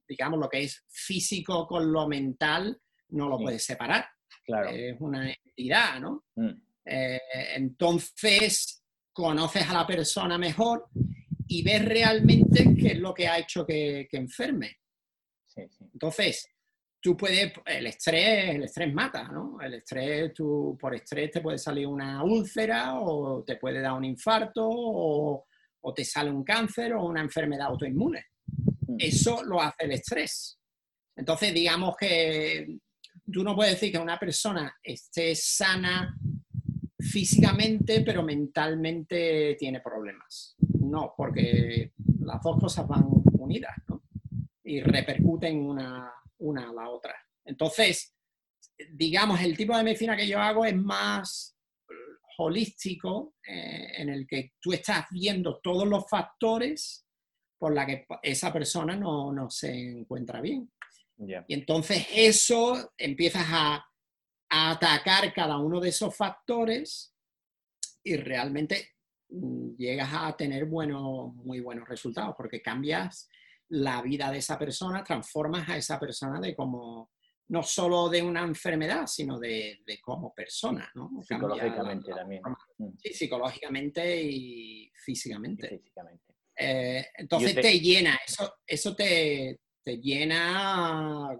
digamos, 0.08 0.38
lo 0.38 0.48
que 0.48 0.62
es 0.62 0.84
físico 0.88 1.66
con 1.66 1.92
lo 1.92 2.08
mental, 2.08 2.80
no 3.10 3.28
lo 3.28 3.38
puedes 3.38 3.64
separar. 3.64 4.06
Claro. 4.44 4.70
Es 4.70 4.96
una 5.00 5.30
entidad, 5.30 6.00
¿no? 6.00 6.24
Mm. 6.34 6.50
Eh, 6.86 7.20
entonces, 7.54 8.82
conoces 9.12 9.68
a 9.68 9.72
la 9.72 9.86
persona 9.86 10.36
mejor 10.36 10.88
y 11.46 11.62
ves 11.62 11.84
realmente 11.84 12.74
qué 12.78 12.88
es 12.88 12.98
lo 12.98 13.14
que 13.14 13.28
ha 13.28 13.38
hecho 13.38 13.64
que, 13.64 14.08
enferme. 14.12 14.78
Entonces, 15.92 16.48
tú 17.04 17.18
puedes, 17.18 17.52
el 17.66 17.86
estrés, 17.86 18.54
el 18.54 18.62
estrés 18.62 18.94
mata, 18.94 19.24
¿no? 19.24 19.60
El 19.60 19.74
estrés, 19.74 20.32
tú, 20.32 20.74
por 20.80 20.94
estrés 20.94 21.30
te 21.32 21.42
puede 21.42 21.58
salir 21.58 21.86
una 21.86 22.24
úlcera 22.24 22.98
o 22.98 23.44
te 23.44 23.56
puede 23.56 23.82
dar 23.82 23.92
un 23.92 24.06
infarto 24.06 24.66
o, 24.66 25.44
te 25.94 26.02
sale 26.02 26.30
un 26.30 26.42
cáncer 26.42 26.94
o 26.94 27.04
una 27.04 27.20
enfermedad 27.20 27.66
autoinmune. 27.66 28.24
Mm. 28.86 28.96
Eso 28.98 29.44
lo 29.44 29.60
hace 29.60 29.84
el 29.84 29.92
estrés. 29.92 30.58
Entonces, 31.14 31.52
digamos 31.52 31.94
que 31.94 32.78
tú 33.30 33.44
no 33.44 33.54
puedes 33.54 33.74
decir 33.74 33.92
que 33.92 33.98
una 33.98 34.18
persona 34.18 34.74
esté 34.82 35.34
sana 35.34 36.16
físicamente, 36.98 38.00
pero 38.00 38.22
mentalmente 38.22 39.56
tiene 39.58 39.82
problemas. 39.82 40.56
No, 40.80 41.12
porque 41.14 41.92
las 42.20 42.40
dos 42.42 42.58
cosas 42.58 42.88
van 42.88 43.04
unidas, 43.38 43.74
¿no? 43.88 44.04
Y 44.64 44.80
repercuten 44.80 45.58
una, 45.58 46.10
una 46.44 46.68
a 46.68 46.72
la 46.72 46.88
otra. 46.88 47.14
Entonces, 47.44 48.14
digamos, 48.90 49.40
el 49.40 49.56
tipo 49.56 49.76
de 49.76 49.84
medicina 49.84 50.16
que 50.16 50.26
yo 50.26 50.38
hago 50.38 50.64
es 50.64 50.76
más 50.76 51.56
holístico, 52.38 53.34
eh, 53.46 53.92
en 53.98 54.08
el 54.08 54.26
que 54.26 54.52
tú 54.60 54.72
estás 54.72 55.06
viendo 55.10 55.60
todos 55.62 55.86
los 55.86 56.08
factores 56.08 57.06
por 57.58 57.72
la 57.72 57.86
que 57.86 58.06
esa 58.22 58.52
persona 58.52 58.96
no, 58.96 59.48
se 59.48 59.72
encuentra 59.72 60.40
bien. 60.40 60.70
Y 61.16 61.54
entonces 61.54 62.06
eso 62.12 62.92
empiezas 62.98 63.46
a, 63.48 63.84
atacar 64.56 65.32
cada 65.32 65.58
uno 65.58 65.80
de 65.80 65.88
esos 65.88 66.14
factores 66.14 67.12
y 68.04 68.14
realmente 68.14 68.90
mm, 69.28 69.74
llegas 69.76 70.10
a 70.12 70.36
tener 70.36 70.66
buenos, 70.66 71.34
muy 71.34 71.58
buenos 71.58 71.88
resultados 71.88 72.36
porque 72.36 72.62
cambias 72.62 73.28
la 73.74 74.00
vida 74.02 74.30
de 74.30 74.38
esa 74.38 74.58
persona, 74.58 75.02
transformas 75.02 75.68
a 75.68 75.76
esa 75.76 75.98
persona 75.98 76.38
de 76.40 76.54
como, 76.54 77.10
no 77.48 77.62
solo 77.62 78.08
de 78.08 78.22
una 78.22 78.42
enfermedad, 78.42 79.06
sino 79.06 79.38
de, 79.38 79.82
como 80.02 80.32
persona, 80.32 80.90
¿no? 80.94 81.10
Psicológicamente 81.22 82.12
también. 82.12 82.42
Mm. 82.78 82.96
Sí, 82.96 83.12
psicológicamente 83.12 84.22
y 84.22 84.92
físicamente. 84.94 85.82
Eh, 86.56 87.06
entonces 87.16 87.54
te... 87.54 87.80
llena, 87.80 88.18
eso, 88.24 88.54
eso 88.64 88.94
te, 88.94 89.60
te, 89.82 89.98
llena 89.98 91.36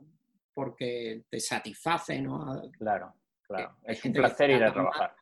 porque 0.52 1.24
te 1.30 1.38
satisface, 1.38 2.20
¿no? 2.20 2.62
Claro, 2.78 3.14
claro. 3.42 3.76
Es 3.84 4.04
un 4.04 4.12
placer 4.12 4.50
ir 4.50 4.64
a 4.64 4.72
trabajar. 4.72 5.14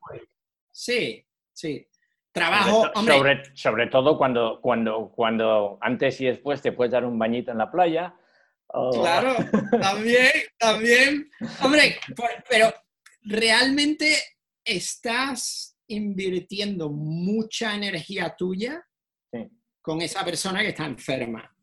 Sí, 0.71 1.27
sí. 1.53 1.87
Trabajo, 2.33 2.91
sobre, 3.05 3.43
sobre, 3.55 3.87
todo 3.89 4.17
cuando, 4.17 4.59
cuando, 4.63 5.13
cuando 5.15 5.79
antes 5.83 6.19
y 6.23 6.25
después 6.25 6.63
te 6.63 6.73
puedes 6.73 6.91
dar 6.91 7.05
un 7.05 7.19
bañito 7.19 7.53
en 7.53 7.59
la 7.59 7.71
playa. 7.71 8.15
Claro, 8.73 9.37
también, 9.83 10.31
también. 10.59 11.31
Hombre, 11.63 11.99
pero 12.49 12.73
realmente 13.21 14.17
estás 14.65 15.77
invirtiendo 15.89 16.89
mucha 16.89 17.75
energía 17.75 18.35
tuya 18.35 18.83
con 19.83 20.01
esa 20.01 20.25
persona 20.25 20.63
que 20.63 20.69
está 20.69 20.87
enferma. 20.87 21.55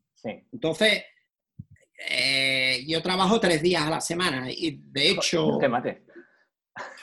Entonces, 0.51 1.03
eh, 2.09 2.83
yo 2.87 3.01
trabajo 3.01 3.39
tres 3.39 3.61
días 3.61 3.83
a 3.83 3.89
la 3.89 4.01
semana 4.01 4.51
y 4.51 4.79
de 4.83 5.11
hecho... 5.11 5.57
te 5.59 5.67
mates. 5.67 5.97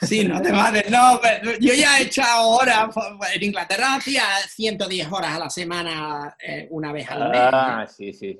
Sí, 0.02 0.24
no 0.24 0.40
te 0.42 0.52
mates, 0.52 0.90
no, 0.90 1.20
yo 1.58 1.72
ya 1.74 1.98
he 1.98 2.02
echado 2.02 2.48
horas, 2.48 2.88
en 3.34 3.42
Inglaterra 3.42 3.94
hacía 3.94 4.24
110 4.48 5.10
horas 5.10 5.34
a 5.34 5.38
la 5.38 5.50
semana 5.50 6.36
eh, 6.38 6.66
una 6.70 6.92
vez 6.92 7.10
al 7.10 7.30
mes. 7.30 7.40
Ah, 7.40 7.86
sí, 7.88 8.12
sí. 8.12 8.36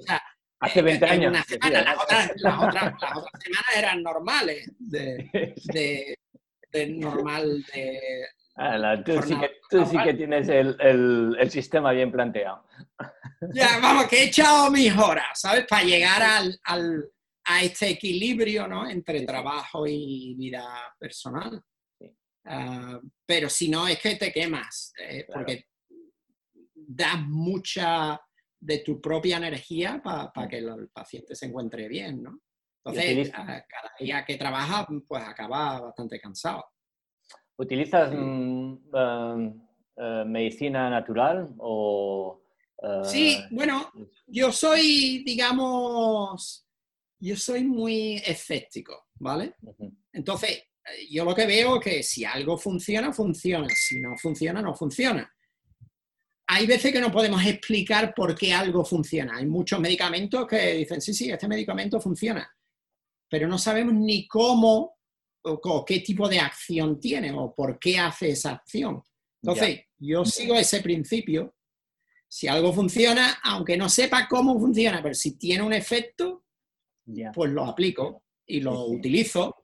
Hace 0.60 0.82
20 0.82 1.06
años. 1.06 1.32
las, 1.32 1.46
otras, 1.96 2.32
semanas 2.36 3.76
eran 3.76 4.02
normales, 4.02 4.70
de, 4.78 6.16
normal 6.88 7.64
de... 7.72 8.00
Ah, 8.58 8.96
tú, 9.04 9.20
sí 9.22 9.38
que, 9.38 9.50
tú 9.68 9.84
sí 9.84 9.98
que, 10.02 10.14
tienes 10.14 10.48
el, 10.48 10.76
el, 10.80 11.50
sistema 11.50 11.92
bien 11.92 12.10
planteado. 12.10 12.64
Ya, 13.52 13.78
vamos, 13.82 14.06
que 14.06 14.16
he 14.16 14.24
echado 14.24 14.70
mis 14.70 14.96
horas, 14.96 15.26
¿sabes? 15.34 15.66
Para 15.66 15.84
llegar 15.84 16.22
al, 16.22 16.58
al 16.64 17.04
a 17.56 17.62
este 17.62 17.90
equilibrio 17.90 18.66
¿no? 18.68 18.88
entre 18.88 19.22
trabajo 19.22 19.86
y 19.86 20.34
vida 20.36 20.94
personal. 20.98 21.62
Ah, 22.44 23.00
pero 23.26 23.48
si 23.48 23.68
no, 23.68 23.88
es 23.88 23.98
que 23.98 24.14
te 24.14 24.32
quemas, 24.32 24.92
eh, 25.00 25.26
porque 25.32 25.66
das 26.74 27.20
mucha 27.22 28.20
de 28.60 28.78
tu 28.78 29.00
propia 29.00 29.38
energía 29.38 30.00
para 30.02 30.30
mm. 30.34 30.48
que 30.48 30.58
el 30.58 30.88
paciente 30.92 31.34
se 31.34 31.46
encuentre 31.46 31.88
bien, 31.88 32.22
¿no? 32.22 32.40
Entonces, 32.84 33.30
cada 33.32 33.92
día 33.98 34.24
que 34.24 34.36
trabajas, 34.36 34.86
pues 35.08 35.24
acaba 35.24 35.80
bastante 35.80 36.20
cansado. 36.20 36.64
¿Utilizas 37.56 38.12
mm, 38.12 38.78
um, 38.92 39.68
eh, 39.96 40.24
medicina 40.26 40.88
natural 40.88 41.52
o...? 41.58 42.42
sí, 43.02 43.38
eh, 43.40 43.48
bueno, 43.50 43.90
yo 44.26 44.52
soy, 44.52 45.24
digamos, 45.24 46.65
yo 47.18 47.36
soy 47.36 47.64
muy 47.64 48.16
escéptico, 48.24 49.08
¿vale? 49.14 49.54
Entonces, 50.12 50.50
eh, 50.50 51.06
yo 51.10 51.24
lo 51.24 51.34
que 51.34 51.46
veo 51.46 51.76
es 51.76 51.82
que 51.82 52.02
si 52.02 52.24
algo 52.24 52.56
funciona, 52.58 53.12
funciona. 53.12 53.68
Si 53.68 54.00
no 54.00 54.16
funciona, 54.16 54.62
no 54.62 54.74
funciona. 54.74 55.32
Hay 56.48 56.66
veces 56.66 56.92
que 56.92 57.00
no 57.00 57.10
podemos 57.10 57.44
explicar 57.44 58.14
por 58.14 58.34
qué 58.34 58.52
algo 58.52 58.84
funciona. 58.84 59.36
Hay 59.36 59.46
muchos 59.46 59.80
medicamentos 59.80 60.46
que 60.46 60.74
dicen, 60.74 61.00
sí, 61.00 61.12
sí, 61.12 61.30
este 61.30 61.48
medicamento 61.48 62.00
funciona, 62.00 62.48
pero 63.28 63.48
no 63.48 63.58
sabemos 63.58 63.94
ni 63.94 64.28
cómo 64.28 64.96
o, 65.42 65.84
qué 65.84 66.00
tipo 66.00 66.28
de 66.28 66.38
acción 66.38 67.00
tiene 67.00 67.32
o 67.32 67.54
por 67.54 67.78
qué 67.78 67.98
hace 67.98 68.30
esa 68.30 68.52
acción. 68.52 69.02
Entonces, 69.42 69.80
yo 69.98 70.24
sigo 70.24 70.54
ese 70.54 70.80
principio. 70.80 71.54
Si 72.28 72.48
algo 72.48 72.72
funciona, 72.72 73.38
aunque 73.42 73.76
no 73.76 73.88
sepa 73.88 74.26
cómo 74.28 74.58
funciona, 74.58 75.00
pero 75.02 75.14
si 75.14 75.38
tiene 75.38 75.62
un 75.62 75.72
efecto, 75.72 76.45
pues 77.34 77.50
lo 77.50 77.64
aplico 77.64 78.24
y 78.46 78.60
lo 78.60 78.86
utilizo. 78.86 79.54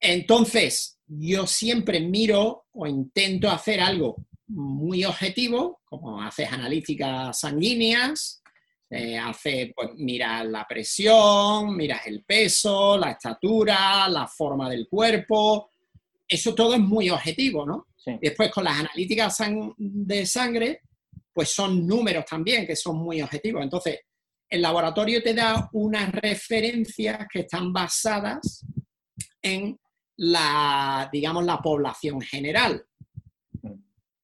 Entonces, 0.00 0.98
yo 1.06 1.46
siempre 1.46 2.00
miro 2.00 2.66
o 2.72 2.86
intento 2.86 3.50
hacer 3.50 3.80
algo 3.80 4.16
muy 4.48 5.04
objetivo, 5.04 5.80
como 5.84 6.22
haces 6.22 6.52
analíticas 6.52 7.40
sanguíneas, 7.40 8.42
eh, 8.88 9.18
hace, 9.18 9.72
pues 9.74 9.90
miras 9.96 10.46
la 10.46 10.64
presión, 10.68 11.76
miras 11.76 12.06
el 12.06 12.22
peso, 12.22 12.96
la 12.96 13.12
estatura, 13.12 14.08
la 14.08 14.28
forma 14.28 14.70
del 14.70 14.86
cuerpo. 14.88 15.72
Eso 16.28 16.54
todo 16.54 16.74
es 16.74 16.80
muy 16.80 17.10
objetivo, 17.10 17.66
¿no? 17.66 17.88
Después 18.20 18.52
con 18.52 18.62
las 18.62 18.78
analíticas 18.78 19.36
de 19.76 20.26
sangre, 20.26 20.82
pues 21.32 21.48
son 21.50 21.84
números 21.84 22.24
también 22.24 22.64
que 22.64 22.76
son 22.76 22.98
muy 22.98 23.20
objetivos. 23.20 23.64
Entonces, 23.64 23.98
el 24.48 24.62
laboratorio 24.62 25.22
te 25.22 25.34
da 25.34 25.68
unas 25.72 26.12
referencias 26.12 27.26
que 27.30 27.40
están 27.40 27.72
basadas 27.72 28.64
en 29.42 29.78
la, 30.16 31.08
digamos, 31.12 31.44
la 31.44 31.58
población 31.58 32.20
general. 32.20 32.84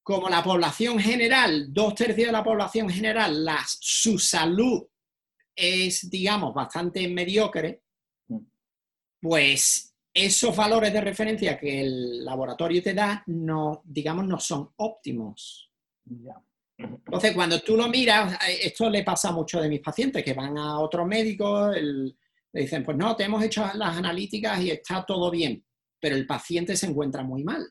Como 0.03 0.29
la 0.29 0.43
población 0.43 0.99
general, 0.99 1.73
dos 1.73 1.95
tercios 1.95 2.27
de 2.27 2.33
la 2.33 2.43
población 2.43 2.89
general, 2.89 3.47
su 3.67 4.19
salud 4.19 4.83
es, 5.55 6.11
digamos, 6.11 6.55
bastante 6.55 7.07
mediocre, 7.09 7.83
pues 9.21 9.95
esos 10.15 10.55
valores 10.57 10.93
de 10.93 11.01
referencia 11.01 11.59
que 11.59 11.81
el 11.81 12.25
laboratorio 12.25 12.83
te 12.83 12.95
da, 12.95 13.23
no, 13.27 13.83
digamos, 13.85 14.27
no 14.27 14.39
son 14.39 14.73
óptimos. 14.77 15.71
Entonces, 16.83 17.33
cuando 17.33 17.61
tú 17.61 17.77
lo 17.77 17.89
miras, 17.89 18.35
eh, 18.49 18.61
esto 18.65 18.89
le 18.89 19.03
pasa 19.03 19.29
a 19.29 19.33
muchos 19.33 19.63
de 19.63 19.69
mis 19.69 19.81
pacientes 19.81 20.25
que 20.25 20.35
van 20.35 20.57
a 20.59 20.79
otros 20.79 21.07
médicos, 21.07 21.77
le 21.77 22.61
dicen, 22.61 22.85
pues 22.85 22.97
no, 22.97 23.17
te 23.17 23.25
hemos 23.25 23.43
hecho 23.43 23.65
las 23.75 23.97
analíticas 23.97 24.61
y 24.61 24.71
está 24.71 25.05
todo 25.07 25.31
bien, 25.31 25.65
pero 26.01 26.17
el 26.17 26.27
paciente 26.27 26.77
se 26.77 26.87
encuentra 26.87 27.23
muy 27.23 27.45
mal. 27.45 27.67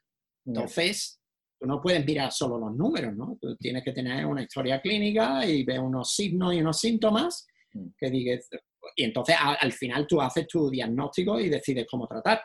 Entonces, 0.46 1.20
tú 1.60 1.68
no 1.68 1.82
puedes 1.82 2.04
mirar 2.06 2.32
solo 2.32 2.58
los 2.58 2.76
números, 2.76 3.16
¿no? 3.16 3.38
Tú 3.40 3.56
tienes 3.58 3.84
que 3.84 3.92
tener 3.92 4.26
una 4.26 4.42
historia 4.42 4.82
clínica 4.82 5.46
y 5.46 5.64
ver 5.64 5.80
unos 5.80 6.14
signos 6.16 6.54
y 6.54 6.60
unos 6.60 6.80
síntomas 6.80 7.46
mm. 7.74 7.88
que 7.98 8.10
digas, 8.10 8.50
y 8.96 9.04
entonces 9.04 9.36
al 9.40 9.72
final 9.72 10.08
tú 10.08 10.20
haces 10.22 10.48
tu 10.48 10.70
diagnóstico 10.70 11.40
y 11.40 11.50
decides 11.50 11.86
cómo 11.90 12.08
tratar. 12.08 12.42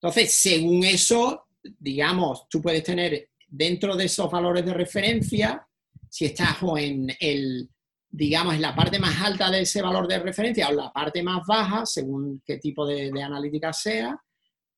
Entonces, 0.00 0.32
según 0.32 0.84
eso, 0.84 1.46
digamos, 1.62 2.48
tú 2.48 2.62
puedes 2.62 2.84
tener 2.84 3.30
dentro 3.48 3.96
de 3.96 4.04
esos 4.04 4.30
valores 4.30 4.64
de 4.64 4.74
referencia, 4.74 5.66
si 6.10 6.26
estás 6.26 6.56
o 6.62 6.76
en 6.78 7.08
el, 7.20 7.68
digamos, 8.08 8.54
en 8.54 8.62
la 8.62 8.74
parte 8.74 8.98
más 8.98 9.20
alta 9.20 9.50
de 9.50 9.62
ese 9.62 9.82
valor 9.82 10.06
de 10.06 10.18
referencia 10.18 10.68
o 10.68 10.72
la 10.72 10.92
parte 10.92 11.22
más 11.22 11.46
baja, 11.46 11.84
según 11.84 12.42
qué 12.44 12.58
tipo 12.58 12.86
de, 12.86 13.10
analítica 13.22 13.72
sea, 13.72 14.16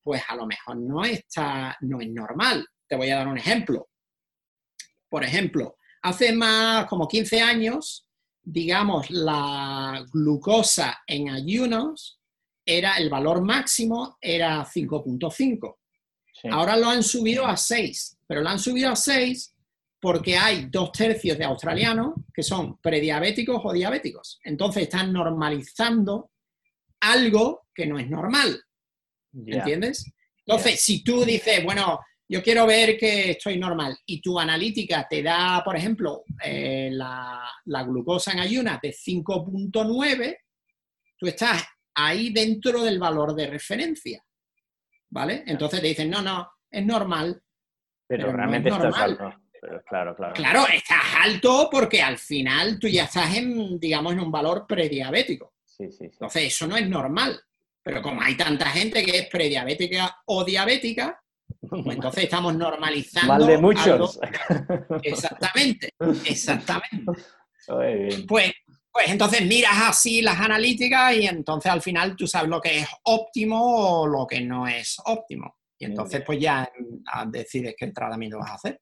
pues 0.03 0.23
a 0.29 0.35
lo 0.37 0.47
mejor 0.47 0.77
no, 0.77 1.05
está, 1.05 1.77
no 1.81 2.01
es 2.01 2.11
normal. 2.11 2.67
Te 2.89 2.97
voy 2.97 3.11
a 3.11 3.17
dar 3.17 3.29
un 3.29 3.39
ejemplo. 3.39 3.89
Por 5.09 5.25
ejemplo, 5.25 5.77
hace 6.03 6.33
más 6.33 6.87
como 6.87 7.07
15 7.07 7.41
años, 7.41 8.07
digamos, 8.43 9.11
la 9.11 10.05
glucosa 10.13 11.01
en 11.07 11.31
ayunos 11.31 12.21
era 12.65 12.97
el 12.97 13.11
valor 13.11 13.43
máximo 13.43 14.17
era 14.21 14.65
5.5. 14.65 15.77
Ahora 16.51 16.77
lo 16.77 16.89
han 16.89 17.03
subido 17.03 17.47
a 17.47 17.57
6, 17.57 18.19
pero 18.27 18.41
lo 18.41 18.49
han 18.49 18.59
subido 18.59 18.91
a 18.91 18.97
6 18.97 19.55
porque 20.01 20.37
hay 20.37 20.67
dos 20.71 20.93
tercios 20.93 21.37
de 21.37 21.45
australianos 21.45 22.15
que 22.33 22.43
son 22.43 22.79
prediabéticos 22.79 23.61
o 23.63 23.73
diabéticos. 23.73 24.41
Entonces 24.45 24.85
están 24.85 25.13
normalizando 25.13 26.31
algo 27.01 27.69
que 27.75 27.87
no 27.87 27.99
es 27.99 28.09
normal. 28.09 28.63
¿Entiendes? 29.33 30.11
Entonces, 30.45 30.81
si 30.81 31.05
tú 31.05 31.25
dices, 31.25 31.63
bueno, 31.63 32.01
yo 32.29 32.43
quiero 32.43 32.67
ver 32.67 32.97
que 32.97 33.33
estoy 33.33 33.59
normal 33.59 33.97
y 34.07 34.21
tu 34.21 34.39
analítica 34.39 35.07
te 35.09 35.23
da, 35.23 35.63
por 35.65 35.77
ejemplo, 35.77 36.25
eh, 36.43 36.89
la, 36.93 37.43
la, 37.67 37.83
glucosa 37.85 38.33
en 38.33 38.41
ayunas 38.41 38.81
de 38.81 38.91
5.9, 38.91 40.39
tú 41.19 41.27
estás 41.27 41.65
ahí 41.95 42.33
dentro 42.33 42.83
del 42.83 42.99
valor 42.99 43.35
de 43.35 43.47
referencia. 43.49 44.25
¿Vale? 45.11 45.45
Entonces 45.47 45.81
te 45.81 45.89
dicen, 45.89 46.09
no, 46.09 46.23
no, 46.23 46.51
es 46.71 46.87
normal. 46.87 47.43
Pero, 48.07 48.33
realmente 48.33 48.71
estás 48.71 48.97
alto. 48.97 49.35
Claro, 49.87 50.15
claro. 50.15 50.35
Claro, 50.35 50.67
estás 50.73 51.03
alto 51.23 51.69
porque 51.71 52.03
al 52.03 52.19
final 52.19 52.79
tú 52.79 52.89
ya 52.89 53.05
estás 53.05 53.37
en, 53.37 53.79
digamos, 53.79 54.13
en 54.13 54.21
un 54.21 54.31
valor 54.31 54.67
prediabético. 54.67 55.55
Sí, 55.65 55.87
sí, 55.91 55.99
sí. 55.99 56.05
Entonces, 56.05 56.45
eso 56.45 56.67
no 56.67 56.77
es 56.77 56.89
normal. 56.89 57.41
Pero 57.83 58.03
como 58.03 58.21
hay 58.21 58.37
tanta 58.37 58.67
gente 58.67 59.03
que 59.05 59.19
es 59.19 59.29
prediabética 59.29 60.23
o 60.27 60.45
diabética, 60.45 61.21
pues 61.69 61.87
entonces 61.97 62.25
estamos 62.25 62.55
normalizando. 62.55 63.33
Mal 63.33 63.47
de 63.47 63.59
muchos. 63.59 64.19
Exactamente, 65.03 65.91
exactamente. 66.25 67.13
Pues 68.27 68.53
pues 68.93 69.09
entonces 69.09 69.47
miras 69.47 69.89
así 69.89 70.21
las 70.21 70.41
analíticas 70.41 71.15
y 71.15 71.27
entonces 71.27 71.71
al 71.71 71.81
final 71.81 72.17
tú 72.17 72.27
sabes 72.27 72.51
lo 72.51 72.61
que 72.61 72.81
es 72.81 72.89
óptimo 73.05 74.01
o 74.03 74.07
lo 74.07 74.27
que 74.27 74.41
no 74.41 74.67
es 74.67 74.97
óptimo. 75.05 75.57
Y 75.79 75.87
entonces 75.87 76.23
pues 76.27 76.41
ya 76.41 76.69
ah, 77.07 77.25
decides 77.27 77.75
qué 77.79 77.87
tratamiento 77.89 78.39
vas 78.39 78.51
a 78.51 78.55
hacer. 78.55 78.81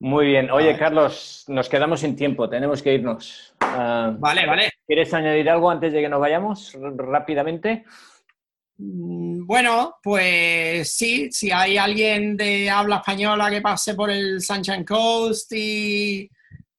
Muy 0.00 0.26
bien. 0.26 0.50
Oye, 0.50 0.76
Carlos, 0.78 1.44
nos 1.48 1.68
quedamos 1.68 2.00
sin 2.00 2.16
tiempo, 2.16 2.48
tenemos 2.48 2.82
que 2.82 2.94
irnos. 2.94 3.54
Ah, 3.60 4.14
vale, 4.18 4.46
vale. 4.46 4.70
¿Quieres 4.86 5.12
añadir 5.12 5.48
algo 5.50 5.70
antes 5.70 5.92
de 5.92 6.00
que 6.00 6.08
nos 6.08 6.20
vayamos 6.20 6.74
rápidamente? 6.96 7.84
Mm, 8.78 9.46
bueno, 9.46 9.96
pues 10.02 10.90
sí, 10.90 11.30
si 11.30 11.52
hay 11.52 11.76
alguien 11.76 12.34
de 12.34 12.70
habla 12.70 12.96
española 12.96 13.50
que 13.50 13.60
pase 13.60 13.94
por 13.94 14.10
el 14.10 14.40
Sunshine 14.40 14.86
Coast 14.86 15.52
y 15.54 16.30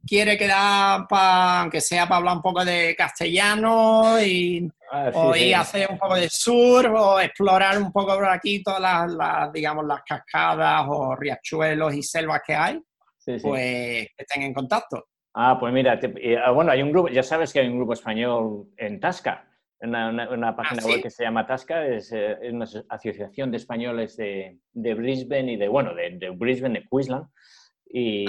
quiere 0.06 0.36
quedar, 0.36 1.08
para, 1.08 1.62
aunque 1.62 1.80
sea 1.80 2.08
para 2.08 2.18
hablar 2.18 2.38
un 2.38 2.42
poco 2.42 2.66
de 2.66 2.96
castellano 2.98 4.20
y 4.20 4.68
ah, 4.92 5.12
o 5.14 5.36
ir 5.36 5.54
a 5.54 5.62
hacer 5.62 5.88
un 5.92 6.00
poco 6.00 6.16
de 6.16 6.28
sur 6.28 6.88
o 6.88 7.20
explorar 7.20 7.78
un 7.80 7.92
poco 7.92 8.16
por 8.16 8.30
aquí 8.30 8.64
todas 8.64 9.12
las, 9.12 9.54
digamos, 9.54 9.86
las 9.86 10.02
cascadas 10.02 10.86
o 10.88 11.16
riachuelos 11.16 11.94
y 11.94 12.02
selvas 12.02 12.42
que 12.46 12.56
hay, 12.56 12.82
pues 13.42 14.08
estén 14.18 14.44
en 14.44 14.54
contacto. 14.54 15.06
Ah, 15.34 15.58
pues 15.60 15.74
mira, 15.74 16.00
ah, 16.44 16.52
bueno, 16.52 16.72
hay 16.72 16.82
un 16.82 16.92
grupo, 16.92 17.08
ya 17.08 17.24
sabes 17.24 17.54
que 17.54 17.62
hay 17.62 17.68
un 17.68 17.78
grupo 17.78 17.94
español 17.94 18.68
en 18.76 19.00
Tasca, 19.00 19.48
una, 19.80 20.30
una, 20.30 20.56
página 20.56 20.82
ah, 20.84 20.88
web 20.88 21.02
que 21.02 21.10
se 21.10 21.24
llama 21.24 21.46
Tasca, 21.46 21.86
es, 21.88 22.12
eh, 22.12 22.38
es, 22.42 22.54
una 22.54 22.66
asociación 22.90 23.50
de 23.50 23.58
españoles 23.58 24.18
de, 24.18 24.60
de 24.74 24.94
Brisbane 24.94 25.54
y 25.54 25.56
de, 25.56 25.70
bueno, 25.70 25.96
de, 25.96 26.18
de 26.18 26.30
Brisbane, 26.32 26.82
de 26.82 26.88
Queensland, 26.90 27.28
y, 27.94 28.26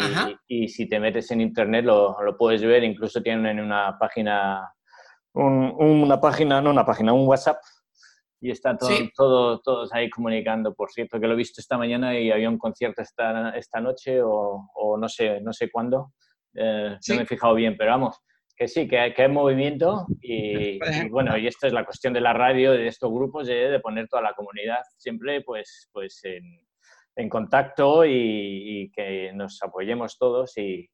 y, 0.49 0.69
si 0.69 0.89
te 0.89 0.99
metes 0.99 1.31
en 1.31 1.41
internet 1.41 1.85
lo, 1.85 2.21
lo, 2.23 2.37
puedes 2.37 2.63
ver, 2.63 2.83
incluso 2.83 3.23
tienen 3.23 3.47
en 3.47 3.61
una 3.61 3.97
página, 3.99 4.73
una 5.35 6.21
página, 6.21 6.61
no 6.61 6.71
una 6.71 6.85
página, 6.85 7.13
un 7.13 7.27
WhatsApp 7.29 7.59
y 8.43 8.51
está 8.51 8.77
todo, 8.77 8.91
todo, 9.17 9.61
todos 9.61 9.95
ahí 9.95 10.11
comunicando. 10.11 10.75
Por 10.75 10.91
cierto, 10.91 11.19
que 11.19 11.27
lo 11.27 11.33
he 11.33 11.37
visto 11.37 11.61
esta 11.61 11.79
mañana 11.79 12.19
y 12.19 12.31
había 12.31 12.51
un 12.51 12.59
concierto 12.59 13.01
esta, 13.01 13.51
esta 13.51 13.81
noche 13.81 14.21
o, 14.23 14.69
o 14.75 14.99
no 14.99 15.09
sé, 15.09 15.41
no 15.41 15.53
sé 15.53 15.71
cuándo. 15.71 16.13
Eh, 16.55 16.99
no 17.09 17.15
me 17.15 17.23
he 17.23 17.27
fijado 17.27 17.55
bien, 17.55 17.77
pero 17.79 17.93
vamos, 17.93 18.21
que 18.55 18.69
sí, 18.69 18.87
que, 18.87 18.99
hay, 18.99 19.15
que 19.15 19.23
hay 19.23 19.29
movimiento 19.29 20.07
y, 20.21 20.75
y, 20.77 21.09
bueno, 21.09 21.39
y 21.39 21.47
esto 21.47 21.67
es 21.67 21.73
la 21.73 21.85
cuestión 21.85 22.13
de 22.13 22.21
la 22.21 22.35
radio, 22.35 22.73
de 22.73 22.89
estos 22.89 23.11
grupos, 23.11 23.47
de, 23.47 23.71
de 23.71 23.81
poner 23.81 24.09
toda 24.09 24.23
la 24.23 24.35
comunidad 24.35 24.81
siempre 24.99 25.41
pues, 25.43 25.89
pues 25.93 26.21
en, 26.25 26.43
en 27.17 27.29
contacto 27.29 28.05
y, 28.05 28.91
que 28.95 29.33
nos 29.35 29.63
apoyemos 29.63 30.19
todos 30.19 30.57
y, 30.57 30.89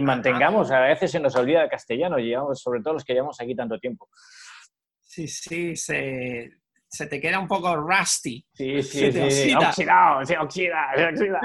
mantengamos, 0.00 0.70
a 0.70 0.80
veces 0.80 1.10
se 1.10 1.20
nos 1.20 1.34
olvida 1.36 1.64
el 1.64 1.70
castellano, 1.70 2.18
llevamos, 2.18 2.60
sobre 2.60 2.80
todo 2.80 2.94
los 2.94 3.04
que 3.04 3.14
llevamos 3.14 3.40
aquí 3.40 3.54
tanto 3.54 3.78
tiempo. 3.78 4.08
Sí, 5.00 5.26
sí, 5.26 5.74
se, 5.74 6.50
te 6.90 7.20
queda 7.20 7.38
un 7.38 7.48
poco 7.48 7.76
rusty. 7.76 8.44
Sí, 8.52 8.82
sí, 8.82 9.12
sí, 9.12 9.54
oxidado, 9.54 10.24
se 10.24 10.38
oxida, 10.38 10.86
se 10.96 11.06
oxida. 11.06 11.40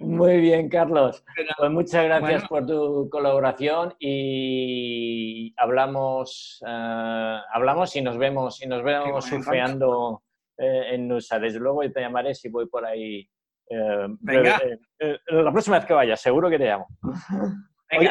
Muy 0.00 0.40
bien, 0.40 0.68
Carlos. 0.68 1.24
Pues 1.58 1.70
muchas 1.70 2.04
gracias 2.04 2.46
por 2.48 2.66
tu 2.66 3.08
colaboración 3.10 3.94
y 3.98 5.52
hablamos, 5.56 6.62
eh, 6.66 7.38
hablamos 7.52 7.96
y 7.96 8.02
nos 8.02 8.18
vemos 8.18 8.62
y 8.62 8.68
nos 8.68 8.84
vemos 8.84 9.24
surfeando 9.24 10.22
eh, 10.56 10.94
en 10.94 11.08
Nusa. 11.08 11.38
Desde 11.38 11.58
luego 11.58 11.80
te 11.90 12.00
llamaré 12.00 12.34
si 12.34 12.48
voy 12.48 12.66
por 12.66 12.84
ahí. 12.86 13.28
Eh, 13.68 14.06
Venga. 14.20 14.60
Eh, 14.98 15.18
la 15.28 15.50
próxima 15.50 15.78
vez 15.78 15.86
que 15.86 15.94
vaya, 15.94 16.16
seguro 16.16 16.48
que 16.48 16.58
te 16.58 16.66
llamo. 16.66 16.86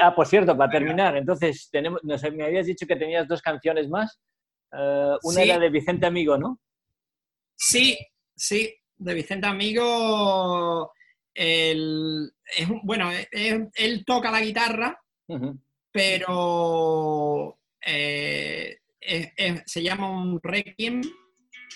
ah, 0.02 0.14
por 0.14 0.28
cierto, 0.28 0.58
para 0.58 0.72
terminar, 0.72 1.16
entonces 1.16 1.70
tenemos, 1.72 2.02
me 2.04 2.44
habías 2.44 2.66
dicho 2.66 2.86
que 2.86 2.96
tenías 2.96 3.28
dos 3.28 3.42
canciones 3.42 3.90
más. 3.90 4.20
Una 4.72 5.42
era 5.42 5.60
de 5.60 5.70
Vicente 5.70 6.06
Amigo, 6.06 6.38
¿no? 6.38 6.60
Sí, 7.56 7.98
sí, 8.36 8.74
de 8.98 9.14
Vicente 9.14 9.48
Amigo. 9.48 10.92
es, 11.34 11.78
bueno, 12.84 13.10
él 13.32 14.04
toca 14.06 14.32
la 14.32 14.42
guitarra, 14.42 15.02
pero 15.92 17.60
se 17.80 19.84
llama 19.84 20.10
un 20.10 20.40
requiem 20.42 21.02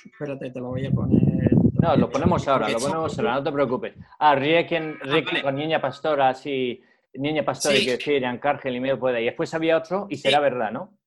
Espérate, 0.05 0.51
te 0.51 0.59
lo 0.59 0.69
voy 0.69 0.85
a 0.85 0.91
poner. 0.91 1.51
No, 1.81 1.95
lo 1.95 2.09
ponemos 2.09 2.47
ahora, 2.47 2.69
lo 2.69 2.79
ponemos 2.79 3.17
ahora, 3.17 3.35
no 3.35 3.43
te 3.43 3.51
preocupes. 3.51 3.93
Ah, 4.19 4.35
Requiem, 4.35 4.97
ah, 5.01 5.41
con 5.41 5.55
Niña 5.55 5.81
Pastora, 5.81 6.33
sí. 6.33 6.81
Niña 7.13 7.43
Pastora, 7.43 7.75
sí. 7.75 7.85
que 7.85 7.91
decir, 7.91 8.25
Ancárgel 8.25 8.75
y 8.75 8.79
medio 8.79 8.99
puede. 8.99 9.21
Y 9.21 9.25
después 9.25 9.53
había 9.53 9.77
otro, 9.77 10.07
y 10.09 10.17
será 10.17 10.39
verdad, 10.39 10.71
¿no? 10.71 10.97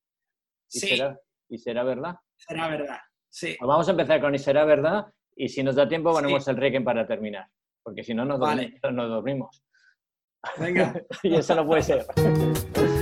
¿Y 0.70 0.80
sí. 0.80 0.88
Será, 0.88 1.18
¿Y 1.52 1.58
será 1.58 1.84
verdad? 1.84 2.14
Será 2.34 2.66
verdad, 2.68 2.98
sí. 3.28 3.56
Pues 3.58 3.68
vamos 3.68 3.86
a 3.86 3.90
empezar 3.90 4.22
con 4.22 4.34
Y 4.34 4.38
será 4.38 4.64
verdad, 4.64 5.04
y 5.36 5.50
si 5.50 5.62
nos 5.62 5.76
da 5.76 5.86
tiempo, 5.86 6.10
ponemos 6.10 6.48
el 6.48 6.56
Requiem 6.56 6.82
para 6.82 7.06
terminar. 7.06 7.46
Porque 7.82 8.02
si 8.02 8.14
no, 8.14 8.24
nos, 8.24 8.40
dormimos, 8.40 8.80
nos 8.90 9.08
dormimos. 9.10 9.62
Venga. 10.58 10.94
y 11.22 11.34
eso 11.34 11.54
no 11.54 11.66
puede 11.66 11.82
ser. 11.82 12.06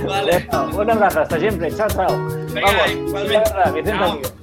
Vale. 0.05 0.47
un 0.51 0.91
abrazo, 0.91 1.21
hasta 1.21 1.39
siempre. 1.39 1.73
Chao, 1.73 1.87
chao. 1.87 2.27
Venga, 2.53 2.71
Vamos. 2.73 2.91
Igualmente. 2.91 3.81
Verdad 3.83 4.40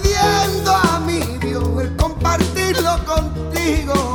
pidiendo 0.00 0.72
a 0.72 1.00
mi 1.00 1.20
Dios 1.38 1.64
el 1.80 1.96
compartirlo 1.96 3.04
contigo. 3.04 4.05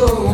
sou 0.00 0.29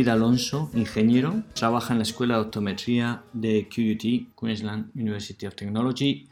David 0.00 0.12
Alonso, 0.12 0.70
ingeniero, 0.72 1.42
trabaja 1.52 1.92
en 1.92 1.98
la 1.98 2.04
Escuela 2.04 2.36
de 2.36 2.40
Optometría 2.40 3.22
de 3.34 3.68
QUT, 3.68 4.34
Queensland 4.34 4.90
University 4.94 5.46
of 5.46 5.54
Technology. 5.54 6.26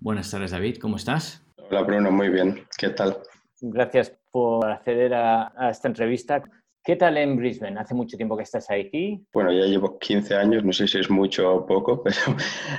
Buenas 0.00 0.32
tardes, 0.32 0.50
David, 0.50 0.78
¿cómo 0.78 0.96
estás? 0.96 1.40
Hola, 1.70 1.82
Bruno, 1.82 2.10
muy 2.10 2.28
bien. 2.28 2.64
¿Qué 2.76 2.88
tal? 2.88 3.18
Gracias 3.60 4.12
por 4.32 4.68
acceder 4.68 5.14
a, 5.14 5.70
esta 5.70 5.86
entrevista. 5.86 6.42
¿Qué 6.82 6.96
tal 6.96 7.16
en 7.16 7.36
Brisbane? 7.36 7.78
Hace 7.78 7.94
mucho 7.94 8.16
tiempo 8.16 8.36
que 8.36 8.42
estás 8.42 8.68
aquí. 8.68 9.24
Bueno, 9.32 9.52
ya 9.52 9.66
llevo 9.66 9.96
15 9.96 10.34
años, 10.34 10.64
no 10.64 10.72
sé 10.72 10.88
si 10.88 10.98
es 10.98 11.08
mucho 11.08 11.54
o 11.54 11.64
poco, 11.64 12.02
pero 12.02 12.36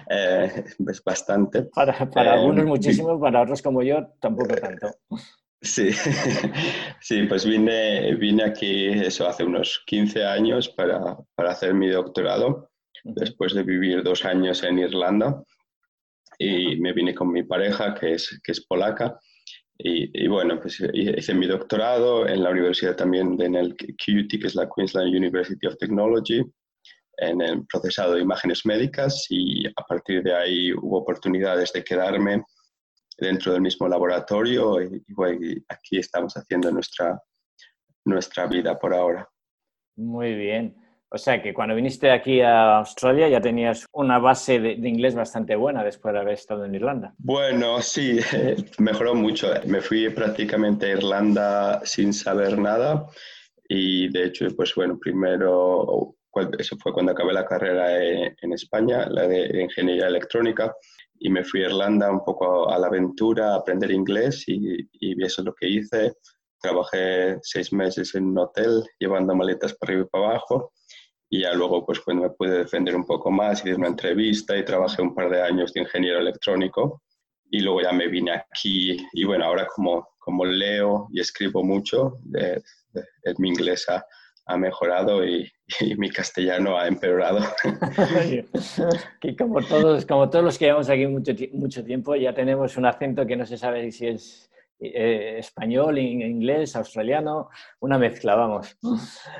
eh, 0.10 0.66
es 0.86 1.02
bastante. 1.02 1.64
Para, 1.74 2.10
para 2.10 2.32
eh, 2.32 2.40
algunos 2.40 2.66
muchísimo, 2.66 3.18
para 3.18 3.42
otros 3.42 3.62
como 3.62 3.82
yo 3.84 4.06
tampoco 4.20 4.54
tanto. 4.56 4.88
Sí, 5.62 5.90
sí, 7.02 7.24
pues 7.24 7.46
vine, 7.46 8.14
vine 8.16 8.44
aquí 8.44 8.88
eso 8.88 9.28
hace 9.28 9.44
unos 9.44 9.84
15 9.88 10.24
años 10.24 10.70
para, 10.70 11.18
para 11.34 11.52
hacer 11.52 11.74
mi 11.74 11.90
doctorado, 11.90 12.70
después 13.04 13.54
de 13.54 13.64
vivir 13.64 14.04
dos 14.04 14.26
años 14.26 14.64
en 14.64 14.80
Irlanda. 14.80 15.42
Y 16.38 16.76
me 16.78 16.94
vine 16.94 17.16
con 17.16 17.32
mi 17.32 17.44
pareja, 17.44 17.94
que 17.96 18.14
es, 18.14 18.40
que 18.44 18.52
es 18.52 18.66
polaca. 18.66 19.18
Y, 19.78 20.28
bueno, 20.28 20.60
pues 20.60 20.82
hice 20.94 21.34
mi 21.34 21.48
doctorado 21.48 22.28
en 22.28 22.44
la 22.44 22.50
universidad 22.50 22.96
también, 22.96 23.40
en 23.42 23.56
el 23.56 23.76
QUT, 23.76 24.40
que 24.40 24.48
es 24.48 24.56
la 24.56 24.70
Queensland 24.74 25.14
University 25.14 25.68
of 25.68 25.78
Technology, 25.78 26.42
en 27.18 27.42
el 27.42 27.66
procesado 27.66 28.14
de 28.14 28.22
imágenes 28.22 28.66
médicas. 28.66 29.26
Y 29.30 29.68
a 29.68 29.84
partir 29.88 30.24
de 30.24 30.34
ahí 30.34 30.72
hubo 30.74 31.00
oportunidades 31.00 31.74
de 31.74 31.84
quedarme 31.84 32.44
dentro 33.18 33.54
del 33.54 33.62
mismo 33.62 33.88
laboratorio 33.88 34.82
y, 34.82 35.04
aquí 35.70 35.98
estamos 35.98 36.36
haciendo 36.36 36.72
nuestra, 36.72 37.20
nuestra 38.06 38.48
vida 38.48 38.78
por 38.78 38.94
ahora. 38.94 39.28
Muy 39.96 40.36
bien. 40.36 40.76
O 41.10 41.18
sea 41.18 41.42
que 41.42 41.54
cuando 41.54 41.76
viniste 41.76 42.12
aquí 42.12 42.42
a 42.42 42.80
Australia 42.80 43.30
ya 43.30 43.40
tenías 43.40 43.86
una 43.94 44.20
base 44.20 44.60
de, 44.60 44.74
inglés 44.74 45.16
bastante 45.16 45.56
buena 45.56 45.84
después 45.84 46.14
de 46.14 46.20
haber 46.20 46.34
estado 46.34 46.66
en 46.66 46.76
Irlanda. 46.76 47.14
Bueno, 47.18 47.82
sí, 47.82 48.20
mejoró 48.80 49.16
mucho. 49.16 49.50
Me 49.66 49.82
fui 49.82 50.10
prácticamente 50.10 50.88
a 50.88 50.98
Irlanda 50.98 51.82
sin 51.86 52.12
saber 52.12 52.58
nada 52.58 53.08
y 53.70 54.10
de 54.10 54.26
hecho, 54.26 54.48
pues 54.56 54.76
bueno, 54.76 55.00
primero, 55.00 56.16
eso 56.60 56.76
fue 56.82 56.92
cuando 56.92 57.14
acabé 57.14 57.32
la 57.34 57.46
carrera 57.46 57.98
en 57.98 58.54
España, 58.54 59.08
la 59.10 59.28
de 59.28 59.62
ingeniería 59.64 60.08
electrónica 60.08 60.76
y 61.20 61.30
me 61.30 61.44
fui 61.44 61.64
a 61.64 61.68
Irlanda 61.68 62.12
un 62.12 62.24
poco 62.24 62.70
a 62.70 62.78
la 62.78 62.88
aventura, 62.88 63.54
a 63.54 63.58
aprender 63.58 63.92
inglés 63.92 64.44
y, 64.48 64.90
y 65.00 65.24
eso 65.24 65.42
es 65.42 65.46
lo 65.46 65.54
que 65.54 65.68
hice. 65.68 66.14
Trabajé 66.62 67.38
seis 67.42 67.72
meses 67.72 68.16
en 68.16 68.26
un 68.26 68.40
hotel 68.40 68.84
llevando 69.00 69.36
maletas 69.36 69.74
para 69.74 69.94
arriba 69.94 70.06
y 70.06 70.10
para 70.10 70.26
abajo 70.26 70.72
y 71.30 71.42
ya 71.42 71.54
luego 71.54 71.86
pues 71.86 72.00
cuando 72.00 72.24
me 72.24 72.30
pude 72.30 72.60
defender 72.60 72.96
un 72.96 73.06
poco 73.06 73.32
más 73.32 73.60
hice 73.66 73.76
una 73.76 73.88
entrevista 73.88 74.58
y 74.58 74.66
trabajé 74.66 75.02
un 75.02 75.14
par 75.14 75.30
de 75.30 75.42
años 75.42 75.74
de 75.74 75.82
ingeniero 75.82 76.20
electrónico 76.20 77.02
y 77.50 77.60
luego 77.60 77.82
ya 77.82 77.92
me 77.92 78.08
vine 78.08 78.32
aquí 78.32 78.98
y 79.14 79.24
bueno, 79.24 79.46
ahora 79.46 79.68
como, 79.68 80.08
como 80.20 80.46
leo 80.46 81.08
y 81.12 81.20
escribo 81.20 81.64
mucho, 81.64 82.20
de, 82.24 82.62
mi 83.38 83.50
inglés 83.50 83.88
ha, 83.90 84.06
ha 84.46 84.58
mejorado 84.58 85.26
y, 85.26 85.52
y, 85.80 85.96
mi 85.96 86.10
castellano 86.10 86.78
ha 86.78 86.88
empeorado. 86.88 87.40
que 89.20 89.36
como 89.36 89.62
todos, 89.62 90.06
como 90.06 90.30
todos 90.30 90.46
los 90.46 90.58
que 90.58 90.66
llevamos 90.66 90.90
aquí 90.90 91.08
mucho, 91.08 91.34
mucho 91.54 91.84
tiempo, 91.84 92.16
ya 92.16 92.34
tenemos 92.34 92.78
un 92.78 92.86
acento 92.86 93.26
que 93.26 93.36
no 93.36 93.46
se 93.46 93.58
sabe 93.58 93.92
si 93.92 94.08
es 94.08 94.52
eh, 94.78 95.38
español, 95.40 95.98
inglés, 95.98 96.76
australiano, 96.76 97.50
una 97.80 97.98
mezcla, 97.98 98.36
vamos. 98.36 98.78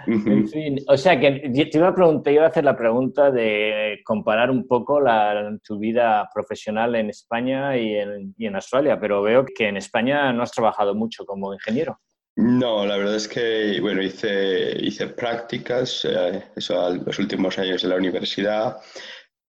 En 0.08 0.48
fin, 0.48 0.80
o 0.88 0.96
sea 0.96 1.20
que 1.20 1.52
te 1.52 1.78
iba 1.78 1.90
a 1.90 1.94
preguntar, 1.96 2.34
iba 2.34 2.46
a 2.46 2.48
hacer 2.48 2.64
la 2.64 2.78
pregunta 2.78 3.32
de 3.32 4.00
comparar 4.06 4.50
un 4.50 4.66
poco 4.66 5.02
la, 5.02 5.58
tu 5.62 5.78
vida 5.78 6.30
profesional 6.34 6.96
en 6.96 7.10
España 7.10 7.76
y 7.76 7.96
en, 7.96 8.34
y 8.38 8.46
en, 8.46 8.56
Australia, 8.56 8.98
pero 8.98 9.22
veo 9.22 9.44
que 9.44 9.68
en 9.68 9.76
España 9.76 10.32
no 10.32 10.42
has 10.42 10.52
trabajado 10.52 10.96
mucho 10.96 11.26
como 11.26 11.54
ingeniero. 11.54 12.00
No, 12.38 12.86
la 12.86 12.98
verdad 12.98 13.16
es 13.16 13.30
que, 13.30 13.80
bueno, 13.80 14.02
hice, 14.02 14.78
hice 14.82 15.08
prácticas, 15.08 16.04
eh, 16.04 16.44
eso, 16.56 16.94
los 16.94 17.18
últimos 17.18 17.58
años 17.58 17.82
de 17.82 17.88
la 17.88 17.96
universidad, 17.96 18.78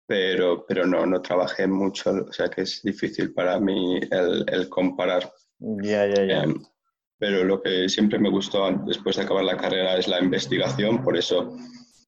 pero, 0.08 0.66
pero 0.66 0.88
no, 0.88 1.06
no 1.06 1.22
trabajé 1.22 1.68
mucho, 1.68 2.26
o 2.28 2.34
sea 2.34 2.50
que 2.50 2.62
es 2.62 2.82
difícil 2.82 3.34
para 3.34 3.60
mí 3.60 4.00
el, 4.10 4.46
el 4.48 4.68
comparar. 4.68 5.32
Ya, 5.60 6.08
ya, 6.08 6.26
ya. 6.26 6.44
Em, 6.44 6.56
pero 7.20 7.44
lo 7.44 7.62
que 7.62 7.88
siempre 7.88 8.18
me 8.18 8.32
gustó 8.32 8.68
después 8.88 9.16
de 9.16 9.22
acabar 9.22 9.44
la 9.44 9.58
carrera 9.58 9.98
es 9.98 10.08
la 10.08 10.20
investigación, 10.20 11.04
por 11.04 11.16
eso, 11.16 11.56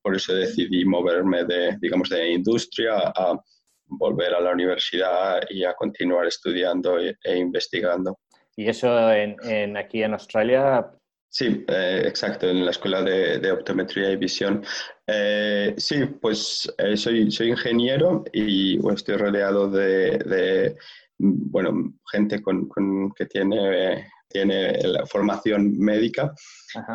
por 0.02 0.16
eso 0.16 0.34
decidí 0.34 0.86
moverme 0.86 1.44
de, 1.44 1.78
digamos, 1.80 2.10
de 2.10 2.32
industria 2.32 3.14
a 3.16 3.40
volver 3.86 4.34
a 4.34 4.42
la 4.42 4.54
universidad 4.54 5.40
y 5.52 5.64
a 5.66 5.76
continuar 5.76 6.26
estudiando 6.26 6.98
e, 6.98 7.16
e 7.24 7.38
investigando. 7.38 8.18
¿Y 8.56 8.70
eso 8.70 9.12
en, 9.12 9.36
en, 9.44 9.78
aquí 9.78 10.04
en 10.04 10.14
Australia? 10.14 10.92
Sí, 11.30 11.66
eh, 11.68 12.04
exacto, 12.06 12.48
en 12.48 12.64
la 12.64 12.70
Escuela 12.70 13.02
de, 13.02 13.40
de 13.40 13.52
Optometría 13.52 14.12
y 14.12 14.18
Visión. 14.18 14.64
Eh, 15.08 15.74
sí, 15.78 16.06
pues 16.22 16.72
eh, 16.78 16.96
soy, 16.96 17.32
soy 17.32 17.50
ingeniero 17.50 18.24
y 18.32 18.78
estoy 18.92 19.18
rodeado 19.18 19.68
de, 19.68 20.20
de 20.20 20.78
bueno, 21.18 21.96
gente 22.12 22.40
con, 22.42 22.70
que 23.16 23.26
tiene, 23.26 24.12
tiene 24.30 24.78
la 24.84 25.08
formación 25.08 25.76
médica 25.80 26.32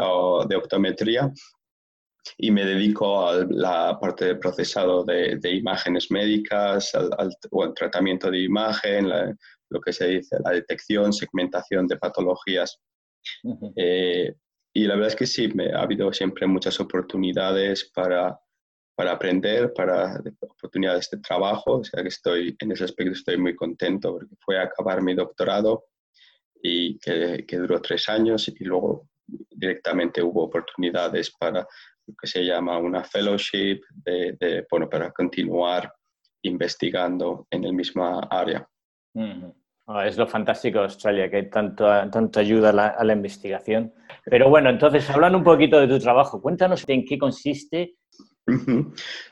o 0.01 0.47
de 0.47 0.55
optometría 0.55 1.33
y 2.37 2.53
me 2.53 2.65
dedico 2.65 3.27
a 3.27 3.45
la 3.49 3.99
parte 4.01 4.27
de 4.27 4.37
procesado 4.37 5.03
de, 5.03 5.41
imágenes 5.51 6.11
médicas, 6.11 6.95
al, 6.95 7.35
o 7.51 7.65
al 7.65 7.75
tratamiento 7.75 8.31
de 8.31 8.43
imagen, 8.43 9.09
lo 9.71 9.81
que 9.81 9.93
se 9.93 10.07
dice, 10.09 10.37
la 10.45 10.53
detección, 10.53 11.13
segmentación 11.13 11.87
de 11.87 11.97
patologías. 11.97 12.79
Eh, 13.77 14.35
y 14.75 14.85
la 14.85 14.95
verdad 14.95 15.09
es 15.09 15.17
que 15.17 15.27
sí, 15.27 15.49
me, 15.49 15.73
ha 15.73 15.83
habido 15.83 16.13
siempre 16.13 16.47
muchas 16.47 16.79
oportunidades 16.81 17.91
para, 17.95 18.39
para 18.97 19.13
aprender, 19.13 19.73
para 19.73 20.21
oportunidades 20.41 21.09
de 21.11 21.19
trabajo, 21.19 21.79
o 21.79 21.85
sea 21.85 22.03
que 22.03 22.09
estoy, 22.09 22.57
en 22.59 22.73
ese 22.73 22.85
aspecto 22.85 23.13
estoy 23.13 23.37
muy 23.37 23.55
contento 23.57 24.13
porque 24.13 24.35
fue 24.41 24.59
a 24.59 24.65
acabar 24.65 25.03
mi 25.03 25.15
doctorado 25.15 25.87
y 26.63 26.99
que, 26.99 27.45
que 27.47 27.57
duró 27.57 27.81
tres 27.81 28.09
años 28.09 28.49
y 28.49 28.65
luego 28.65 29.09
directamente 29.51 30.23
hubo 30.23 30.45
oportunidades 30.45 31.31
para 31.39 31.67
lo 32.07 32.15
que 32.15 32.27
se 32.27 32.45
llama 32.45 32.79
una 32.79 33.05
fellowship, 33.05 33.81
de, 33.91 34.67
bueno, 34.71 34.89
para 34.89 35.13
continuar 35.13 35.93
investigando 36.43 37.47
en 37.51 37.65
el 37.65 37.75
misma 37.75 38.21
área. 38.31 38.67
Ah, 39.17 39.53
es 40.05 40.17
lo 40.17 40.27
fantástico 40.27 40.79
de 40.79 40.85
Australia, 40.85 41.31
que 41.31 41.45
tanto, 41.45 41.87
tanto 42.11 42.41
ayuda 42.41 42.71
a 42.71 43.05
la, 43.05 43.13
investigación. 43.13 43.93
Pero 44.25 44.51
bueno, 44.51 44.69
entonces, 44.69 45.09
hablando 45.09 45.39
un 45.39 45.45
poquito 45.45 45.81
de 45.81 45.89
tu 45.89 45.99
trabajo, 45.99 46.43
cuéntanos 46.43 46.85
en 46.87 47.05
qué 47.05 47.19
consiste 47.19 47.97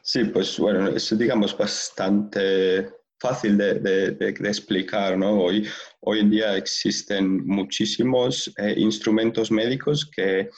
Sí, 0.03 0.25
pues 0.25 0.59
bueno, 0.59 0.89
es 0.89 1.19
digamos 1.19 1.57
bastante 1.57 2.89
fácil 3.19 3.57
de, 3.57 4.17
explicar, 4.21 5.17
¿no? 5.17 5.41
Hoy, 5.41 5.67
hoy 6.01 6.21
en 6.21 6.31
día 6.31 6.57
existen 6.57 7.47
muchísimos 7.47 8.53
eh, 8.59 8.75
instrumentos 8.77 9.51
médicos 9.51 10.11
que, 10.15 10.51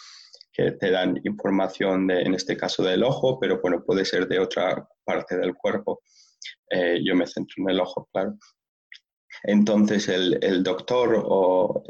que, 0.53 0.73
te 0.73 0.91
dan 0.91 1.21
información, 1.25 2.09
de, 2.09 2.23
en 2.23 2.35
este 2.35 2.57
caso 2.57 2.83
del 2.83 3.05
ojo, 3.05 3.39
pero 3.39 3.61
bueno, 3.61 3.85
puede 3.85 4.05
ser 4.05 4.27
de 4.27 4.41
otra 4.41 4.87
parte 5.05 5.37
del 5.37 5.55
cuerpo. 5.55 6.01
Eh, 6.71 7.01
yo 7.05 7.15
me 7.15 7.27
centro 7.27 7.55
en 7.59 7.71
el 7.71 7.81
ojo, 7.81 8.09
claro. 8.13 8.37
Entonces 9.43 10.09
el, 10.09 10.63
doctor 10.63 11.23
o 11.25 11.83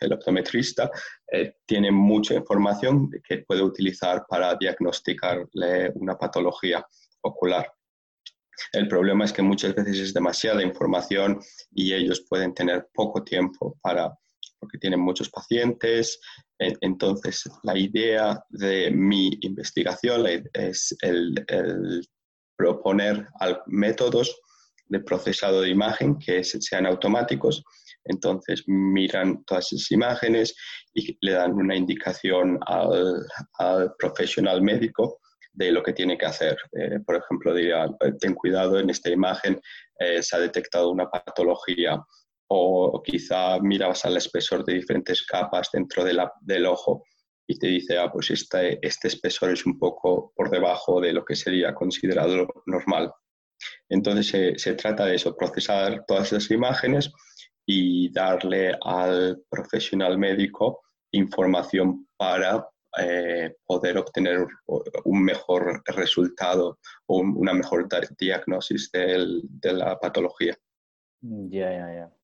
el, 0.00 0.12
optometrista 0.12 0.90
eh, 1.30 1.56
tiene 1.66 1.90
mucha 1.90 2.34
información 2.34 3.10
que 3.26 3.38
puede 3.38 3.62
utilizar 3.62 4.24
para 4.28 4.54
diagnosticarle 4.54 5.92
una 5.94 6.16
patología 6.16 6.84
ocular. 7.22 7.70
El 8.72 8.88
problema 8.88 9.24
es 9.24 9.32
que 9.32 9.42
muchas 9.42 9.74
veces 9.74 9.98
es 9.98 10.14
demasiada 10.14 10.62
información 10.62 11.40
y 11.70 11.92
ellos 11.92 12.24
pueden 12.28 12.54
tener 12.54 12.88
poco 12.94 13.22
tiempo 13.22 13.76
para, 13.82 14.16
porque 14.58 14.78
tienen 14.78 15.00
muchos 15.00 15.28
pacientes. 15.28 16.18
Entonces, 16.58 17.44
la 17.64 17.76
idea 17.76 18.42
de 18.48 18.90
mi 18.90 19.36
investigación 19.42 20.26
es 20.54 20.96
el, 21.02 21.44
el 21.48 22.08
proponer 22.56 23.28
métodos 23.66 24.40
de 24.88 25.00
procesado 25.00 25.62
de 25.62 25.70
imagen 25.70 26.18
que 26.18 26.44
sean 26.44 26.86
automáticos. 26.86 27.62
Entonces 28.04 28.62
miran 28.66 29.44
todas 29.44 29.72
esas 29.72 29.90
imágenes 29.90 30.54
y 30.94 31.16
le 31.20 31.32
dan 31.32 31.54
una 31.54 31.76
indicación 31.76 32.58
al, 32.66 33.94
profesional 33.98 34.62
médico 34.62 35.20
de 35.52 35.72
lo 35.72 35.82
que 35.82 35.92
tiene 35.92 36.16
que 36.16 36.26
hacer. 36.26 36.56
Eh, 36.72 37.00
por 37.04 37.16
ejemplo, 37.16 37.54
diría, 37.54 37.88
ten 38.20 38.34
cuidado, 38.34 38.78
en 38.78 38.90
esta 38.90 39.10
imagen 39.10 39.60
eh, 39.98 40.22
se 40.22 40.36
ha 40.36 40.38
detectado 40.38 40.90
una 40.90 41.10
patología 41.10 42.00
o, 42.48 43.02
quizá 43.02 43.58
mirabas 43.60 44.04
al 44.04 44.16
espesor 44.16 44.64
de 44.64 44.74
diferentes 44.74 45.26
capas 45.26 45.70
dentro 45.72 46.04
de 46.04 46.12
la, 46.12 46.32
del 46.40 46.66
ojo 46.66 47.02
y 47.48 47.58
te 47.58 47.68
dice, 47.68 47.98
ah, 47.98 48.10
pues 48.10 48.30
este, 48.30 48.78
este 48.86 49.08
espesor 49.08 49.50
es 49.50 49.66
un 49.66 49.78
poco 49.78 50.32
por 50.34 50.50
debajo 50.50 51.00
de 51.00 51.12
lo 51.12 51.24
que 51.24 51.36
sería 51.36 51.74
considerado 51.74 52.46
normal. 52.66 53.12
Entonces 53.88 54.60
se, 54.60 54.74
trata 54.74 55.06
de 55.06 55.14
eso, 55.14 55.36
procesar 55.36 56.04
todas 56.06 56.32
esas 56.32 56.50
imágenes 56.50 57.12
y 57.64 58.12
darle 58.12 58.74
al 58.82 59.42
profesional 59.48 60.18
médico 60.18 60.82
información 61.12 62.06
para 62.16 62.68
eh, 62.98 63.54
poder 63.64 63.98
obtener 63.98 64.46
un 65.04 65.22
mejor 65.22 65.82
resultado 65.86 66.78
o 67.06 67.18
una 67.18 67.52
mejor 67.52 67.86
diagnosis 68.18 68.90
de 68.92 69.72
la 69.72 69.98
patología. 69.98 70.56
Ya, 71.20 71.70
ya, 71.70 71.94
ya. 71.94 72.16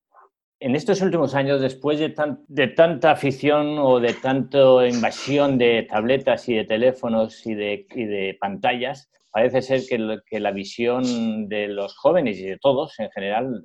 En 0.60 0.76
estos 0.76 1.02
últimos 1.02 1.34
años, 1.34 1.60
después 1.60 1.98
de, 1.98 2.14
de, 2.47 2.68
tanta 2.68 3.10
afición 3.10 3.78
o 3.80 3.98
de 3.98 4.14
tanta 4.14 4.86
invasión 4.86 5.59
de 5.59 5.82
tabletas 5.90 6.48
y 6.48 6.55
de 6.55 6.64
teléfonos 6.64 7.44
y 7.47 7.55
de, 7.55 7.84
y 7.90 8.05
de 8.05 8.39
pantallas, 8.40 9.10
parece 9.32 9.62
ser 9.62 9.82
que, 9.88 10.40
la 10.40 10.52
visión 10.52 11.48
de 11.48 11.68
los 11.68 11.96
jóvenes 11.96 12.38
y 12.38 12.44
de 12.44 12.59
todos 12.59 12.98
en 12.98 13.10
general 13.10 13.62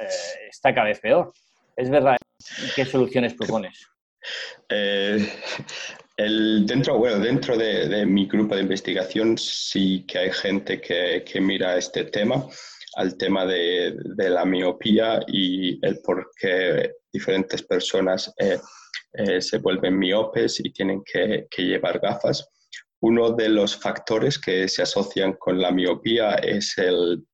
eh, 0.00 0.08
está 0.50 0.74
cada 0.74 0.88
vez 0.88 1.00
peor. 1.00 1.32
¿Es 1.76 1.88
verdad? 1.88 2.16
¿Qué 2.74 2.84
soluciones 2.84 3.34
propones? 3.34 3.86
Eh, 4.68 5.24
el, 6.16 6.66
dentro 6.66 6.98
bueno, 6.98 7.20
dentro 7.20 7.56
de, 7.56 8.04
mi 8.04 8.26
grupo 8.26 8.56
de 8.56 8.62
investigación 8.62 9.38
sí 9.38 10.04
que 10.06 10.18
hay 10.18 10.32
gente 10.32 10.80
que, 10.80 11.40
mira 11.40 11.76
este 11.76 12.04
tema, 12.06 12.44
al 12.96 13.16
tema 13.16 13.46
de, 13.46 13.94
la 14.16 14.44
miopía 14.44 15.20
y 15.28 15.84
el 15.86 16.00
por 16.00 16.30
qué 16.36 16.90
diferentes 17.12 17.62
personas 17.62 18.34
eh, 18.38 19.40
se 19.40 19.58
vuelven 19.58 19.96
miopes 19.96 20.58
y 20.58 20.72
tienen 20.72 21.02
que 21.04 21.46
llevar 21.58 22.00
gafas. 22.00 22.48
Uno 23.00 23.30
de 23.32 23.48
los 23.48 23.76
factores 23.76 24.38
que 24.38 24.68
se 24.68 24.82
asocian 24.82 25.34
con 25.34 25.60
la 25.60 25.70
miopía 25.70 26.34
es 26.34 26.76
el, 26.78 27.24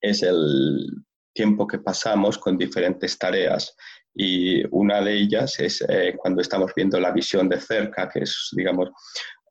es 0.00 0.22
el 0.22 0.86
tiempo 1.34 1.66
que 1.66 1.78
pasamos 1.78 2.38
con 2.38 2.56
diferentes 2.56 3.18
tareas 3.18 3.76
y 4.18 4.64
una 4.74 5.02
de 5.02 5.12
ellas 5.12 5.60
es 5.60 5.84
eh, 5.88 6.14
cuando 6.16 6.40
estamos 6.40 6.72
viendo 6.74 6.98
la 6.98 7.12
visión 7.12 7.48
de 7.50 7.60
cerca, 7.60 8.08
que 8.08 8.20
es, 8.20 8.48
digamos, 8.52 8.88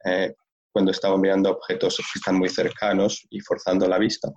eh, 0.03 0.34
cuando 0.73 0.91
estamos 0.91 1.19
mirando 1.19 1.51
objetos 1.51 1.97
que 1.97 2.19
están 2.19 2.38
muy 2.38 2.49
cercanos 2.49 3.26
y 3.30 3.39
forzando 3.39 3.88
la 3.88 3.99
vista. 3.99 4.30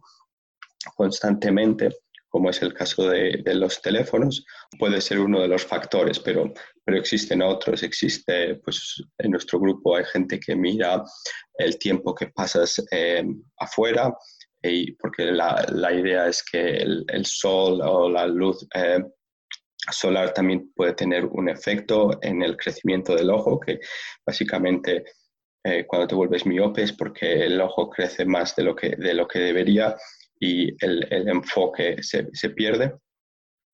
constantemente, 0.94 1.88
como 2.28 2.50
es 2.50 2.60
el 2.62 2.74
caso 2.74 3.08
de, 3.08 3.42
los 3.54 3.80
teléfonos, 3.80 4.44
puede 4.78 5.00
ser 5.00 5.18
uno 5.20 5.40
de 5.40 5.48
los 5.48 5.64
factores, 5.64 6.18
pero, 6.20 6.52
pero 6.84 6.98
existen 6.98 7.42
otros. 7.42 7.82
Existe, 7.82 8.56
pues 8.56 9.02
en 9.18 9.30
nuestro 9.30 9.58
grupo 9.58 9.96
hay 9.96 10.04
gente 10.04 10.38
que 10.38 10.54
mira 10.54 11.02
el 11.54 11.78
tiempo 11.78 12.14
que 12.14 12.28
pasas 12.28 12.82
eh, 12.90 13.24
afuera, 13.58 14.14
y 14.62 14.92
porque 14.92 15.26
la, 15.26 15.64
la, 15.72 15.92
idea 15.92 16.26
es 16.26 16.42
que 16.42 16.78
el, 16.78 17.04
el, 17.08 17.24
sol 17.24 17.80
o 17.80 18.10
la 18.10 18.26
luz 18.26 18.66
eh, 18.74 18.98
solar 19.92 20.34
también 20.34 20.72
puede 20.74 20.94
tener 20.94 21.24
un 21.26 21.48
efecto 21.48 22.10
en 22.22 22.42
el 22.42 22.56
crecimiento 22.56 23.14
del 23.14 23.30
ojo, 23.30 23.60
que 23.60 23.78
básicamente 24.26 25.04
eh, 25.64 25.86
cuando 25.86 26.08
te 26.08 26.14
vuelves 26.14 26.46
miope 26.46 26.82
es 26.82 26.92
porque 26.92 27.44
el 27.44 27.60
ojo 27.60 27.90
crece 27.90 28.24
más 28.24 28.54
de 28.56 28.62
lo 28.64 28.74
que, 28.74 28.90
de 28.96 29.14
lo 29.14 29.26
que 29.26 29.38
debería 29.38 29.96
y 30.40 30.68
el, 30.84 31.06
el 31.10 31.28
enfoque 31.28 32.02
se, 32.02 32.28
se, 32.32 32.50
pierde. 32.50 32.94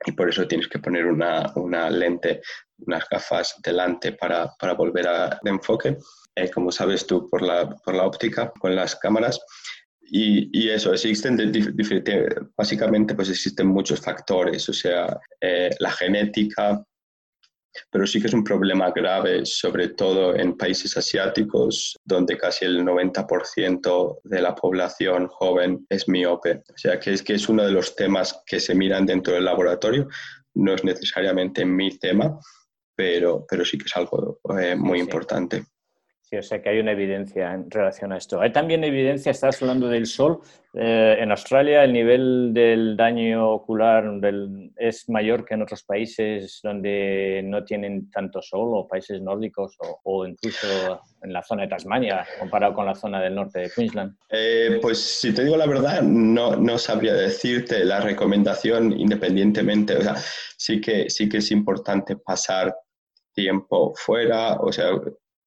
Y 0.07 0.12
por 0.12 0.28
eso 0.28 0.47
tienes 0.47 0.69
que 0.69 0.78
poner 0.78 1.07
una, 1.07 1.53
una 1.57 1.91
lente, 1.91 2.43
unas 2.78 3.09
gafas 3.09 3.55
delante 3.62 4.12
para, 4.12 4.53
para 4.59 4.74
volver 4.74 5.09
a 5.09 5.39
de 5.43 5.51
enfoque, 5.51 5.97
eh, 6.35 6.51
como 6.51 6.70
sabes 6.70 7.07
tú 7.07 7.28
por 7.31 7.43
la, 7.43 7.69
por 7.85 7.95
la 7.95 8.05
óptica 8.05 8.53
con 8.59 8.74
las 8.74 8.97
cámaras. 8.97 9.41
Y, 10.01 10.51
y, 10.53 10.69
eso, 10.69 10.93
existen, 10.93 11.39
básicamente 12.57 13.15
pues 13.15 13.31
existen 13.31 13.66
muchos 13.66 14.01
factores, 14.01 14.69
o 14.69 14.73
sea, 14.73 15.19
eh, 15.41 15.70
la 15.78 15.91
genética, 15.91 16.85
pero 17.90 18.06
sí 18.06 18.20
que 18.20 18.26
es 18.26 18.34
un 18.34 18.44
problema 18.44 18.90
grave, 18.90 19.44
sobre 19.44 19.88
todo 19.88 20.34
en 20.34 20.56
países 20.56 20.96
asiáticos, 20.96 21.96
donde 22.05 22.36
casi 22.36 22.64
el 22.64 22.84
90% 22.84 24.18
de 24.24 24.42
la 24.42 24.55
población 24.55 25.28
joven 25.28 25.86
es 25.88 26.09
miope. 26.09 26.62
O 26.68 26.76
sea, 26.78 26.98
que 26.98 27.12
es, 27.12 27.22
que 27.22 27.34
es 27.34 27.48
uno 27.48 27.64
de 27.64 27.72
los 27.72 27.94
temas 27.96 28.42
que 28.46 28.60
se 28.60 28.74
miran 28.74 29.06
dentro 29.06 29.34
del 29.34 29.44
laboratorio. 29.44 30.09
No 30.55 30.74
es 30.74 30.84
necesariamente 30.84 31.64
mi 31.64 31.98
tema, 31.98 32.38
pero, 32.94 33.44
pero 33.48 33.64
sí 33.64 33.76
que 33.78 33.84
es 33.86 33.96
algo 33.96 34.40
eh, 34.59 34.76
muy 34.76 35.01
importante. 35.01 35.64
O 36.39 36.43
sea 36.43 36.61
que 36.61 36.69
hay 36.69 36.78
una 36.78 36.93
evidencia 36.93 37.52
en 37.52 37.70
relación 37.70 38.12
a 38.12 38.16
esto. 38.16 38.40
Hay 38.40 38.52
también 38.52 38.85
evidencia, 38.85 39.31
estás 39.31 39.61
hablando 39.62 39.89
del 39.89 40.06
sol. 40.06 40.40
Eh, 40.77 41.19
en 41.20 41.31
Australia 41.31 41.85
el 41.85 41.93
nivel 41.93 42.52
del 42.52 42.97
daño 42.97 43.48
ocular 43.48 44.05
es 44.77 45.09
mayor 45.09 45.44
que 45.44 45.55
en 45.55 45.62
otros 45.62 45.85
países 45.85 46.59
donde 46.62 47.43
no 47.44 47.65
tienen 47.65 48.11
tanto 48.11 48.43
sol, 48.43 48.70
o 48.74 48.89
países 48.89 49.20
nórdicos, 49.20 49.77
o, 50.02 50.27
incluso 50.27 51.01
en 51.23 51.32
la 51.32 51.43
zona 51.43 51.62
de 51.62 51.69
Tasmania, 51.69 52.27
comparado 52.40 52.74
con 52.74 52.86
la 52.86 52.94
zona 52.94 53.20
del 53.20 53.36
norte 53.36 53.61
de 53.61 53.70
Queensland. 53.70 54.16
Eh, 54.31 54.78
pues 54.82 54.98
si 54.98 55.32
te 55.32 55.44
digo 55.44 55.56
la 55.56 55.66
verdad, 55.66 56.02
no, 56.02 56.56
no 56.56 56.77
sabría 56.77 57.15
decirte 57.15 57.85
la 57.85 58.01
recomendación 58.01 58.98
independientemente. 58.98 59.97
O 59.97 60.02
sea, 60.02 60.16
sí 60.56 60.81
que, 60.81 61.09
sí 61.09 61.28
que 61.28 61.39
es 61.39 61.51
importante 61.52 62.16
pasar 62.16 62.74
tiempo 63.35 63.93
fuera, 63.97 64.55
o 64.55 64.73
sea, 64.73 64.90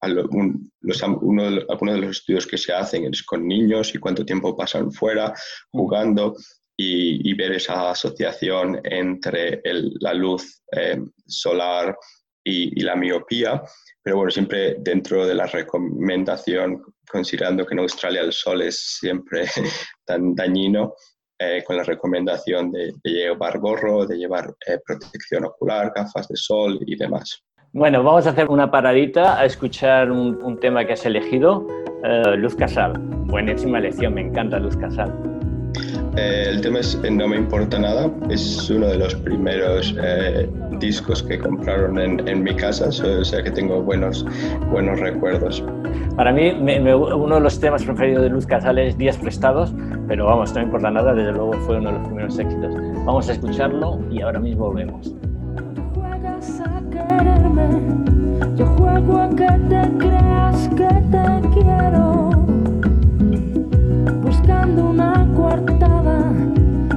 los, 0.01 1.01
uno 1.21 1.51
de 1.51 1.65
algunos 1.69 1.95
de 1.95 2.01
los 2.01 2.17
estudios 2.17 2.45
que 2.45 2.57
se 2.57 2.73
hacen 2.73 3.05
es 3.05 3.23
con 3.23 3.47
niños 3.47 3.93
y 3.93 3.99
cuánto 3.99 4.25
tiempo 4.25 4.55
pasan 4.55 4.91
fuera 4.91 5.33
jugando 5.71 6.35
y, 6.79 7.33
ver 7.33 7.53
esa 7.53 7.89
asociación 7.89 8.79
entre 8.83 9.61
la 9.99 10.13
luz 10.13 10.61
eh, 10.71 11.01
solar 11.25 11.97
y, 12.43 12.79
la 12.81 12.95
miopía. 12.95 13.63
Pero 14.03 14.17
bueno, 14.17 14.31
siempre 14.31 14.75
dentro 14.79 15.25
de 15.25 15.33
la 15.33 15.47
recomendación, 15.47 16.83
considerando 17.09 17.65
que 17.65 17.73
en 17.73 17.79
Australia 17.79 18.21
el 18.21 18.31
sol 18.31 18.61
es 18.61 18.99
siempre 18.99 19.45
tan 20.05 20.35
dañino, 20.35 20.93
eh, 21.39 21.63
con 21.63 21.77
la 21.77 21.83
recomendación 21.83 22.71
de, 22.71 22.93
llevar 23.03 23.59
gorro, 23.59 24.05
de 24.05 24.17
llevar 24.17 24.55
eh, 24.65 24.79
protección 24.85 25.45
ocular, 25.45 25.91
gafas 25.95 26.27
de 26.27 26.35
sol 26.35 26.79
y 26.85 26.95
demás. 26.95 27.43
Bueno, 27.77 28.01
vamos 28.01 28.25
a 28.25 28.31
hacer 28.31 28.49
una 28.49 28.71
paradita 28.71 29.39
a 29.39 29.45
escuchar 29.45 30.09
un, 30.09 30.57
tema 30.59 30.83
que 30.83 30.93
has 30.93 31.05
elegido, 31.05 31.67
eh, 32.03 32.35
Luz 32.35 32.55
Casal. 32.55 32.93
Buenísima 33.27 33.77
elección, 33.77 34.15
me 34.15 34.21
encanta 34.21 34.57
Luz 34.57 34.75
Casal. 34.77 35.13
Eh, 36.15 36.45
el 36.49 36.61
tema 36.61 36.79
es 36.79 36.99
No 37.11 37.27
me 37.27 37.37
importa 37.37 37.77
nada, 37.77 38.09
es 38.31 38.67
uno 38.71 38.87
de 38.87 38.97
los 38.97 39.13
primeros 39.13 39.95
eh, 40.01 40.49
discos 40.79 41.21
que 41.21 41.37
compraron 41.37 41.99
en, 41.99 42.43
mi 42.43 42.55
casa, 42.55 42.87
o 42.87 43.23
sea 43.23 43.43
que 43.43 43.51
tengo 43.51 43.79
buenos, 43.83 44.25
buenos 44.71 44.99
recuerdos. 44.99 45.63
Para 46.15 46.31
mí, 46.31 46.49
uno 46.49 47.35
de 47.35 47.41
los 47.41 47.59
temas 47.59 47.83
preferidos 47.83 48.23
de 48.23 48.29
Luz 48.29 48.47
Casal 48.47 48.79
es 48.79 48.97
Días 48.97 49.19
Prestados, 49.19 49.71
pero 50.07 50.25
vamos, 50.25 50.51
no 50.55 50.61
me 50.61 50.65
importa 50.65 50.89
nada, 50.89 51.13
desde 51.13 51.31
luego 51.31 51.53
fue 51.67 51.77
uno 51.77 51.91
de 51.91 51.99
los 51.99 52.07
primeros 52.07 52.39
éxitos. 52.39 52.73
Vamos 53.05 53.29
a 53.29 53.33
escucharlo 53.33 53.99
y 54.09 54.21
ahora 54.21 54.39
mismo 54.39 54.65
volvemos 54.65 55.13
yo 58.55 58.65
juego 58.77 59.17
a 59.17 59.29
que 59.29 59.47
te 59.69 59.97
creas 59.97 60.69
que 60.69 60.87
te 61.11 61.49
quiero. 61.53 62.29
Buscando 64.21 64.89
una 64.91 65.27
coartada, 65.35 66.31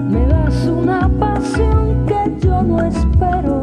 me 0.09 0.27
das 0.27 0.67
una 0.67 1.09
pasión 1.19 2.05
que 2.07 2.47
yo 2.47 2.63
no 2.63 2.83
espero. 2.85 3.60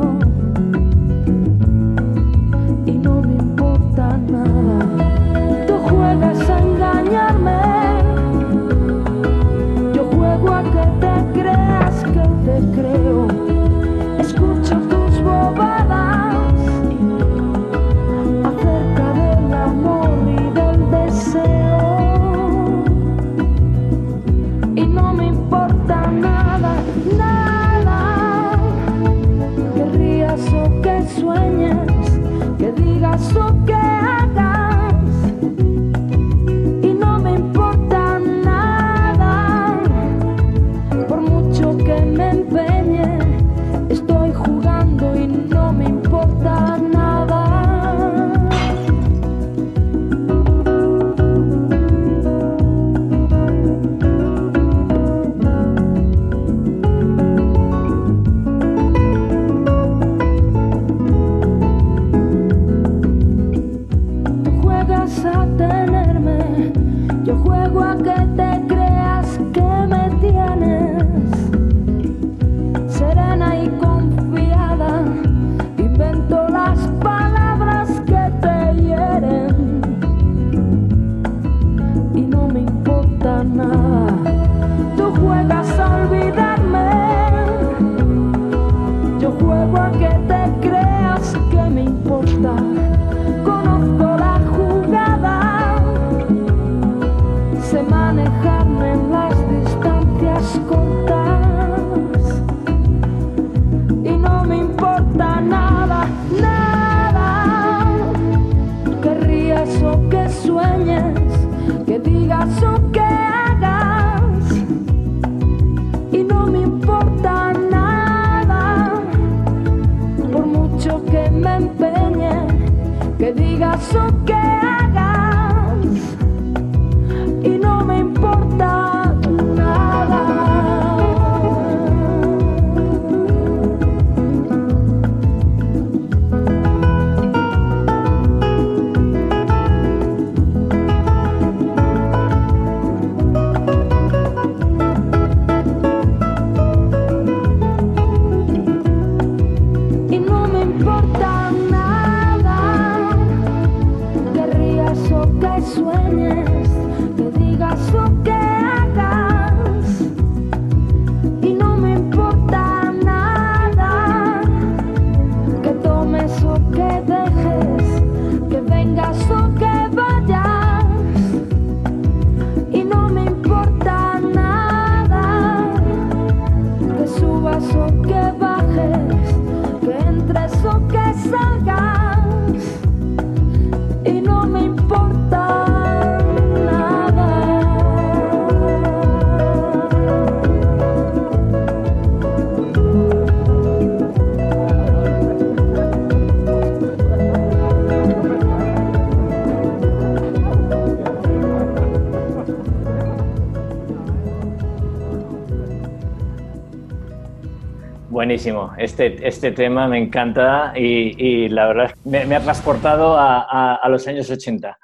Buenísimo, 208.27 208.73
este, 208.77 209.25
este 209.25 209.53
tema 209.53 209.87
me 209.87 209.97
encanta 209.97 210.73
y, 210.75 211.47
la 211.47 211.67
verdad 211.67 211.95
me, 212.03 212.25
me 212.25 212.35
ha 212.35 212.41
transportado 212.41 213.17
a, 213.17 213.75
a, 213.75 213.87
los 213.87 214.05
años 214.05 214.29
80. 214.29 214.77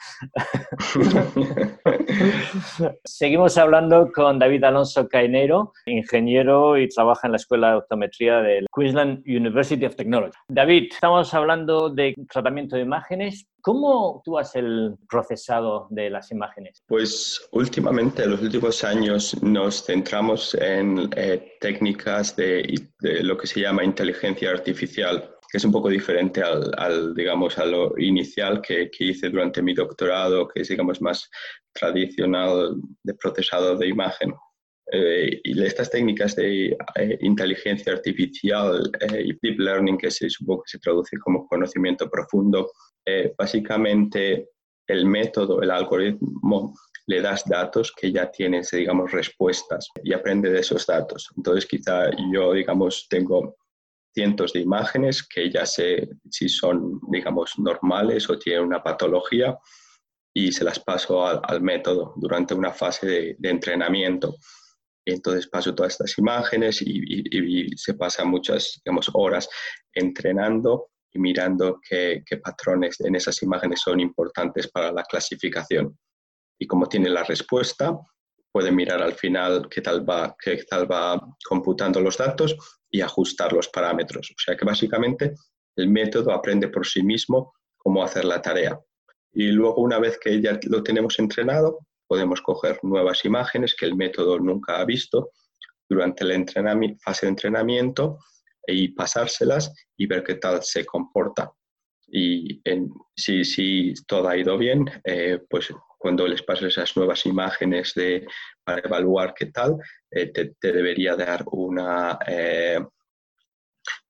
Seguimos 3.04 3.58
hablando 3.58 4.10
con 4.14 4.40
David 4.40 4.64
Alonso 4.64 5.10
Cainero, 5.10 5.74
ingeniero 5.86 6.78
y 6.78 6.88
trabaja 6.88 7.28
en 7.28 7.34
la 7.34 7.38
Escuela 7.38 7.72
de 7.72 7.78
Optometría 7.80 8.38
del 8.38 8.66
Queensland 8.74 9.28
University 9.28 9.86
of 9.86 9.98
Technology. 9.98 10.32
David, 10.48 10.88
estamos 10.94 11.34
hablando 11.34 11.90
de 11.90 12.16
tratamiento 12.32 12.78
de 12.78 12.84
imágenes. 12.84 13.46
¿Cómo 13.62 14.22
tú 14.26 14.38
haces 14.38 14.58
el 14.58 14.96
procesado 15.10 15.88
de 15.90 16.10
las 16.10 16.32
imágenes? 16.32 16.84
Pues 16.86 17.48
últimamente, 17.54 18.24
en 18.24 18.32
los 18.32 18.42
últimos 18.42 18.84
años, 18.84 19.42
nos 19.42 19.86
centramos 19.86 20.54
en 20.56 21.10
eh, 21.16 21.56
técnicas 21.62 22.36
de, 22.36 22.62
lo 23.34 23.38
que 23.40 23.48
se 23.48 23.62
llama 23.62 23.84
inteligencia 23.84 24.52
artificial, 24.52 25.36
que 25.50 25.58
es 25.58 25.66
un 25.66 25.72
poco 25.72 25.90
diferente 25.90 26.42
al, 26.42 27.16
digamos, 27.16 27.58
a 27.58 27.66
lo 27.66 27.98
inicial 27.98 28.62
que, 28.62 28.92
hice 29.00 29.30
durante 29.30 29.62
mi 29.62 29.74
doctorado, 29.74 30.48
que 30.48 30.62
es, 30.62 30.68
digamos, 30.68 31.02
más 31.02 31.30
tradicional 31.74 32.76
de 33.04 33.14
procesado 33.16 33.76
de 33.76 33.88
imagen. 33.88 34.34
Eh, 34.92 35.40
y 35.44 35.64
estas 35.64 35.90
técnicas 35.90 36.36
de 36.36 36.78
eh, 36.96 37.18
inteligencia 37.22 37.94
artificial 37.94 38.92
y 39.26 39.34
deep 39.42 39.60
learning, 39.60 39.98
que 39.98 40.12
se, 40.12 40.30
supongo 40.30 40.62
que 40.64 40.72
se 40.72 40.80
traduce 40.80 41.18
como 41.18 41.48
conocimiento 41.48 42.08
profundo, 42.10 42.72
eh, 43.06 43.34
básicamente 43.36 44.50
el 44.88 45.06
método, 45.06 45.62
el 45.62 45.72
algoritmo, 45.72 46.74
le 47.08 47.22
das 47.22 47.44
datos 47.46 47.92
que 47.92 48.12
ya 48.12 48.32
tienes, 48.32 48.72
digamos, 48.72 49.12
respuestas 49.12 49.90
y 50.04 50.14
aprende 50.14 50.50
de 50.50 50.60
esos 50.60 50.86
datos. 50.86 51.30
Entonces, 51.36 51.66
quizá 51.66 52.10
yo, 52.32 52.54
digamos, 52.54 53.08
tengo 53.10 53.58
cientos 54.14 54.54
de 54.54 54.62
imágenes 54.62 55.28
que 55.28 55.52
ya 55.52 55.66
sé 55.66 56.08
si 56.30 56.48
son, 56.48 57.00
digamos, 57.10 57.54
normales 57.58 58.30
o 58.30 58.38
tienen 58.38 58.66
una 58.66 58.84
patología 58.84 59.58
y 60.34 60.52
se 60.52 60.64
las 60.64 60.80
paso 60.80 61.26
al, 61.26 61.62
método 61.62 62.14
durante 62.16 62.54
una 62.54 62.72
fase 62.72 63.36
de, 63.38 63.50
entrenamiento. 63.50 64.36
entonces 65.06 65.48
paso 65.48 65.76
todas 65.76 65.94
estas 65.94 66.18
imágenes 66.18 66.82
y, 66.82 67.02
y, 67.06 67.78
se 67.78 67.94
pasan 67.96 68.30
muchas, 68.30 68.82
digamos, 68.84 69.10
horas 69.14 69.50
entrenando 69.94 70.90
y 71.14 71.20
mirando 71.20 71.80
qué, 71.88 72.24
patrones 72.44 73.00
en 73.02 73.16
esas 73.16 73.42
imágenes 73.44 73.82
son 73.82 74.00
importantes 74.00 74.68
para 74.70 74.92
la 74.92 75.04
clasificación. 75.04 75.98
Y 76.60 76.66
como 76.66 76.88
tiene 76.88 77.10
la 77.10 77.24
respuesta, 77.24 77.98
puede 78.52 78.72
mirar 78.72 79.02
al 79.02 79.14
final 79.14 79.68
qué 79.70 79.82
tal 79.82 80.08
va, 80.08 80.36
qué 80.44 80.64
tal 80.64 80.92
va 80.92 81.20
computando 81.48 82.00
los 82.02 82.18
datos 82.18 82.56
y 82.90 83.02
ajustar 83.02 83.54
los 83.54 83.70
parámetros. 83.70 84.32
O 84.32 84.42
sea 84.44 84.56
que 84.56 84.66
básicamente 84.66 85.36
el 85.76 85.90
método 85.90 86.32
aprende 86.32 86.68
por 86.68 86.86
sí 86.86 87.04
mismo 87.04 87.54
cómo 87.78 88.04
hacer 88.04 88.26
la 88.26 88.42
tarea. 88.42 88.80
Y 89.32 89.52
luego 89.52 89.82
una 89.82 90.00
vez 90.00 90.18
que 90.20 90.42
ya 90.42 90.60
lo 90.64 90.84
tenemos 90.84 91.18
entrenado, 91.20 91.80
podemos 92.08 92.42
coger 92.42 92.80
nuevas 92.84 93.26
imágenes 93.26 93.76
que 93.76 93.86
el 93.86 93.96
método 93.96 94.40
nunca 94.40 94.80
ha 94.80 94.86
visto 94.86 95.32
durante 95.90 96.24
la 96.24 96.44
fase 97.00 97.26
de 97.26 97.32
entrenamiento 97.32 98.20
y 98.68 98.90
pasárselas 98.90 99.74
y 99.98 100.08
ver 100.08 100.24
qué 100.24 100.36
tal 100.36 100.64
se 100.64 100.86
comporta. 100.86 101.52
Y 102.08 102.62
si, 103.16 103.44
si, 103.44 103.94
todo 104.06 104.30
ha 104.30 104.38
ido 104.38 104.58
bien, 104.58 104.86
eh, 105.04 105.40
pues 105.50 105.74
cuando 105.98 106.28
les 106.28 106.44
pases 106.44 106.74
esas 106.74 106.96
nuevas 106.96 107.26
imágenes 107.26 107.94
de, 107.96 108.28
para 108.64 108.82
evaluar 108.82 109.34
qué 109.34 109.48
tal, 109.48 109.78
eh, 110.12 110.28
te, 110.28 110.54
debería 110.62 111.16
dar 111.16 111.44
una, 111.52 112.20
eh, 112.28 112.80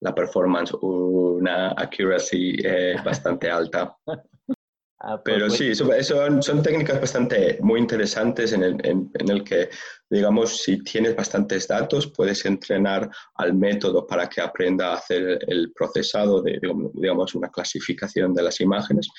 la 0.01 0.13
performance, 0.13 0.73
una 0.81 1.69
accuracy 1.69 2.57
bastante 3.05 3.49
alta. 3.49 3.95
Ah, 5.05 5.21
pues 5.21 5.35
Pero 5.35 5.49
sí, 5.49 5.75
son, 5.75 6.41
son, 6.41 6.63
técnicas 6.63 7.01
bastante 7.01 7.57
muy 7.61 7.81
interesantes 7.81 8.53
en 8.53 8.63
el, 8.63 8.85
en, 8.85 9.30
el, 9.30 9.43
que, 9.43 9.67
digamos, 10.09 10.61
si 10.61 10.81
tienes 10.81 11.13
bastantes 11.13 11.67
datos, 11.67 12.07
puedes 12.07 12.45
entrenar 12.45 13.09
al 13.35 13.53
método 13.53 14.07
para 14.07 14.30
que 14.30 14.39
aprenda 14.39 14.91
a 14.91 14.95
hacer 14.95 15.39
el 15.45 15.73
procesado 15.73 16.41
de, 16.41 16.57
digamos, 16.93 17.35
una 17.35 17.49
clasificación 17.49 18.34
de 18.34 18.43
las 18.43 18.61
imágenes. 18.61 19.09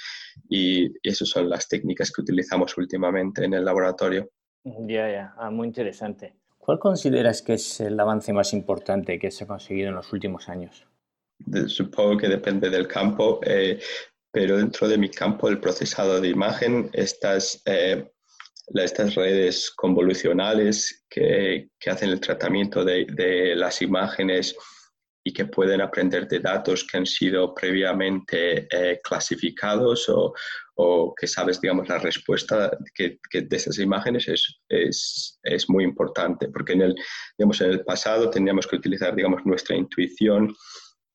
Y, 0.48 0.90
esas 1.06 1.28
son 1.28 1.50
las 1.50 1.68
técnicas 1.68 2.10
que 2.10 2.22
utilizamos 2.22 2.78
últimamente 2.78 3.44
en 3.44 3.52
el 3.52 3.66
laboratorio. 3.66 4.30
Ya, 4.64 5.10
ya, 5.12 5.34
ah, 5.36 5.50
muy 5.50 5.66
interesante. 5.66 6.34
¿Cuál 6.56 6.78
consideras 6.78 7.42
que 7.42 7.54
es 7.54 7.80
el 7.80 8.00
avance 8.00 8.32
más 8.32 8.54
importante 8.54 9.18
que 9.18 9.30
se 9.30 9.44
ha 9.44 9.46
conseguido 9.46 9.90
en 9.90 9.96
los 9.96 10.10
últimos 10.14 10.48
años? 10.48 10.86
supongo 11.66 12.16
que 12.16 12.28
depende 12.28 12.70
del 12.70 12.86
campo. 12.86 13.40
Eh, 13.42 13.78
pero 14.34 14.56
dentro 14.56 14.88
de 14.88 14.98
mi 14.98 15.08
campo, 15.08 15.48
el 15.48 15.60
procesado 15.60 16.20
de 16.20 16.28
imagen, 16.28 16.90
estas, 16.92 17.62
eh, 17.66 18.10
estas 18.74 19.14
redes 19.14 19.70
convolucionales 19.70 21.04
que, 21.08 21.68
que, 21.78 21.90
hacen 21.90 22.10
el 22.10 22.20
tratamiento 22.20 22.84
de, 22.84 23.06
de, 23.12 23.54
las 23.54 23.80
imágenes 23.80 24.56
y 25.22 25.32
que 25.32 25.44
pueden 25.44 25.80
aprender 25.80 26.26
de 26.26 26.40
datos 26.40 26.84
que 26.84 26.96
han 26.96 27.06
sido 27.06 27.54
previamente 27.54 28.66
eh, 28.72 29.00
clasificados 29.04 30.08
o, 30.08 30.34
o, 30.74 31.14
que 31.14 31.28
sabes, 31.28 31.60
digamos, 31.60 31.88
la 31.88 31.98
respuesta 31.98 32.76
que, 32.92 33.20
que 33.30 33.42
de 33.42 33.56
esas 33.56 33.78
imágenes 33.78 34.26
es, 34.26 34.58
es, 34.68 35.38
es, 35.44 35.70
muy 35.70 35.84
importante, 35.84 36.48
porque 36.48 36.72
en 36.72 36.82
el, 36.82 36.94
digamos, 37.38 37.60
en 37.60 37.70
el 37.70 37.84
pasado 37.84 38.30
teníamos 38.30 38.66
que 38.66 38.76
utilizar, 38.76 39.14
digamos, 39.14 39.46
nuestra 39.46 39.76
intuición 39.76 40.52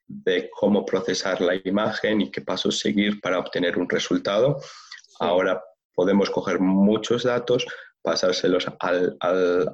de 0.10 0.50
cómo 0.50 0.86
procesar 0.86 1.40
la 1.40 1.56
imagen 1.64 2.22
y 2.22 2.32
qué 2.32 2.42
pasos 2.42 2.80
seguir 2.80 3.22
para 3.22 3.40
obtener 3.40 3.78
un 3.78 3.88
resultado. 3.88 4.60
Ahora 5.20 5.64
podemos 5.94 6.30
coger 6.32 6.60
muchos 6.60 7.24
datos, 7.24 7.66
pasárselos 8.02 8.66
al, 8.80 9.16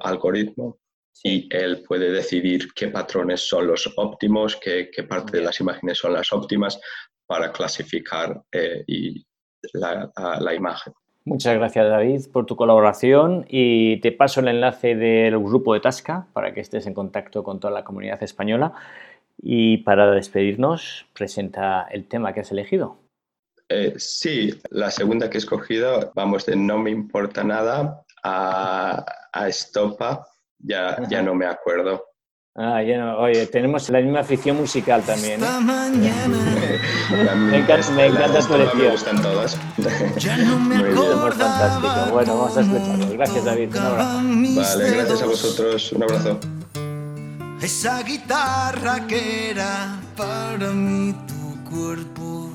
algoritmo 0.00 0.78
y 1.24 1.48
él 1.50 1.82
puede 1.88 2.12
decidir 2.12 2.68
qué 2.74 2.88
patrones 2.88 3.48
son 3.48 3.66
los 3.66 3.90
óptimos, 3.96 4.56
qué, 4.56 4.90
parte 5.08 5.38
de 5.38 5.44
las 5.44 5.58
imágenes 5.60 5.98
son 5.98 6.12
las 6.12 6.30
óptimas 6.32 6.78
para 7.26 7.50
clasificar 7.50 8.42
eh, 8.52 8.84
y 8.86 9.24
la, 9.72 10.12
la, 10.40 10.54
imagen. 10.54 10.92
Muchas 11.24 11.56
gracias 11.56 11.88
David 11.88 12.20
por 12.32 12.44
tu 12.44 12.54
colaboración 12.54 13.46
y 13.48 14.00
te 14.00 14.12
paso 14.12 14.40
el 14.40 14.48
enlace 14.48 14.94
del 14.94 15.38
grupo 15.38 15.74
de 15.74 15.80
Tasca 15.80 16.26
para 16.34 16.52
que 16.52 16.60
estés 16.60 16.86
en 16.86 16.94
contacto 16.94 17.42
con 17.42 17.58
toda 17.58 17.72
la 17.72 17.82
comunidad 17.84 18.22
española. 18.22 18.74
Y 19.38 19.78
para 19.78 20.10
despedirnos, 20.10 21.06
presenta 21.12 21.86
el 21.90 22.08
tema 22.08 22.32
que 22.32 22.40
has 22.40 22.52
elegido. 22.52 22.98
Eh, 23.68 23.94
sí, 23.96 24.54
la 24.70 24.90
segunda 24.90 25.28
que 25.28 25.38
he 25.38 25.40
escogido, 25.40 26.12
vamos 26.14 26.46
de 26.46 26.56
No 26.56 26.78
me 26.78 26.90
importa 26.90 27.42
nada 27.42 28.04
a, 28.22 29.04
a 29.32 29.48
Estopa, 29.48 30.26
ya, 30.58 30.96
ya 31.08 31.22
no 31.22 31.34
me 31.34 31.46
acuerdo. 31.46 32.04
Ah, 32.58 32.82
ya 32.82 32.96
no. 32.96 33.18
Oye, 33.18 33.46
tenemos 33.46 33.90
la 33.90 34.00
misma 34.00 34.20
afición 34.20 34.56
musical 34.56 35.02
también. 35.02 35.42
¿eh? 35.42 35.46
me 37.36 37.58
encanta, 37.58 37.90
me 37.90 38.06
encanta 38.06 38.40
tu 38.40 38.54
elección. 38.54 38.82
Me 38.82 38.90
gustan 38.90 39.20
todas. 39.22 39.58
Muy 39.76 40.82
bien, 40.82 40.96
fantástico. 40.96 42.12
Bueno, 42.12 42.38
vamos 42.38 42.56
a 42.56 42.60
escucharlo. 42.62 43.12
Gracias, 43.12 43.44
David. 43.44 43.76
Un 43.76 43.78
abrazo. 43.78 44.22
Vale, 44.24 44.90
gracias 44.90 45.22
a 45.22 45.26
vosotros. 45.26 45.92
Un 45.92 46.02
abrazo 46.04 46.40
esa 47.60 48.02
guitarra 48.02 49.06
que 49.06 49.50
era 49.50 50.00
para 50.16 50.72
mí 50.72 51.14
tu 51.26 51.70
cuerpo. 51.70 52.50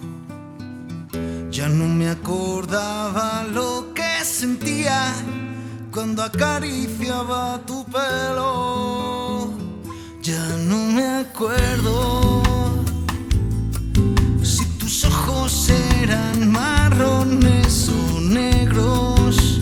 Ya 1.49 1.67
no 1.67 1.85
me 1.85 2.09
acordaba 2.09 3.43
lo 3.43 3.93
que 3.93 4.23
sentía 4.23 5.13
cuando 5.91 6.23
acariciaba 6.23 7.59
tu 7.65 7.85
pelo. 7.85 9.51
Ya 10.21 10.45
no 10.67 10.77
me 10.77 11.05
acuerdo 11.25 12.43
si 14.43 14.65
tus 14.77 15.03
ojos 15.05 15.69
eran 16.01 16.51
marrones 16.51 17.89
o 17.89 18.21
negros, 18.21 19.59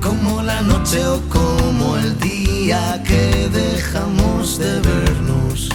como 0.00 0.42
la 0.42 0.62
noche 0.62 1.04
o 1.06 1.20
como 1.28 1.96
el 1.96 2.03
día 2.64 3.02
que 3.06 3.50
dejamos 3.50 4.58
de 4.58 4.80
vernos. 4.80 5.68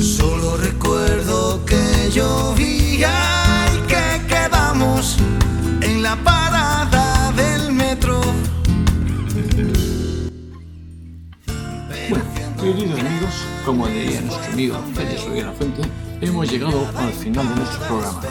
Solo 0.00 0.56
recuerdo 0.56 1.64
que 1.64 2.10
llovía 2.12 3.12
y 3.74 3.78
que 3.88 4.06
quedamos 4.28 5.16
en 5.80 6.02
la 6.02 6.14
parada 6.22 7.32
del 7.32 7.72
metro. 7.72 8.20
Bueno, 12.08 12.24
queridos 12.60 13.00
amigos, 13.00 13.34
como 13.64 13.88
diría 13.88 14.20
nuestro 14.20 14.52
amigo 14.52 14.76
Félix 14.94 15.44
la 15.44 15.52
Fuente, 15.52 15.82
hemos 16.20 16.48
llegado 16.48 16.88
al 16.96 17.12
final 17.12 17.48
de 17.48 17.54
nuestro 17.56 17.80
programa. 17.88 18.22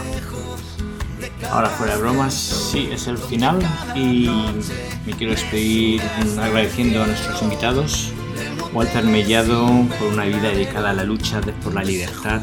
Ahora 1.52 1.70
fuera 1.70 1.96
de 1.96 2.02
bromas, 2.02 2.34
sí, 2.34 2.90
es 2.92 3.08
el 3.08 3.18
final 3.18 3.60
y 3.96 4.30
me 5.06 5.14
quiero 5.18 5.34
despedir 5.34 6.02
agradeciendo 6.40 7.04
a 7.04 7.08
nuestros 7.08 7.42
invitados, 7.42 8.14
Walter 8.72 9.04
Mellado 9.04 9.66
por 9.98 10.10
una 10.14 10.26
vida 10.26 10.50
dedicada 10.50 10.92
a 10.92 10.94
la 10.94 11.04
lucha 11.04 11.42
por 11.64 11.74
la 11.74 11.84
libertad, 11.84 12.42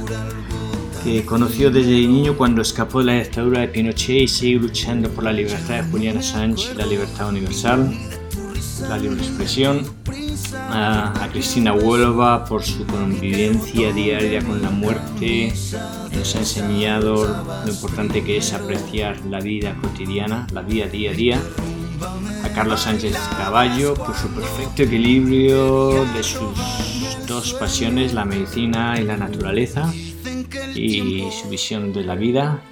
que 1.05 1.25
conoció 1.25 1.71
desde 1.71 1.93
niño 1.93 2.37
cuando 2.37 2.63
escapó 2.63 2.99
de 2.99 3.05
la 3.05 3.13
dictadura 3.15 3.61
de 3.61 3.69
Pinochet 3.69 4.23
y 4.23 4.29
sigue 4.29 4.59
luchando 4.59 5.09
por 5.09 5.23
la 5.23 5.33
libertad 5.33 5.83
de 5.83 5.91
Juliana 5.91 6.21
Sánchez 6.21 6.75
la 6.75 6.85
libertad 6.85 7.29
universal, 7.29 7.97
la 8.89 8.99
libre 8.99 9.23
expresión. 9.23 9.87
A, 10.55 11.29
Cristina 11.33 11.73
Huelva 11.73 12.45
por 12.45 12.63
su 12.63 12.87
convivencia 12.87 13.93
diaria 13.93 14.43
con 14.43 14.63
la 14.63 14.71
muerte, 14.71 15.53
nos 16.13 16.35
ha 16.35 16.39
enseñado 16.39 17.45
lo 17.65 17.73
importante 17.73 18.23
que 18.25 18.39
es 18.39 18.53
apreciar 18.53 19.19
la 19.27 19.41
vida 19.41 19.77
cotidiana, 19.81 20.47
la 20.53 20.63
vida 20.63 20.87
día 20.87 21.11
a 21.11 21.15
día. 21.15 21.43
A 22.45 22.49
Carlos 22.51 22.81
Sánchez 22.83 23.17
Caballo 23.37 23.95
por 23.95 24.15
su 24.15 24.29
perfecto 24.29 24.83
equilibrio 24.83 26.05
de 26.15 26.23
sus 26.23 27.27
dos 27.27 27.55
pasiones, 27.55 28.15
la 28.15 28.25
medicina 28.25 29.01
y 29.01 29.05
la 29.05 29.17
naturaleza, 29.17 29.93
y 30.75 31.25
su 31.31 31.49
visión 31.49 31.93
de 31.93 32.05
la 32.05 32.15
vida, 32.15 32.63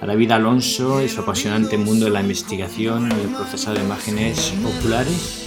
a 0.00 0.06
David 0.06 0.30
Alonso 0.32 1.02
y 1.02 1.08
su 1.08 1.20
apasionante 1.20 1.76
mundo 1.76 2.06
de 2.06 2.12
la 2.12 2.22
investigación 2.22 3.10
y 3.10 3.20
el 3.20 3.34
procesado 3.34 3.76
de 3.76 3.84
imágenes 3.84 4.54
populares. 4.62 5.46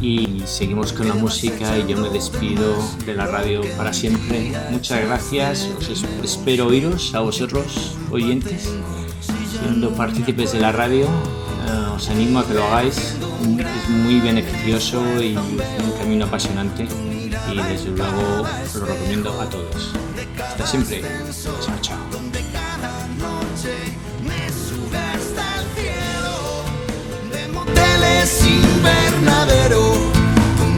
Y 0.00 0.42
seguimos 0.46 0.92
con 0.92 1.08
la 1.08 1.14
música 1.14 1.76
y 1.78 1.86
yo 1.86 1.98
me 1.98 2.08
despido 2.08 2.74
de 3.04 3.14
la 3.14 3.26
radio 3.26 3.60
para 3.76 3.92
siempre. 3.92 4.52
Muchas 4.70 5.04
gracias, 5.04 5.68
os 5.78 6.04
espero 6.24 6.66
oíros 6.68 7.14
a 7.14 7.20
vosotros, 7.20 7.96
oyentes, 8.10 8.70
siendo 9.50 9.90
partícipes 9.90 10.52
de 10.52 10.60
la 10.60 10.72
radio 10.72 11.06
eh, 11.70 11.94
os 11.94 12.08
animo 12.08 12.38
a 12.38 12.46
que 12.46 12.54
lo 12.54 12.64
hagáis, 12.64 12.96
es 12.96 13.88
muy 13.88 14.20
beneficioso 14.20 15.02
y 15.22 15.36
un 15.36 15.92
camino 15.98 16.24
apasionante 16.24 16.88
y 17.52 17.56
desde 17.56 17.90
luego 17.90 18.46
lo 18.74 18.86
recomiendo 18.86 19.40
a 19.40 19.48
todos. 19.48 19.92
Hasta 20.38 20.66
siempre. 20.66 21.02
Chao, 21.42 21.76
chao. 21.80 21.98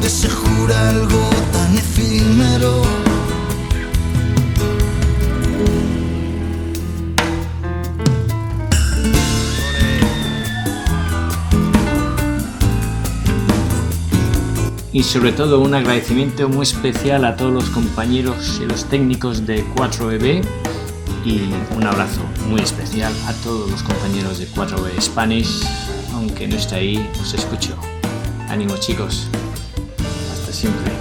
Donde 0.02 0.16
se 0.16 0.28
jura 0.28 0.88
algo 0.88 1.30
tan 1.52 1.76
efímero 1.76 2.82
y 14.92 15.04
sobre 15.04 15.30
todo 15.30 15.60
un 15.60 15.72
agradecimiento 15.72 16.48
muy 16.48 16.62
especial 16.62 17.24
a 17.24 17.36
todos 17.36 17.52
los 17.52 17.70
compañeros 17.70 18.60
y 18.60 18.66
los 18.66 18.86
técnicos 18.86 19.46
de 19.46 19.64
4EB 19.76 20.44
y 21.24 21.42
un 21.76 21.86
abrazo 21.86 22.22
muy 22.48 22.60
especial 22.60 23.12
a 23.28 23.32
todos 23.44 23.70
los 23.70 23.84
compañeros 23.84 24.40
de 24.40 24.48
4B 24.48 25.00
Spanish, 25.00 25.62
aunque 26.12 26.48
no 26.48 26.56
está 26.56 26.76
ahí, 26.76 27.08
os 27.20 27.34
escucho. 27.34 27.76
Ánimo 28.48 28.76
chicos, 28.78 29.28
siempre. 30.52 30.92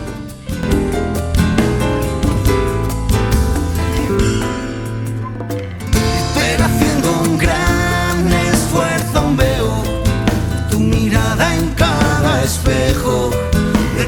Pero 6.35 6.63
haciendo 6.65 7.11
un 7.21 7.37
gran 7.37 8.33
esfuerzo 8.53 9.35
veo 9.35 9.83
tu 10.69 10.79
mirada 10.79 11.55
en 11.55 11.69
cada 11.75 12.43
espejo 12.43 13.31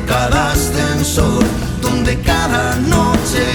cada 0.07 0.51
ascensor, 0.51 1.43
donde 1.81 2.19
cada 2.21 2.75
noche 2.75 3.45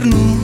eterno. 0.00 0.39